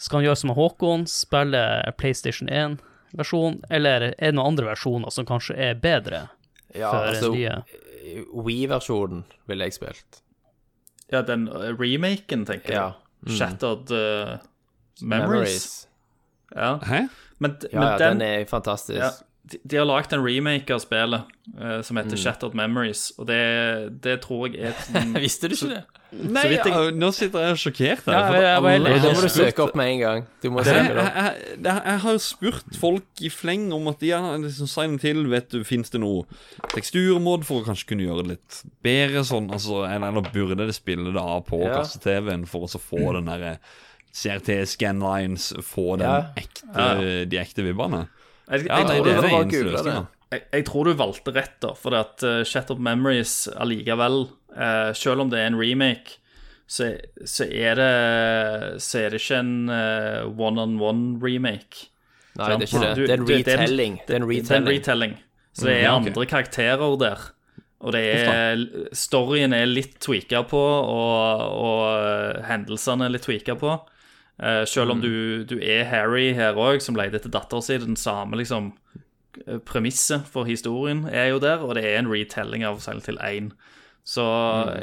[0.00, 1.60] skal han gjøre som Håkon, spille
[2.00, 6.24] PlayStation 1-versjon, eller er det noen andre versjoner som kanskje er bedre
[6.72, 7.60] ja for altså, nye?
[8.32, 10.22] Wii-versjonen ville jeg spilt.
[11.12, 12.80] Ja, den eh, remaken, tenker jeg.
[12.80, 13.28] Ja.
[13.28, 13.36] Mm.
[13.36, 14.36] Shattered eh,
[15.04, 15.88] Memories.
[16.56, 16.78] Ja.
[16.80, 17.04] Hæ?
[17.36, 18.96] Men, Ja, men ja, den, den er fantastisk.
[18.96, 19.12] ja,
[19.50, 21.22] de, de har lagd en remake av spillet
[21.58, 22.04] uh, som Mm.
[22.04, 23.38] heter Shattered Memories, og det,
[24.04, 25.84] det tror jeg er sånn- Visste du ikke det?
[26.10, 28.14] Nei, vidt jeg- ja, nå sitter jeg sjokkert her.
[28.14, 30.22] Ja, ja, alle Da må du søke opp med en gang.
[30.40, 31.18] Du må søke det opp.
[31.18, 31.34] jeg,
[31.66, 35.26] jeg, jeg har spurt folk i fleng om at ja, liksom signet til.
[35.28, 36.24] vet du, fins det noe
[36.72, 40.74] teksturmåte for å kanskje kunne gjøre det litt bedre sånn, altså, eller, eller burde det
[40.76, 41.76] spille det av på Ja.
[41.82, 43.58] kasse-TV-en for å få få den derre
[44.18, 46.32] CRT scanlines, få den Ja.
[46.40, 48.06] ekte, de ekte vibbene?
[48.50, 49.64] Jeg, Ja, jeg, nei, tror det er det.
[49.72, 50.06] løsninga.
[50.32, 55.20] jeg, jeg tror du valgte rett, da, for at uh, Shattered Memories allikevel, uh, selv
[55.20, 56.16] om det er en remake,
[56.68, 56.90] så,
[57.24, 61.86] så, er, det, så er det ikke en eh, one-on-one-remake.
[62.38, 62.90] Nei, det er ikke det.
[62.98, 64.00] Du- Det er en du- det er en- retelling.
[64.06, 64.78] Det er en Det er en retelling.
[64.78, 65.14] retelling.
[65.54, 66.06] Så det er ja, ok.
[66.06, 67.18] andre karakterer der.
[67.80, 68.56] Og det er
[68.92, 73.80] Storyen er litt tweaka på, og, og eh, hendelsene er litt tweaka på.
[74.38, 77.82] Eh, selv om du, du er Harry her òg, som leter etter datteren sin.
[77.82, 78.70] Den samme liksom
[79.46, 83.18] eh, premisset for historien er jo der, og det er en retelling av Silent Hill
[83.18, 83.52] 1.
[84.08, 84.24] Så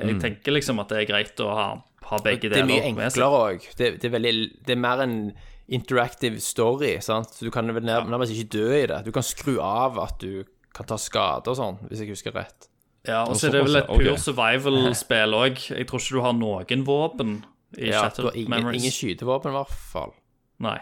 [0.06, 1.68] jeg tenker liksom at det er greit å ha,
[2.12, 3.16] ha begge Det er mye med seg.
[3.16, 3.64] enklere òg.
[3.80, 4.12] Det, det,
[4.68, 5.16] det er mer en
[5.66, 6.98] interactive story.
[7.02, 7.32] sant?
[7.34, 9.00] Så Du kan vel nærmest ikke dø i det.
[9.08, 10.44] Du kan skru av at du
[10.76, 12.68] kan ta skade og sånn, hvis jeg husker rett.
[13.08, 15.60] Ja, og så er det vel et pure survival-spill òg.
[15.72, 17.36] Jeg tror ikke du har noen våpen
[17.78, 18.82] i Ja, Shattered ingen, Memories.
[18.82, 20.14] ingen skytevåpen, i hvert fall.
[20.64, 20.80] Nei.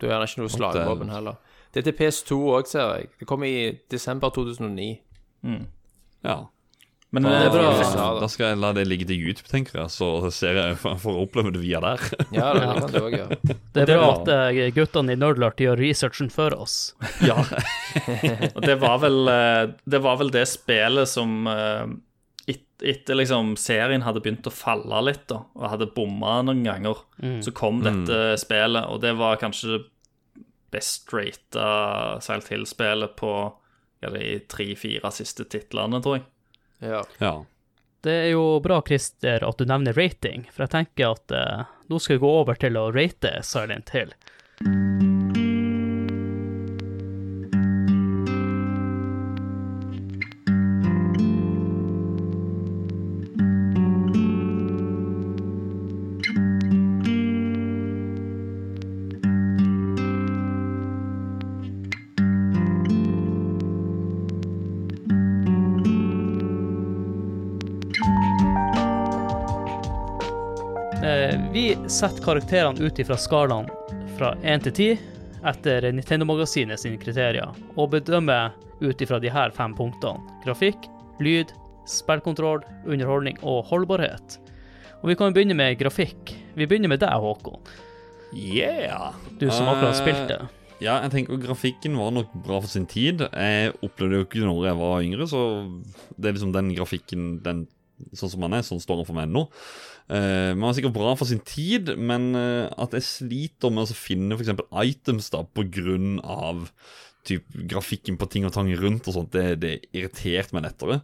[0.00, 1.38] Du har ikke noe slagvåpen heller.
[1.72, 3.12] Det er til PS2 òg, ser jeg.
[3.20, 3.54] Det kom i
[3.90, 4.90] desember 2009.
[6.24, 6.36] Ja.
[7.14, 7.66] Men Det er eh, bra.
[7.94, 10.98] Da, da skal jeg la det ligge til YouTube, tenker jeg, så ser jeg for,
[11.14, 12.02] å oppleve det via der.
[12.34, 13.26] Ja, det kan det, også, ja.
[13.74, 16.94] Det er bra at eh, guttene i Nerdlart gjør researchen for oss.
[17.22, 17.38] ja.
[18.56, 21.46] Og det var vel eh, Det var vel det spillet som
[22.82, 27.04] Etter liksom serien hadde begynt å falle litt, da, og hadde bomma noen ganger,
[27.44, 29.82] så kom dette spillet, og det var kanskje det
[30.74, 33.30] best rata Silent Hill-spillet på
[34.02, 36.26] ja, de tre-fire siste titlene, tror jeg.
[36.84, 37.04] Ja.
[37.22, 37.34] ja.
[38.04, 42.00] Det er jo bra, Christer, at du nevner rating, for jeg tenker at eh, nå
[42.02, 44.12] skal vi gå over til å rate Silent Hill.
[44.60, 44.93] Eh,
[71.94, 73.68] setter karakterene ut ifra skalaen
[74.18, 74.86] fra 1 til 10
[75.46, 80.18] etter Nintendo-magasinet sine kriterier, og bedømmer ut ifra de her fem punktene.
[80.42, 80.88] Grafikk,
[81.22, 81.52] lyd,
[81.86, 84.40] spillkontroll, underholdning og holdbarhet.
[85.04, 86.34] Og vi kan begynne med grafikk.
[86.56, 87.62] Vi begynner med deg, Håkon.
[88.34, 89.14] Yeah!
[89.38, 90.40] Du som akkurat Eh, spilte.
[90.82, 93.22] Ja, jeg tenker grafikken var nok bra for sin tid.
[93.30, 95.42] Jeg opplevde jo ikke når jeg var yngre, så
[96.18, 97.68] det er liksom den grafikken den,
[98.16, 99.46] sånn som den er, sånn står den for meg nå.
[100.04, 103.96] Uh, man var sikkert bra for sin tid, men uh, at jeg sliter med å
[103.96, 104.52] finne f.eks.
[104.84, 106.66] items da av
[107.24, 111.00] typ, grafikken på ting og tang rundt og sånt, det, det irriterte meg lettere.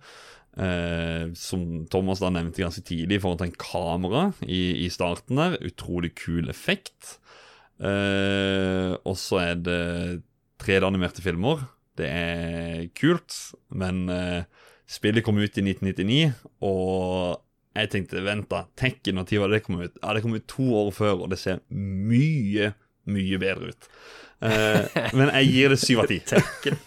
[0.51, 5.41] Uh, som Thomas da nevnte ganske tidlig i forhold til en kamera i, i starten
[5.41, 5.57] der.
[5.65, 7.17] Utrolig kul effekt.
[7.81, 9.83] Eh, og så er det
[10.61, 11.65] 3D-animerte filmer.
[11.99, 13.35] Det er kult,
[13.73, 14.43] men eh,
[14.91, 16.35] spillet kom ut i 1999,
[16.67, 17.41] og
[17.77, 18.65] jeg tenkte vent, da.
[18.81, 19.93] Tekken, når tid var det kom ut?
[20.03, 22.73] Ja, det kom ut to år før, og det ser mye,
[23.07, 23.91] mye bedre ut.
[24.41, 26.17] Uh, men jeg gir det syv av ti.
[26.31, 26.79] Tekken.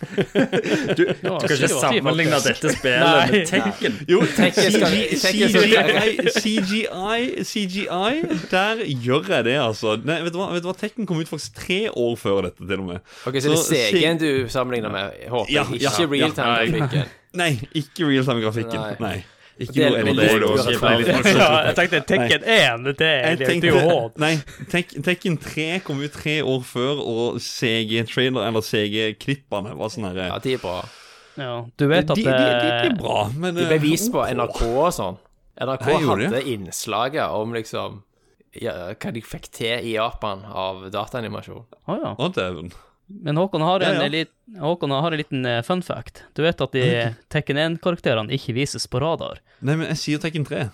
[0.98, 4.00] Du, du kan ikke sammenligne dette spillet med Tekken.
[4.10, 9.94] Jo, Tekken skal- CGI, Tekken CGI, CGI, CGI, der gjør jeg det, altså.
[10.02, 12.66] Nei, vet, du hva, vet du hva, Tekken kom ut faktisk tre år før dette,
[12.66, 13.06] til og med.
[13.30, 15.22] Ok, Så det er CG-en du sammenligner med?
[15.30, 15.86] Håper Ja, jeg.
[15.86, 16.26] ja, Ikke ja.
[16.34, 17.14] realtime-grafikken.
[17.38, 18.98] Nei, ikke realtime-grafikken.
[19.06, 19.16] Nei.
[19.62, 20.72] Ikke Det noe veldig det, det også.
[20.74, 21.36] urettferdig.
[21.38, 24.16] Ja, jeg tenkte Tekken 1, det er, Jeg jo tenkte, håp.
[24.24, 24.32] nei,
[24.72, 30.26] Tek, Tekken 3 kom ut tre år før, og CG-trailer, eller CG-klippene, var sånn herre
[30.32, 30.80] Ja, de er bra.
[31.38, 34.12] Ja, du vet at de, de, de de er bra, men De ble eh, vist
[34.14, 34.22] på.
[34.26, 35.20] NRK og sånn.
[35.62, 36.42] NRK Hei, hadde de?
[36.56, 38.02] innslaget om liksom
[38.62, 41.64] ja, hva de fikk til i Japan av dataanimasjon.
[41.90, 42.12] Å ja.
[42.18, 42.70] Å, dæven.
[43.08, 44.10] Men Håkon har en, Ja, ja.
[44.10, 46.24] Lit, Håkon har en liten eh, fun fact.
[46.34, 46.86] Du vet at de
[47.30, 49.42] Tekken 1-karakterene ikke vises på radar.
[49.60, 50.70] Nei, men jeg sier Tekken 3.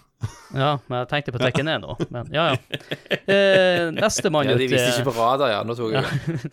[0.54, 1.96] Ja, men jeg tenkte på Tekken 1 nå.
[2.14, 2.80] Men ja, ja.
[3.30, 5.62] Eh, Nestemann Ja, ut de viste eh, ikke på radar, ja.
[5.68, 6.52] Nå tok jeg det.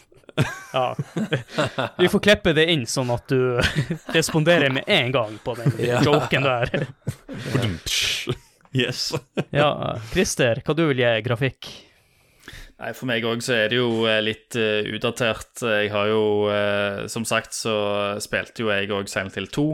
[0.72, 0.96] Ja.
[2.02, 3.60] Vi får klippe det inn, sånn at du
[4.16, 6.02] responderer med en gang på den Ja.
[6.04, 6.86] joken der.
[8.76, 9.12] Yes.
[9.56, 11.68] Ja, Christer, hva du vil gi grafikk?
[12.76, 15.62] Nei, For meg òg så er det jo eh, litt uh, utdatert.
[15.64, 17.76] Jeg har jo, uh, som sagt, så
[18.20, 19.70] spilte jo jeg òg Silent Hill 2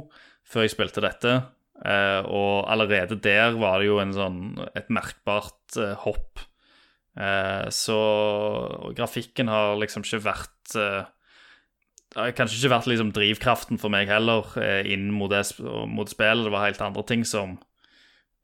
[0.53, 1.41] før jeg spilte dette.
[1.83, 4.39] Uh, og allerede der var det jo en sånn,
[4.79, 6.45] et merkbart uh, hopp.
[7.19, 7.99] Uh, så
[8.97, 10.77] grafikken har liksom ikke vært
[12.13, 14.45] kanskje ikke vært liksom drivkraften for meg heller
[14.85, 15.43] inn mot det,
[15.89, 16.45] mot spillet.
[16.45, 17.55] Det var helt andre ting som,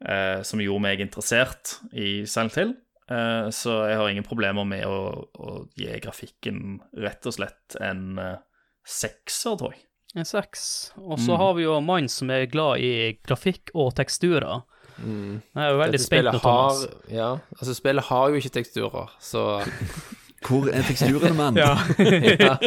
[0.00, 2.72] som gjorde meg interessert i Silent Hill.
[3.10, 4.98] Eh, Så jeg har ingen problemer med å,
[5.38, 8.36] å gi grafikken rett og slett en eh,
[8.84, 9.84] sekser, tror jeg.
[10.16, 10.62] En seks.
[11.04, 14.62] Og så har vi jo mannen som er glad i grafikk og teksturer.
[14.98, 16.80] Jeg er jo veldig spilt spent spillet Thomas.
[16.80, 17.26] har, ja,
[17.58, 19.42] altså spillet har jo ikke teksturer, så
[20.48, 21.56] Hvor er teksturene, mann?
[21.58, 21.74] Ja.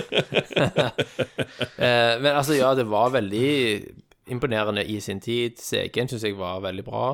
[1.79, 3.51] eh, Men altså, ja, det var veldig
[4.31, 5.57] imponerende i sin tid.
[5.59, 7.05] CG-en syns jeg var veldig bra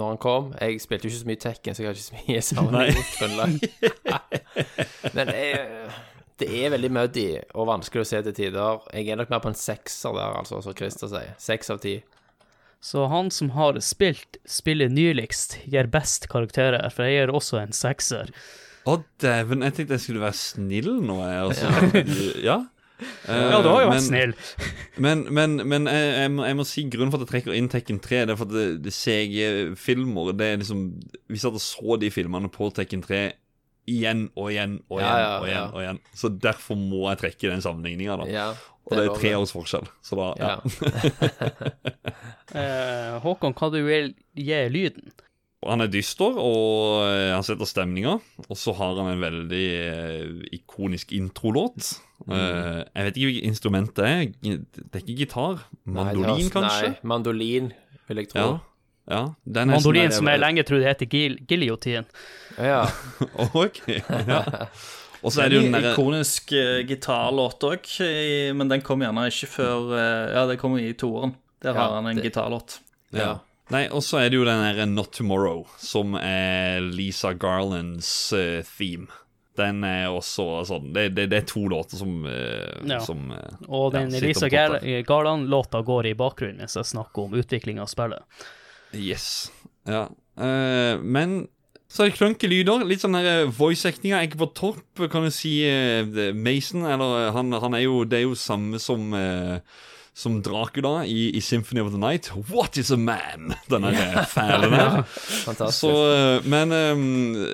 [0.00, 0.52] når han kom.
[0.60, 3.50] Jeg spilte jo ikke så mye Tekken, så jeg har ikke så mye sammenligningsgrunnlag.
[5.16, 5.66] Men jeg,
[6.40, 8.80] det er veldig muddy og vanskelig å se til tider.
[8.96, 11.36] Jeg er nok mer på en sekser der, altså, som Christer sier.
[11.42, 11.98] Seks av ti.
[12.80, 17.76] Så han som har spilt spillet nyligst, gir best karakterer, for jeg gir også en
[17.76, 18.32] sekser.
[18.88, 19.66] Å, dæven.
[19.66, 21.40] Jeg tenkte jeg skulle være snill nå, jeg.
[21.44, 22.04] Altså.
[22.40, 22.62] Ja.
[23.26, 24.34] Ja, du har jo vært snill.
[25.04, 27.70] Men, men, men jeg, jeg, må, jeg må si grunnen for at jeg trekker inn
[27.72, 30.82] Tekken 3, det er for at det, det CG-filmer Det er liksom
[31.30, 33.20] Vi satt og så de filmene på Tekken 3
[33.90, 35.56] igjen og igjen og igjen Ja, ja, og igjen.
[35.56, 35.64] ja.
[35.72, 38.28] og igjen Så derfor må jeg trekke den sammenligninga, da.
[38.30, 38.48] Ja,
[38.90, 39.88] og det er tre års forskjell.
[40.04, 40.52] Så da ja.
[40.58, 40.60] Ja.
[42.50, 45.12] Eh, Håkon, hva du vil gi lyden?
[45.68, 48.14] Han er dyster, og eh, han setter stemninga.
[48.48, 51.90] Og så har han en veldig eh, ikonisk introlåt.
[52.24, 52.32] Mm.
[52.32, 54.22] Eh, jeg vet ikke hvilket instrument det er.
[54.40, 55.60] Det er ikke gitar.
[55.84, 56.92] Nei, det Mandolin, kanskje?
[56.94, 57.68] Nei, mandolin,
[58.08, 58.46] vil jeg tro.
[58.46, 58.54] Ja.
[59.12, 59.20] ja.
[59.44, 62.08] Den er Mandolin, sånn som jeg lenge trodde heter gil giljotin.
[62.56, 62.80] Ja.
[63.60, 64.40] Ok, ja.
[65.20, 67.84] Og så er det jo den derre ikonisk uh, gitarlåt òg,
[68.56, 71.34] men den kom gjerne ikke før uh, Ja, det kommer i toeren.
[71.60, 72.78] Der Ja, har han en det- gitarlåt.
[73.12, 73.34] ja.
[73.70, 78.60] Nei, og så er det jo den derre Not Tomorrow, som er Lisa Garlands uh,
[78.76, 79.06] theme.
[79.58, 83.00] Den er også sånn Det, det, det er to låter som, uh, Ja.
[83.04, 84.48] som uh, Og den Ja, Lisa.
[84.48, 88.22] Gar- Garland-låta går i bakgrunnen mens jeg snakker om utvikling av spillet.
[88.96, 89.50] Yes.
[89.86, 90.06] Ja.
[91.02, 91.48] Men
[91.90, 92.84] så er det klønke lyder.
[92.86, 93.16] Litt sånn
[93.54, 95.52] voice-actinga ikke på topp, kan du si.
[96.38, 99.58] Mason, eller han, han er jo Det er jo samme som eh,
[100.14, 102.30] som Dracula i, i Symphony of the Night.
[102.50, 103.54] What is a man?
[103.66, 105.02] Den der fæle der.
[105.46, 105.80] Fantastisk.
[105.80, 107.46] Så, eh, men um,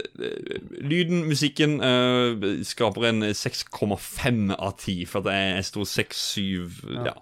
[0.80, 7.16] lyden, musikken, uh, skaper en 6,5 av 10, for at jeg, jeg sto 6-7 ja.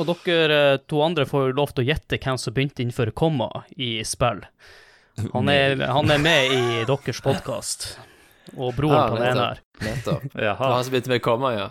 [0.00, 3.98] Og dere to andre får lov til å gjette hvem som begynte innenfor komma i
[4.06, 4.40] spill.
[5.34, 7.90] Han er, han er med i deres podkast,
[8.56, 9.60] og broren Ah, på den ene her.
[9.84, 10.26] Nettopp.
[10.34, 11.68] Det var han som begynte med komma, ja.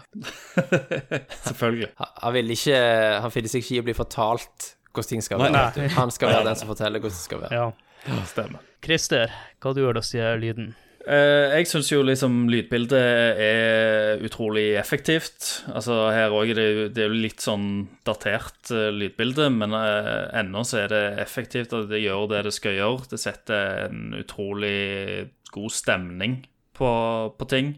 [1.47, 1.89] selvfølgelig.
[1.97, 2.81] Han- Han vil ikke
[3.22, 5.53] Han finner seg ikke i å bli fortalt hvordan ting skal være.
[5.53, 5.88] Nei, nei.
[5.95, 7.53] Han skal være den som forteller hvordan det skal være.
[7.53, 8.22] Ja.
[8.26, 8.61] Stemmer.
[8.84, 9.31] Christer,
[9.61, 10.72] hva du gjør da, sier lyden?
[11.10, 15.64] Uh, jeg syns jo liksom lydbildet er utrolig effektivt.
[15.72, 17.68] Altså Her òg er det, det er jo litt sånn
[18.06, 22.53] datert uh, lydbilde, men uh, ennå så er det effektivt, og det gjør det det
[22.57, 23.07] skal gjøre.
[23.14, 26.41] Det setter en utrolig god stemning
[26.80, 26.89] på,
[27.38, 27.73] på ting.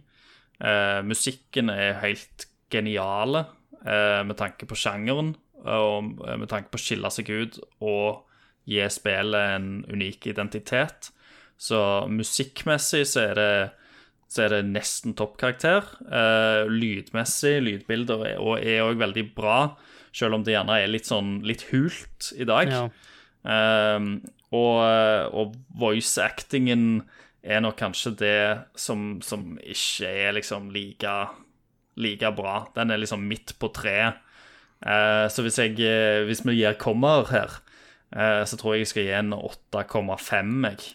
[0.62, 3.48] Eh, musikken er helt geniale
[3.82, 5.34] eh, med tanke på sjangeren,
[5.66, 8.28] og eh, med tanke på å skille seg ut og
[8.70, 11.10] gi spillet en unik identitet.
[11.62, 11.78] Så
[12.10, 13.54] musikkmessig så er det,
[14.32, 15.86] så er det nesten toppkarakter.
[16.10, 18.42] Eh, lydmessig, lydbilder er-
[18.86, 19.60] òg veldig bra,
[20.14, 22.70] selv om det gjerne er litt sånn litt hult i dag.
[22.70, 22.86] Ja.
[23.42, 24.08] Eh,
[24.52, 24.80] og,
[25.42, 27.02] og voice-actingen
[27.44, 28.36] er nok kanskje det
[28.78, 31.14] som, som ikke er liksom like,
[31.98, 32.68] like bra.
[32.76, 34.20] Den er liksom midt på treet.
[34.82, 37.58] Eh, så hvis, jeg, eh, hvis vi gir kommer her,
[38.14, 40.92] eh, så tror jeg jeg skal gi en 8,5, jeg.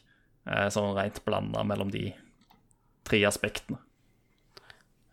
[0.47, 2.13] Eh, sånn rent blanda mellom de
[3.07, 3.79] tre aspektene.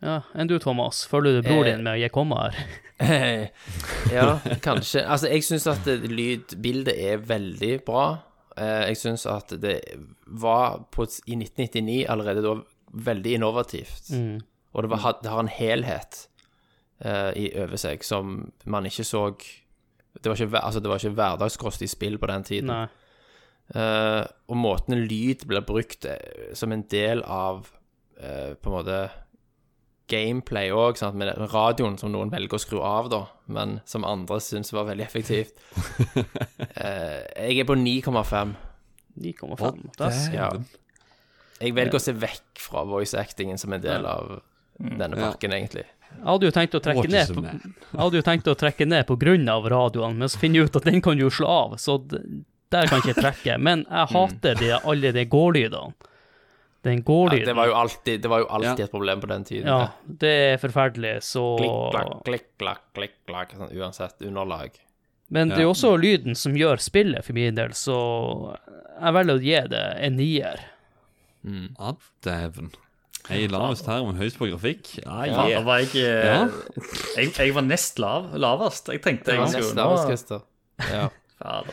[0.04, 1.04] Ja, Enn du, Thomas?
[1.08, 1.70] Følger du bror Eh.
[1.72, 2.56] din med å gi kommer her?
[4.12, 4.26] ja,
[4.62, 5.02] kanskje.
[5.06, 8.04] Altså, jeg syns at lydbildet er veldig bra.
[8.56, 9.80] Eh, Jeg syns at det
[10.26, 12.54] var på, i 1999 allerede da
[12.94, 14.12] veldig innovativt.
[14.74, 16.28] Og det, var, det har en helhet
[17.04, 19.24] uh, i over seg som man ikke så
[20.14, 22.70] Det var ikke, altså, det var ikke hverdagskost i spill på den tiden.
[23.74, 26.06] Eh, og måten lyd blir brukt
[26.54, 27.66] som en del av
[28.20, 28.98] uh, på en måte
[30.10, 34.72] gameplay òg, med radioen som noen velger å skru av, da, men som andre syns
[34.74, 35.54] var veldig effektivt.
[36.74, 38.54] Eh, jeg er på 9,5.
[39.22, 39.76] 9,5.
[39.98, 40.48] Der ser Ja.
[41.60, 41.74] jeg.
[41.76, 44.40] Velger å se vekk fra voice actingen som en del av
[44.78, 45.84] denne pakken, egentlig.
[46.14, 47.44] Jeg hadde jo tenkt å trekke ned på,
[47.98, 50.76] hadde jo tenkt å trekke ned på grunn av radioen, men så finner jeg ut
[50.82, 51.96] at den kan du jo slå av, så
[52.74, 53.56] der kan jeg ikke trekke.
[53.62, 55.94] Men jeg hater de, alle de gårdlydene.
[56.84, 58.84] Den Ja, det var jo alltid, det var jo alltid Ja.
[58.84, 59.66] et problem på den tiden.
[59.66, 64.70] Ja, det er forferdelig, så Klikk, klakk, klikk, klakk, klikk, klakk, sånn uansett underlag.
[65.30, 67.96] Men det er jo også lyden som gjør spillet for min del, så
[69.00, 70.60] jeg velger å gi det en nier.
[71.44, 71.94] Ja,
[72.24, 72.72] dæven.
[73.30, 74.98] Jeg er lavest her, men høyest på grafikk.
[75.00, 75.58] Ja, Ja, yeah.
[75.58, 76.48] da var jeg, eh,
[77.16, 78.88] jeg Jeg var nest lav, lavest.
[78.92, 80.42] Jeg tenkte jeg, jeg var skulle nå arbeidskrister.
[80.92, 81.08] Ja.
[81.40, 81.72] Fader.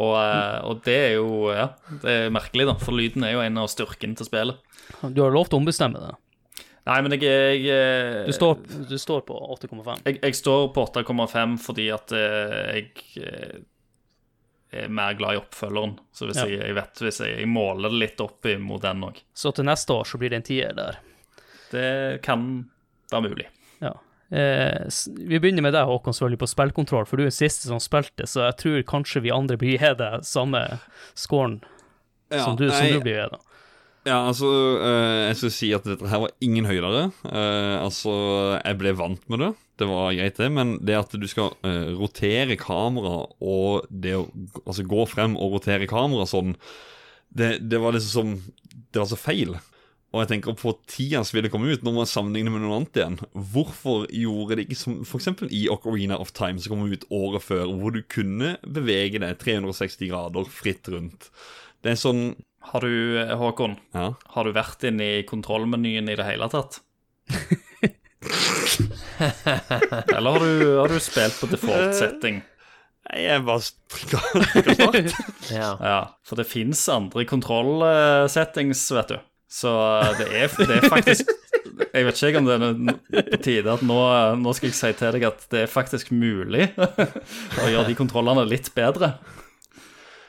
[0.00, 1.66] Og, eh, og det er jo Ja,
[2.02, 4.56] det er merkelig, da, for lyden er jo en av styrkene til spillet.
[5.12, 6.14] Du har lov til å ombestemme det.
[6.88, 8.56] Nei, men jeg, jeg eh, Du står,
[8.88, 10.00] du står på 8,5.
[10.08, 13.62] jeg, jeg står på 8,5 fordi at eh, jeg
[14.72, 15.98] er mer glad i oppfølgeren.
[16.16, 16.46] Så hvis Ja.
[16.48, 19.20] jeg, vet hvis jeg, jeg måler det litt opp mot den òg.
[19.36, 20.98] Så til neste år så blir det en tier der.
[21.70, 22.46] Det kan
[23.12, 23.46] være mulig.
[24.32, 24.88] Eh,
[25.28, 28.24] vi begynner med deg, Håkon, selvfølgelig på spillkontroll, for du er den siste som spilte,
[28.30, 30.62] så jeg tror kanskje vi andre blir gitt deg samme
[31.14, 31.58] scoren
[32.32, 33.40] Ja, som, du, som jeg- du blir gitt.
[34.04, 34.48] Ja, altså,
[34.82, 37.12] eh, jeg skulle si at dette her var ingen høydere.
[37.28, 39.50] Eh, altså, jeg ble vant med det.
[39.78, 40.48] Det var greit, det.
[40.50, 44.24] Men det at du skal eh, rotere kamera, og det å
[44.66, 46.56] altså, gå frem og rotere kamera sånn,
[47.32, 48.32] det, det var liksom som
[48.92, 49.54] Det var så feil.
[50.12, 52.98] Og jeg tenker på tida som ville komme ut, når man sammenligner med noe annet
[53.00, 53.14] igjen.
[53.32, 55.28] Hvorfor gjorde det ikke som f.eks.
[55.48, 60.10] i Ocarina of Time, som kom ut året før, hvor du kunne bevege deg 360
[60.12, 61.30] grader fritt rundt?
[61.82, 62.24] Det er sånn
[62.72, 62.92] Har du,
[63.40, 64.12] Håkon, Ja.
[64.36, 66.82] har du vært inne i kontrollmenyen i det hele tatt?
[70.12, 72.42] Eller har du, har du spilt på default setting?
[73.08, 74.20] Nei, jeg bare trykka
[74.76, 75.14] start.
[75.50, 75.70] ja.
[75.82, 79.18] Ja, for det fins andre kontrollsettings, vet du.
[79.52, 81.28] Så eh, det er, det er faktisk
[81.92, 83.98] Jeg vet ikke om det er på tide at nå,
[84.40, 86.70] nå skal jeg si til deg at det er faktisk mulig
[87.62, 89.12] å gjøre de kontrollene litt bedre.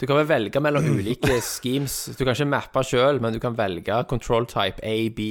[0.01, 1.93] Du kan vel velge mellom ulike schemes.
[2.17, 5.27] Du kan ikke mappe sjøl, men du kan velge control type A, B.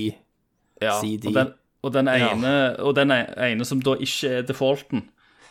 [0.81, 1.29] Ja, D.
[1.29, 1.51] Og den,
[1.85, 5.05] og den, ene, og den ene som da ikke er defaulten,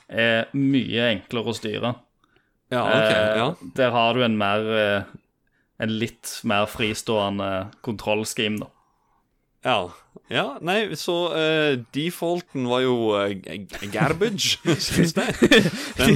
[0.09, 1.93] er mye enklere å styre.
[2.71, 3.45] Ja, ok, ja.
[3.51, 5.11] Eh, Der har du en mer eh,
[5.81, 8.71] En litt mer fristående kontrollscheme, da.
[9.65, 9.81] ja.
[10.31, 13.31] Ja, nei, så uh, defaulten var jo uh,
[13.91, 15.61] garbage, syns jeg.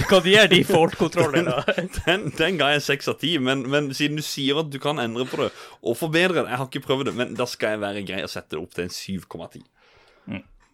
[0.07, 1.63] Hva de er default-kontrollen, da?
[2.05, 4.99] Den, den ga jeg seks av ti, men, men siden du sier at du kan
[5.03, 5.49] endre på det
[5.81, 8.31] og forbedre det Jeg har ikke prøvd det, men da skal jeg være grei og
[8.31, 9.65] sette det opp til en 7,10.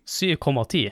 [0.08, 0.92] 7,10.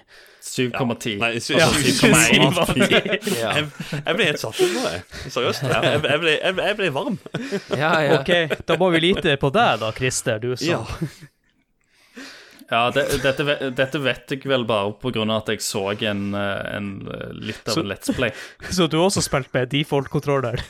[0.50, 1.18] 7,10.
[1.20, 3.34] Nei, Ja, altså, 7,1.
[3.42, 3.66] Ja, Jeg,
[4.06, 5.02] jeg ble helt satt ut nå, jeg.
[5.34, 5.66] Seriøst.
[5.68, 7.18] Jeg, ble, jeg, ble- varm.
[7.76, 7.92] ja.
[8.06, 8.20] ja.
[8.22, 10.82] Ok, da må vi lite på deg da, Christer, du som Ja.
[12.70, 14.92] Ja, det, dette, dette vet jeg vel bare
[15.34, 18.30] av at jeg så en, eh, en eh, litt av Så- en Let's Play.
[18.78, 20.62] Så du har også spilt med default-kontroller?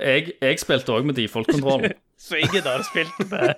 [0.00, 1.94] Jeg, jeg spilte òg med default-kontrollen.
[2.24, 3.54] Så ingen har spilt med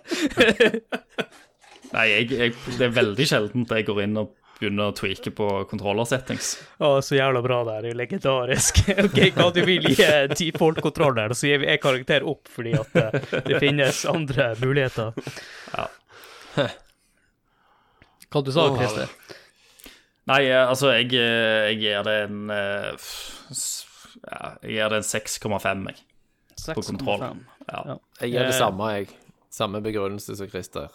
[1.92, 5.46] Nei, jeg, jeg, det er veldig sjeldent jeg går inn og begynner å tweake på
[5.70, 6.54] controller-settings.
[6.80, 8.80] Å, så jævla bra det er, det er jo legendarisk.
[9.06, 13.42] Ok, hva du vil gi default-kontroller, så gir vi en karakter opp fordi at det,
[13.50, 15.12] det finnes andre muligheter.
[15.74, 15.86] Ja.
[18.32, 19.12] Hva du sa Christer?
[20.26, 23.10] Nei, eh, altså, jeg, eh, jeg gir det en eh,
[24.24, 26.00] ja, Jeg gir det en 6,5, jeg.
[26.74, 27.22] På kontroll.
[27.22, 27.44] 6,5.
[27.68, 27.98] Ja.
[28.22, 29.12] Jeg gir det Eh, samme, jeg.
[29.56, 30.90] Samme begrunnelse som Christer.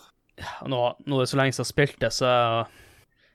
[0.67, 2.63] Nå, nå er det så lenge siden jeg har spilt det, så jeg,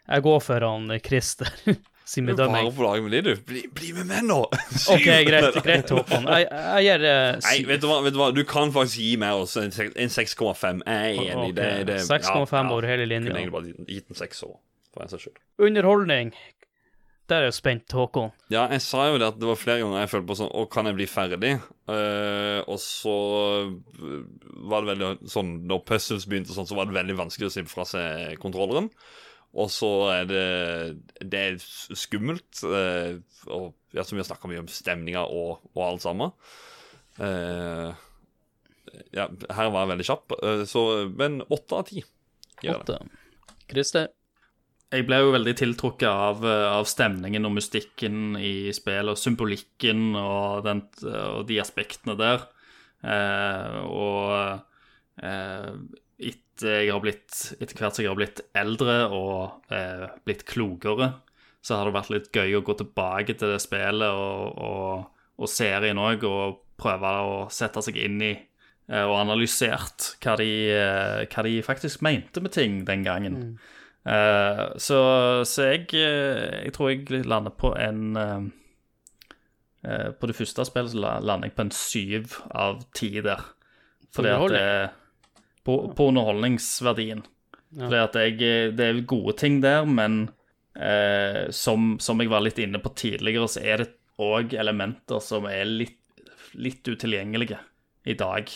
[0.09, 1.51] jeg går for han Christer
[2.07, 2.73] sin Du er bare bedømming.
[2.77, 3.43] på lag med de, du.
[3.49, 4.39] Bli, bli med meg nå!
[4.95, 6.29] OK, greit, greit, Håkon.
[6.31, 8.29] Jeg, jeg gir eh, Nei, vet du hva, vet du hva?
[8.35, 10.85] Du kan faktisk gi meg også en, 6,5.
[10.87, 11.51] Jeg er enig.
[11.57, 14.55] Det, Ok, det, 6,5 over hele Kunne egentlig bare gitt en 6 òg,
[14.95, 15.41] for en saks skyld.
[15.67, 16.31] Underholdning.
[17.27, 18.31] Der er jeg spent, Håkon.
[18.53, 20.63] Ja, jeg sa jo det at det var flere ganger jeg følte på sånn Å,
[20.71, 21.53] kan jeg bli ferdig?
[21.91, 23.15] Uh, og så
[23.65, 24.21] eh,
[24.71, 27.65] var det veldig sånn Når puzzles begynte sånn, så var det veldig vanskelig å si
[27.67, 28.93] fra seg kontrolleren.
[29.59, 30.47] Og så er det
[31.19, 31.59] Det er
[31.99, 32.63] skummelt.
[32.63, 33.19] Uh,
[33.51, 36.35] og ja, som vi har snakka mye om stemninga og, og alt sammen.
[37.19, 37.91] Uh,
[39.11, 40.37] ja, her var jeg veldig kjapp.
[40.71, 42.05] så, men åtte av ti.
[42.63, 43.01] Gjør det.
[43.67, 44.13] Christer?
[44.97, 50.17] Jeg ble jo veldig tiltrukket av, eh, av stemningen og mystikken i spillet, og symbolikken
[50.17, 50.83] og, den,
[51.13, 52.47] og de aspektene der.
[53.05, 55.71] Eh, og eh,
[56.17, 61.13] etter, jeg har blitt, etter hvert som jeg har blitt eldre og eh, blitt klokere,
[61.61, 65.07] så har det vært litt gøy å gå tilbake til det spillet og, og,
[65.37, 70.51] og serien òg, og prøve å sette seg inn i eh, og analysert hva de,
[70.73, 73.59] eh, hva de faktisk mente med ting den gangen.
[74.07, 74.99] Eh, så,
[75.45, 78.45] så jeg, eh, jeg tror jeg lander på en eh,
[80.15, 83.43] På det første spillet så lander jeg på en syv av ti der.
[84.15, 84.69] Fordi at det
[85.67, 87.25] på, på underholdningsverdien.
[87.75, 90.29] Fordi at jeg, det er gode ting der, men
[90.79, 93.89] uh, som, som jeg var litt inne på tidligere, så er det
[94.23, 95.99] òg elementer som er litt,
[96.55, 97.59] litt utilgjengelige
[98.07, 98.47] i dag.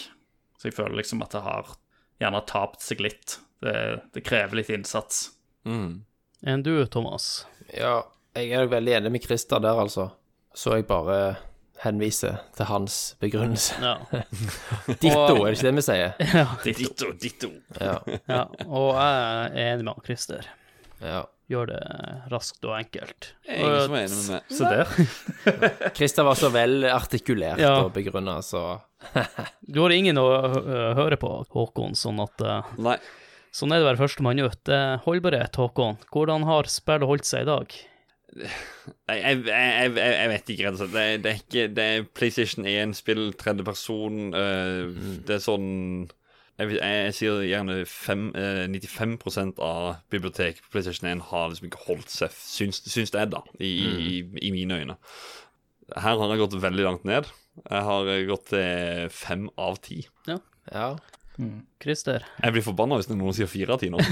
[0.58, 1.74] Så jeg føler liksom at det har
[2.22, 3.40] gjerne tapt seg litt.
[3.60, 3.74] Det,
[4.14, 5.26] det krever litt innsats.
[5.68, 6.02] Mm.
[6.46, 7.46] Enn du, Thomas?
[7.76, 8.02] Ja,
[8.38, 10.10] jeg er veldig enig med Christer der, altså.
[10.56, 11.36] Så jeg bare
[11.84, 13.76] henviser til hans begrunnelse.
[13.80, 13.96] Ja.
[15.00, 16.16] Ditto, er det ikke det vi sier?
[16.66, 17.50] Ditto, ditto.
[17.80, 17.98] Ja.
[18.28, 18.42] ja.
[18.66, 20.48] Og jeg er enig med Christer.
[21.04, 21.26] ja.
[21.50, 21.78] Gjør det
[22.30, 23.32] raskt og enkelt.
[23.42, 24.52] Jeg er ingen som er enig med meg.
[24.54, 25.88] Se der.
[25.96, 27.72] Christer var så vel artikulert Ja.
[27.82, 28.60] og begrunna, så
[29.66, 30.28] Du har ingen å
[30.94, 32.70] høre på, Håkon, sånn at uh...
[32.78, 32.94] Nei.
[33.54, 34.70] Sånn er det å være førstemann ut.
[34.70, 35.98] Eh, Holdbarhet, Håkon.
[36.14, 37.74] Hvordan har spillet holdt seg i dag?
[38.30, 40.94] Nei, jeg, jeg, jeg, jeg vet ikke, rett og slett.
[40.94, 44.20] Det, det er ikke Det er PlayStation 1-spill, tredjeperson.
[44.30, 45.68] Uh, det er sånn
[46.60, 51.70] jeg, jeg, jeg sier gjerne fem, uh, 95% av biblioteket på PlayStation 1 har liksom
[51.70, 54.98] ikke holdt seg, syns, syns det, da, i, i, i mine øyne.
[55.96, 57.30] Her har jeg gått veldig langt ned.
[57.64, 60.04] Jeg har eh, gått til fem av ti.
[60.70, 60.92] ja.
[61.80, 62.24] Christer?
[62.42, 64.00] Jeg blir forbanna hvis noen sier fire av ti nå.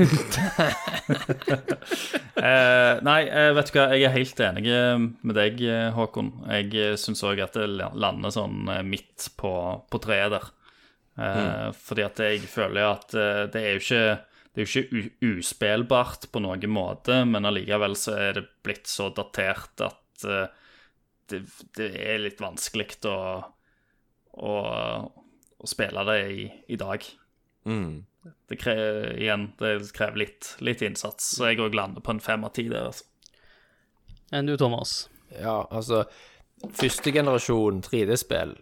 [2.38, 4.62] Eh, nei, eh, vet du hva, jeg er helt enig
[5.26, 6.28] med deg, eh, Håkon.
[6.46, 9.50] Jeg eh, syns òg at det lander sånn eh, midt på,
[9.90, 10.46] på treet der.
[11.18, 14.04] Eh, Fordi at jeg føler at eh, det er jo ikke
[14.54, 19.10] det er jo ikke uspillbart på noen måte, men allikevel så er det blitt så
[19.14, 20.46] datert at eh,
[21.30, 21.42] det,
[21.78, 23.18] det er litt vanskelig å,
[24.38, 24.54] å,
[25.58, 27.04] å spille det i, i dag.
[27.68, 28.04] Mm.
[28.48, 32.44] Det krever, igjen, det krever litt, litt innsats, så jeg òg lander på en fem
[32.46, 32.90] av ti der.
[32.90, 33.06] altså.
[34.34, 35.06] Enn du, Thomas?
[35.32, 36.04] Ja, altså
[36.74, 38.54] Første generasjon 3D-spill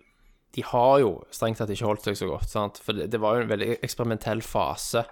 [0.55, 2.81] De har jo strengt tatt ikke holdt seg så godt, sant?
[2.82, 5.05] For det, det var jo en veldig eksperimentell fase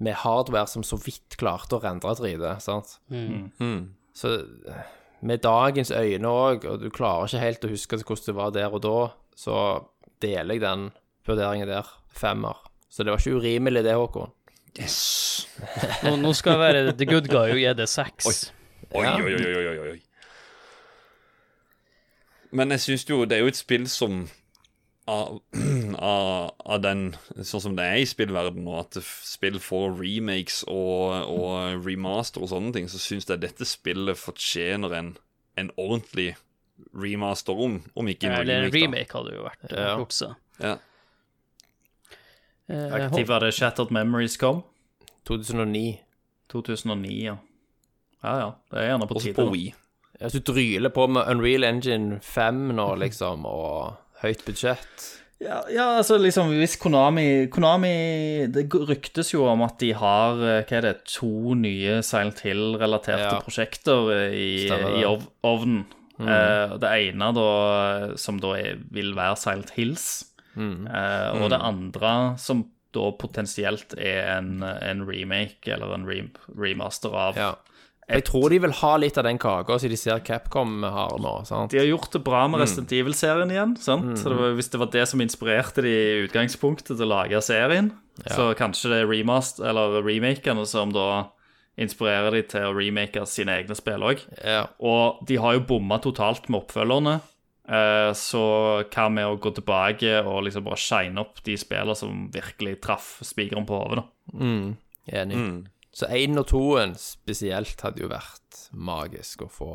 [0.00, 2.94] med hardware som så vidt klarte å rendre 3D, sant?
[3.12, 3.80] Mm.
[4.16, 4.86] Så eh,
[5.20, 8.76] med dagens øyne òg, og du klarer ikke helt å huske hvordan det var der
[8.76, 8.96] og da,
[9.36, 9.56] så
[10.24, 10.88] deler jeg den
[11.28, 11.88] vurderingen der.
[12.16, 12.58] Femmer.
[12.90, 14.32] Så det var ikke urimelig, det, Håkon.
[14.80, 15.48] Yes!
[16.04, 18.26] Nå, nå skal jeg være the good guy og gi det seks.
[18.94, 19.16] Oi, Ja.
[19.22, 19.98] oi, oi, oi, oi, oi.
[22.50, 24.24] Men jeg syns jo det er jo et spill som
[25.10, 25.36] av,
[25.98, 27.04] av, av den
[27.46, 32.50] Sånn som det er i spillverden nå, at spill får remakes og, og remaster og
[32.52, 35.12] sånne ting, så syns jeg dette spillet fortjener en,
[35.60, 36.32] en ordentlig
[36.96, 38.86] remaster om, om ikke ja, Eller en remake.
[38.86, 39.90] remake hadde jo vært Ja.
[40.60, 40.76] Ja.
[42.70, 44.62] Eh, Aktiv var det Shattered Memories kom.
[45.28, 45.98] 2009.
[46.52, 47.36] 2009, ja.
[48.22, 49.34] Ja ja, det er gjerne på tide.
[49.38, 49.46] på.
[49.52, 49.70] Wii.
[50.20, 55.06] Hvis du dryler på med Unreal Engine 5 nå, liksom, og høyt budsjett
[55.40, 60.58] Ja, ja, altså liksom hvis Konami Konami Det ryktes jo om at de har eh,
[60.68, 63.38] hva er det, to nye Silent Hill-relaterte Ja.
[63.40, 64.50] prosjekter eh, i,
[65.00, 65.86] i ov ovnen.
[66.20, 67.46] Eh, det ene da,
[68.20, 70.10] som da er, vil være Silent Hills,
[70.60, 76.06] eh, og det andre som da potensielt er en, en remake eller en
[76.58, 77.50] remaster av Ja.
[78.10, 81.34] Jeg tror de vil ha litt av den kaka som de ser Capcom har nå.
[81.46, 81.70] sant?
[81.70, 83.76] De har gjort det bra med Resident Evil-serien igjen.
[83.78, 84.18] sant?
[84.18, 87.38] Så det var, Hvis det var det som inspirerte de i utgangspunktet til å lage
[87.46, 87.92] serien,
[88.26, 91.28] så kanskje det er remast, eller remakene som da
[91.78, 94.26] inspirerer de til å remake sine egne spill òg.
[94.42, 94.64] Ja.
[94.82, 97.20] Og de har jo bomma totalt med oppfølgerne.
[97.70, 98.40] Eh, Så
[98.90, 103.20] hva med å gå tilbake og liksom bare shine opp de spillene som virkelig traff
[103.22, 104.74] spikeren på hodet, da.
[105.20, 105.66] Enig.
[105.92, 109.70] Så én og toen spesielt hadde jo vært magisk å få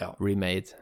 [0.00, 0.14] Ja.
[0.20, 0.72] remade.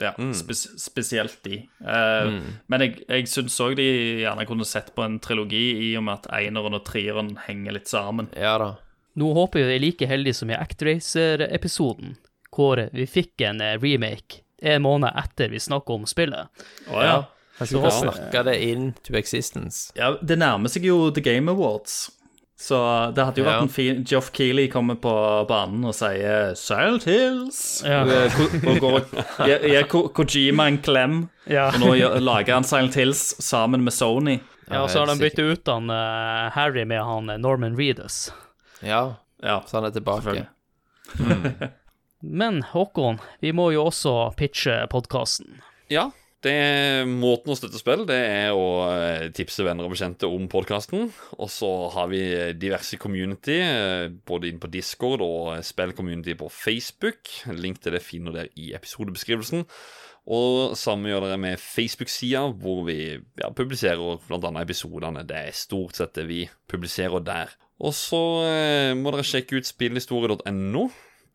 [0.00, 1.68] Ja, spes spesielt de.
[1.84, 2.30] Eh,
[2.68, 3.88] Men jeg, jeg syns òg de
[4.22, 7.88] gjerne kunne sett på en trilogi, i og med at eineren og treeren henger litt
[7.88, 8.28] sammen.
[8.34, 8.70] Ja da.
[9.16, 12.16] Nå håper jeg vi er like heldige som i Actracer-episoden,
[12.54, 16.48] hvor vi fikk en eh, remake en måned etter vi snakker om spillet.
[16.90, 17.18] Oh, ja.
[17.58, 19.92] Kanskje vi snakka det inn to existence.
[19.96, 20.14] ja.
[20.22, 22.10] Det nærmer seg jo The Game Awards.
[22.60, 22.76] Så
[23.16, 23.52] det hadde jo Ja.
[23.54, 25.12] vært en fin Geoff Keeley kommer på
[25.48, 27.82] banen og sier 'Silent Hills'.
[27.88, 28.02] Ja.
[28.04, 31.28] Og, går og gir- Kojima en klem.
[31.48, 31.68] Ja.
[31.72, 34.40] Og nå lager han Silent Hills sammen med Sony.
[34.70, 38.30] Ja, og så har de byttet ut han uh, Harry med han eh, Norman Reedus.
[38.82, 40.22] Ja, Ja, så han er tilbake.
[40.22, 41.70] Selvfølgelig.
[42.20, 45.60] Men Håkon, vi må jo også pitche podkasten.
[45.90, 46.10] Ja,
[46.44, 50.46] det er måten å støtte spill, det er å eh, tipse venner og bekjente om
[50.48, 51.10] podkasten.
[51.36, 52.20] Og så har vi
[52.56, 57.28] diverse community, eh, både inn på Discord og spillcommunity på Facebook.
[57.56, 59.66] Link til det finner dere i episodebeskrivelsen.
[60.30, 64.52] Og samme gjør dere med Facebook-sida, hvor vi ja, publiserer bl.a.
[64.62, 65.26] episodene.
[65.28, 67.52] Det er stort sett det vi publiserer der.
[67.84, 70.88] Og så eh, må dere sjekke ut spillhistorie.no.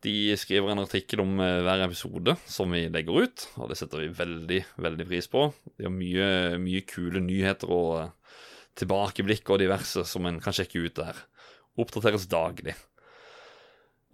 [0.06, 4.04] De skriver en artikkel om eh, hver episode som vi legger ut, og det setter
[4.04, 5.48] vi veldig, veldig pris på.
[5.74, 6.28] De har mye,
[6.62, 8.36] mye kule nyheter og eh,
[8.78, 11.18] tilbakeblikk og diverse som en kan sjekke ut der.
[11.80, 12.76] Oppdateres daglig.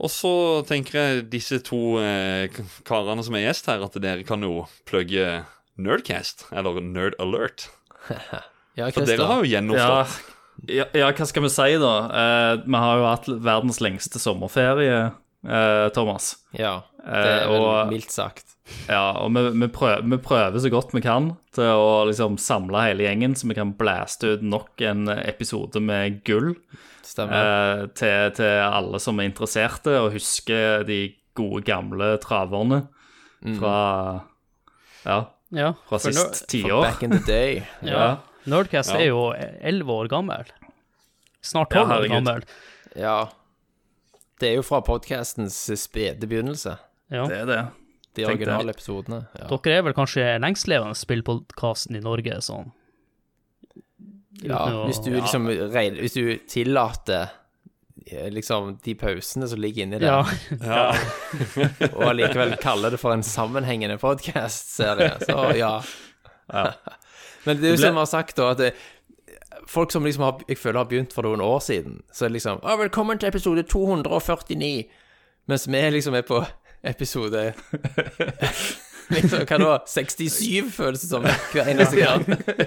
[0.02, 0.32] Og så
[0.66, 2.48] tenker jeg disse to eh,
[2.88, 5.42] karene som er gjest her, at dere kan jo plugge
[5.82, 7.68] Nerdcast, eller Nerd Alert.
[8.72, 9.96] Ja, For dere har jo jo Ja,
[10.64, 11.90] ja, ja, hva skal vi si, da?
[12.08, 15.10] Eh, vi har jo hatt verdens lengste sommerferie,
[15.44, 16.36] Thomas.
[16.54, 18.44] Ja, det er Eh, vel og- mildt sagt.
[18.88, 22.80] Ja, og vi, vi, prøver, vi prøver så godt vi kan til å liksom samle
[22.86, 26.54] hele gjengen, så vi kan blæste ut nok en episode med gull
[27.02, 27.34] Stemmer.
[27.82, 32.86] eh, til, til alle som er interesserte, og husker de gode, gamle traverne
[33.58, 34.22] fra
[35.04, 36.82] Ja, Ja, fra for sist tiår.
[36.82, 37.62] Back in the day.
[37.82, 38.18] ja.
[38.46, 39.00] Nerdcast Ja.
[39.00, 40.44] er jo elleve år gammel.
[41.42, 42.44] Snart Ja, tolv år gammel.
[42.96, 43.28] Ja.
[44.42, 46.74] Det er jo fra podkastens spede begynnelse.
[47.14, 47.26] Ja.
[47.30, 47.60] Det er det.
[48.12, 48.48] De Tenk det.
[48.48, 49.20] originale episodene.
[49.38, 49.46] Ja.
[49.54, 52.72] Dere er vel kanskje lengstlevende spillpodkasten i Norge, sånn.
[54.42, 54.58] ja.
[54.58, 57.30] Å- Hvis du liksom regner, Hvis du tillater
[58.10, 60.24] eh, liksom de pausene som ligger inni der,
[60.60, 60.88] Ja.
[61.96, 65.76] og allikevel kaller det for en sammenhengende podkast-serie, så ja.
[67.46, 68.72] Men det er jo som vi har sagt, da, at det,
[69.68, 72.40] folk som liksom har, jeg føler har begynt for noen år siden, så er det
[72.40, 74.72] liksom Å, velkommen til episode 249,
[75.50, 76.44] mens vi liksom er på
[76.82, 77.52] episode
[79.12, 79.72] Liksom, hva da?
[79.88, 82.22] 67, føles det som, hver eneste gang.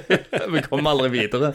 [0.54, 1.52] Vi kommer aldri videre.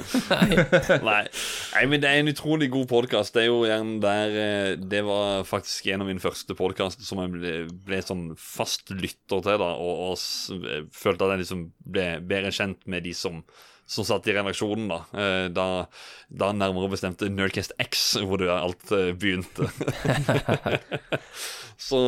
[1.05, 1.21] Nei.
[1.29, 3.37] Nei, men det er en utrolig god podkast.
[3.37, 7.23] Det er jo gjerne der eh, Det var faktisk en av mine første podkaster som
[7.23, 7.55] jeg ble,
[7.87, 12.55] ble sånn fast lytter til, da, og, og eh, følte at jeg liksom ble bedre
[12.55, 13.45] kjent med de som
[13.91, 14.99] som satt i redaksjonen, da.
[15.19, 15.65] Eh, Da,
[16.31, 19.67] da nærmere bestemte Nerdcast X, hvor det alt eh, begynte.
[21.89, 22.01] så,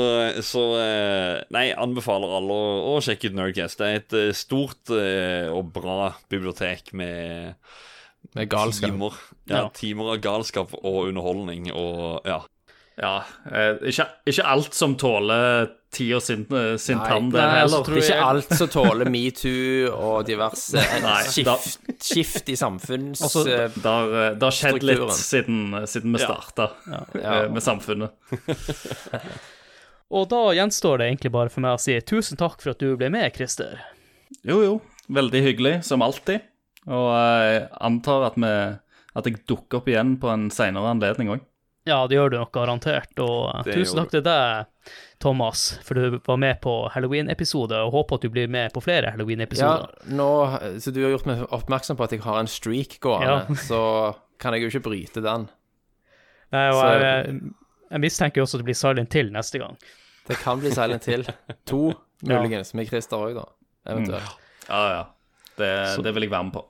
[0.46, 3.80] så eh, Nei, anbefaler alle å, å sjekke ut Nerdcast.
[3.82, 7.56] Det er et stort og bra bibliotek med
[8.36, 9.16] Med timer,
[9.50, 9.68] ja, Ja.
[9.74, 12.38] timer av galskap og underholdning og ja.
[13.00, 13.22] Ja.
[13.50, 17.84] Eh, ikke, ikke alt som tåler tida sin, eh, sin tann, det nei, altså, heller.
[17.86, 22.48] tror Det er jeg- ikke alt som tåler metoo og diverse eh, Nei, skift, skift
[22.52, 23.22] i samfunns...
[23.22, 26.28] Altså, Det har, skjedd litt siden, siden vi Ja.
[26.28, 26.70] starta
[27.16, 27.48] Ja.
[27.48, 28.12] med samfunnet.
[30.12, 32.90] Og da gjenstår det egentlig bare for meg å si tusen takk for at du
[33.00, 33.78] ble med, Christer.
[34.44, 34.74] Jo, jo.
[35.12, 36.42] Veldig hyggelig, som alltid.
[36.86, 38.50] Og jeg antar at, vi,
[39.16, 41.40] at jeg dukker opp igjen på en seinere anledning òg.
[41.84, 43.10] Ja, det gjør du nok garantert.
[43.18, 44.66] Og eh, Det tusen takk til deg,
[45.22, 49.10] Thomas, for du var med på Halloween-episode, og håper at du blir med på flere
[49.14, 49.88] Halloween-episoder.
[49.90, 50.28] Ja, nå,
[50.82, 53.58] så du har gjort meg oppmerksom på at jeg har en streak gående, Ja.
[53.66, 53.82] så
[54.42, 55.48] kan jeg jo ikke bryte den.
[56.52, 57.40] Nei, og Så- jeg,
[57.90, 59.76] jeg mistenker jo også at det blir Silent til neste gang.
[60.28, 61.26] Det kan bli Silent til.
[61.66, 61.92] To,
[62.22, 63.44] muligens, med Christer òg, da.
[63.90, 64.36] Eventuelt.
[64.68, 65.04] Ja, ja.
[65.58, 66.64] Det, det vil jeg være med på.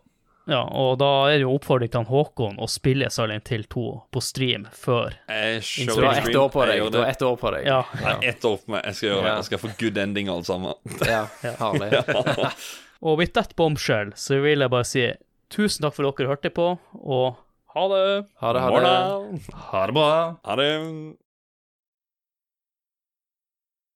[0.50, 4.22] Ja, og da er det jo oppfordring til Håkon å spille Silent Hill 2 på
[4.24, 5.14] stream før.
[5.28, 6.82] Du har ett år på deg.
[6.90, 7.68] Du har ett år på deg.
[7.68, 7.82] Ja.
[8.02, 8.82] Nei, ett år på meg.
[8.90, 9.34] Jeg skal gjøre det.
[9.36, 10.98] Jeg skal få good ending, alle sammen.
[11.06, 11.22] Ja,
[11.62, 12.02] herlig.
[13.06, 15.06] Og with that bombshell så vil jeg bare si
[15.52, 16.68] tusen takk for at dere hørte på,
[17.02, 17.40] og
[17.74, 18.04] ha det!
[18.42, 19.42] Ha det, ha det.
[19.72, 20.08] Ha det bra.
[20.44, 20.70] Ha det.